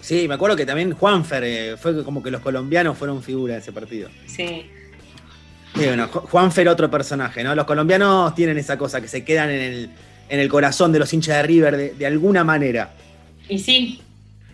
Sí, 0.00 0.26
me 0.26 0.34
acuerdo 0.34 0.56
que 0.56 0.66
también 0.66 0.92
Juanfer, 0.92 1.44
eh, 1.44 1.76
fue 1.76 2.04
como 2.04 2.22
que 2.22 2.30
los 2.30 2.40
colombianos 2.40 2.96
fueron 2.96 3.22
figura 3.22 3.54
de 3.54 3.60
ese 3.60 3.72
partido. 3.72 4.08
Sí. 4.26 4.70
Y 5.74 5.84
bueno, 5.84 6.08
Juanfer 6.08 6.68
otro 6.68 6.90
personaje, 6.90 7.44
¿no? 7.44 7.54
Los 7.54 7.64
colombianos 7.64 8.34
tienen 8.34 8.58
esa 8.58 8.76
cosa, 8.76 9.00
que 9.00 9.08
se 9.08 9.24
quedan 9.24 9.50
en 9.50 9.60
el, 9.60 9.90
en 10.28 10.40
el 10.40 10.48
corazón 10.48 10.92
de 10.92 10.98
los 10.98 11.12
hinchas 11.12 11.36
de 11.36 11.42
River 11.42 11.76
de, 11.76 11.90
de 11.94 12.06
alguna 12.06 12.44
manera. 12.44 12.90
Y 13.48 13.58
sí, 13.58 14.00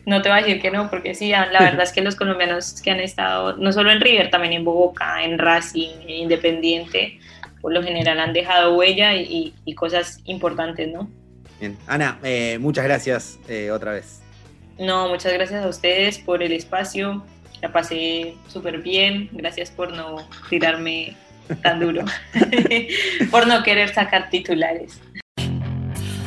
no 0.05 0.23
te 0.23 0.29
voy 0.29 0.39
a 0.39 0.43
decir 0.43 0.61
que 0.61 0.71
no, 0.71 0.91
porque 0.91 1.15
sí, 1.15 1.31
la 1.31 1.49
verdad 1.61 1.83
es 1.83 1.93
que 1.93 2.03
los 2.03 2.17
colombianos 2.17 2.81
que 2.83 2.91
han 2.91 3.01
estado, 3.01 3.57
no 3.57 3.73
solo 3.73 3.91
en 3.91 4.01
River, 4.01 4.31
también 4.31 4.53
en 4.53 4.65
Boca, 4.65 5.23
en 5.23 5.39
Racing, 5.39 5.91
en 6.03 6.11
Independiente, 6.11 7.19
por 7.61 7.73
lo 7.73 7.83
general 7.83 8.21
han 8.21 8.33
dejado 8.33 8.77
huella 8.77 9.15
y, 9.15 9.55
y 9.65 9.75
cosas 9.75 10.21
importantes, 10.25 10.89
¿no? 10.93 11.11
Bien. 11.59 11.77
Ana, 11.87 12.19
eh, 12.23 12.59
muchas 12.61 12.85
gracias 12.85 13.39
eh, 13.49 13.71
otra 13.71 13.93
vez. 13.93 14.21
No, 14.79 15.09
muchas 15.09 15.33
gracias 15.33 15.65
a 15.65 15.69
ustedes 15.69 16.19
por 16.19 16.43
el 16.43 16.53
espacio. 16.53 17.25
La 17.63 17.73
pasé 17.73 18.35
súper 18.49 18.79
bien. 18.79 19.29
Gracias 19.33 19.71
por 19.71 19.93
no 19.93 20.29
tirarme 20.51 21.17
tan 21.63 21.81
duro. 21.81 22.05
por 23.31 23.47
no 23.47 23.63
querer 23.63 23.95
sacar 23.95 24.31
titulares. 24.31 25.01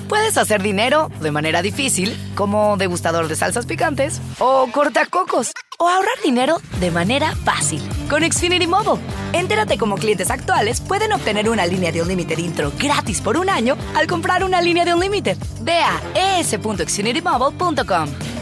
Puedes 0.07 0.39
hacer 0.39 0.63
dinero 0.63 1.11
de 1.21 1.29
manera 1.29 1.61
difícil, 1.61 2.17
como 2.33 2.77
degustador 2.77 3.27
de 3.27 3.35
salsas 3.35 3.67
picantes, 3.67 4.19
o 4.39 4.67
cortacocos, 4.71 5.51
o 5.77 5.87
ahorrar 5.87 6.15
dinero 6.23 6.57
de 6.79 6.89
manera 6.89 7.35
fácil 7.35 7.79
con 8.09 8.23
Xfinity 8.23 8.65
Mobile. 8.65 8.99
Entérate 9.33 9.77
cómo 9.77 9.97
clientes 9.97 10.31
actuales 10.31 10.81
pueden 10.81 11.13
obtener 11.13 11.47
una 11.47 11.67
línea 11.67 11.91
de 11.91 12.01
un 12.01 12.07
límite 12.07 12.33
intro 12.41 12.71
gratis 12.79 13.21
por 13.21 13.37
un 13.37 13.51
año 13.51 13.77
al 13.95 14.07
comprar 14.07 14.43
una 14.43 14.63
línea 14.63 14.83
de 14.83 14.95
un 14.95 14.99
límite. 14.99 15.37
Ve 15.61 15.77
a 15.77 16.01
es.xfinitymobile.com. 16.39 18.38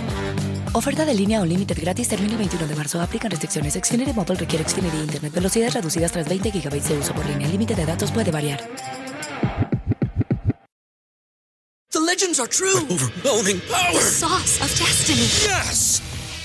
Oferta 0.74 1.06
de 1.06 1.14
línea 1.14 1.42
o 1.42 1.46
límite 1.46 1.74
gratis 1.74 2.08
termina 2.08 2.34
el 2.34 2.38
21 2.40 2.68
de 2.68 2.76
marzo. 2.76 3.02
Aplican 3.02 3.32
restricciones. 3.32 3.74
Xfinity 3.74 4.14
Mobile 4.14 4.36
requiere 4.36 4.68
Xfinity 4.68 4.98
Internet. 4.98 5.34
Velocidades 5.34 5.74
reducidas 5.74 6.12
tras 6.12 6.28
20 6.28 6.52
GB 6.52 6.82
de 6.82 6.98
uso 6.98 7.14
por 7.14 7.26
línea. 7.26 7.46
El 7.48 7.54
límite 7.54 7.76
de 7.76 7.86
datos 7.86 8.12
puede 8.12 8.32
variar. 8.32 8.60
The 11.92 12.00
legends 12.00 12.40
are 12.40 12.48
true. 12.48 12.86
Overwhelming 12.90 13.62
power! 13.70 13.94
The 13.94 14.02
sauce 14.02 14.62
of 14.62 14.70
destiny. 14.78 15.28
Yes! 15.48 16.07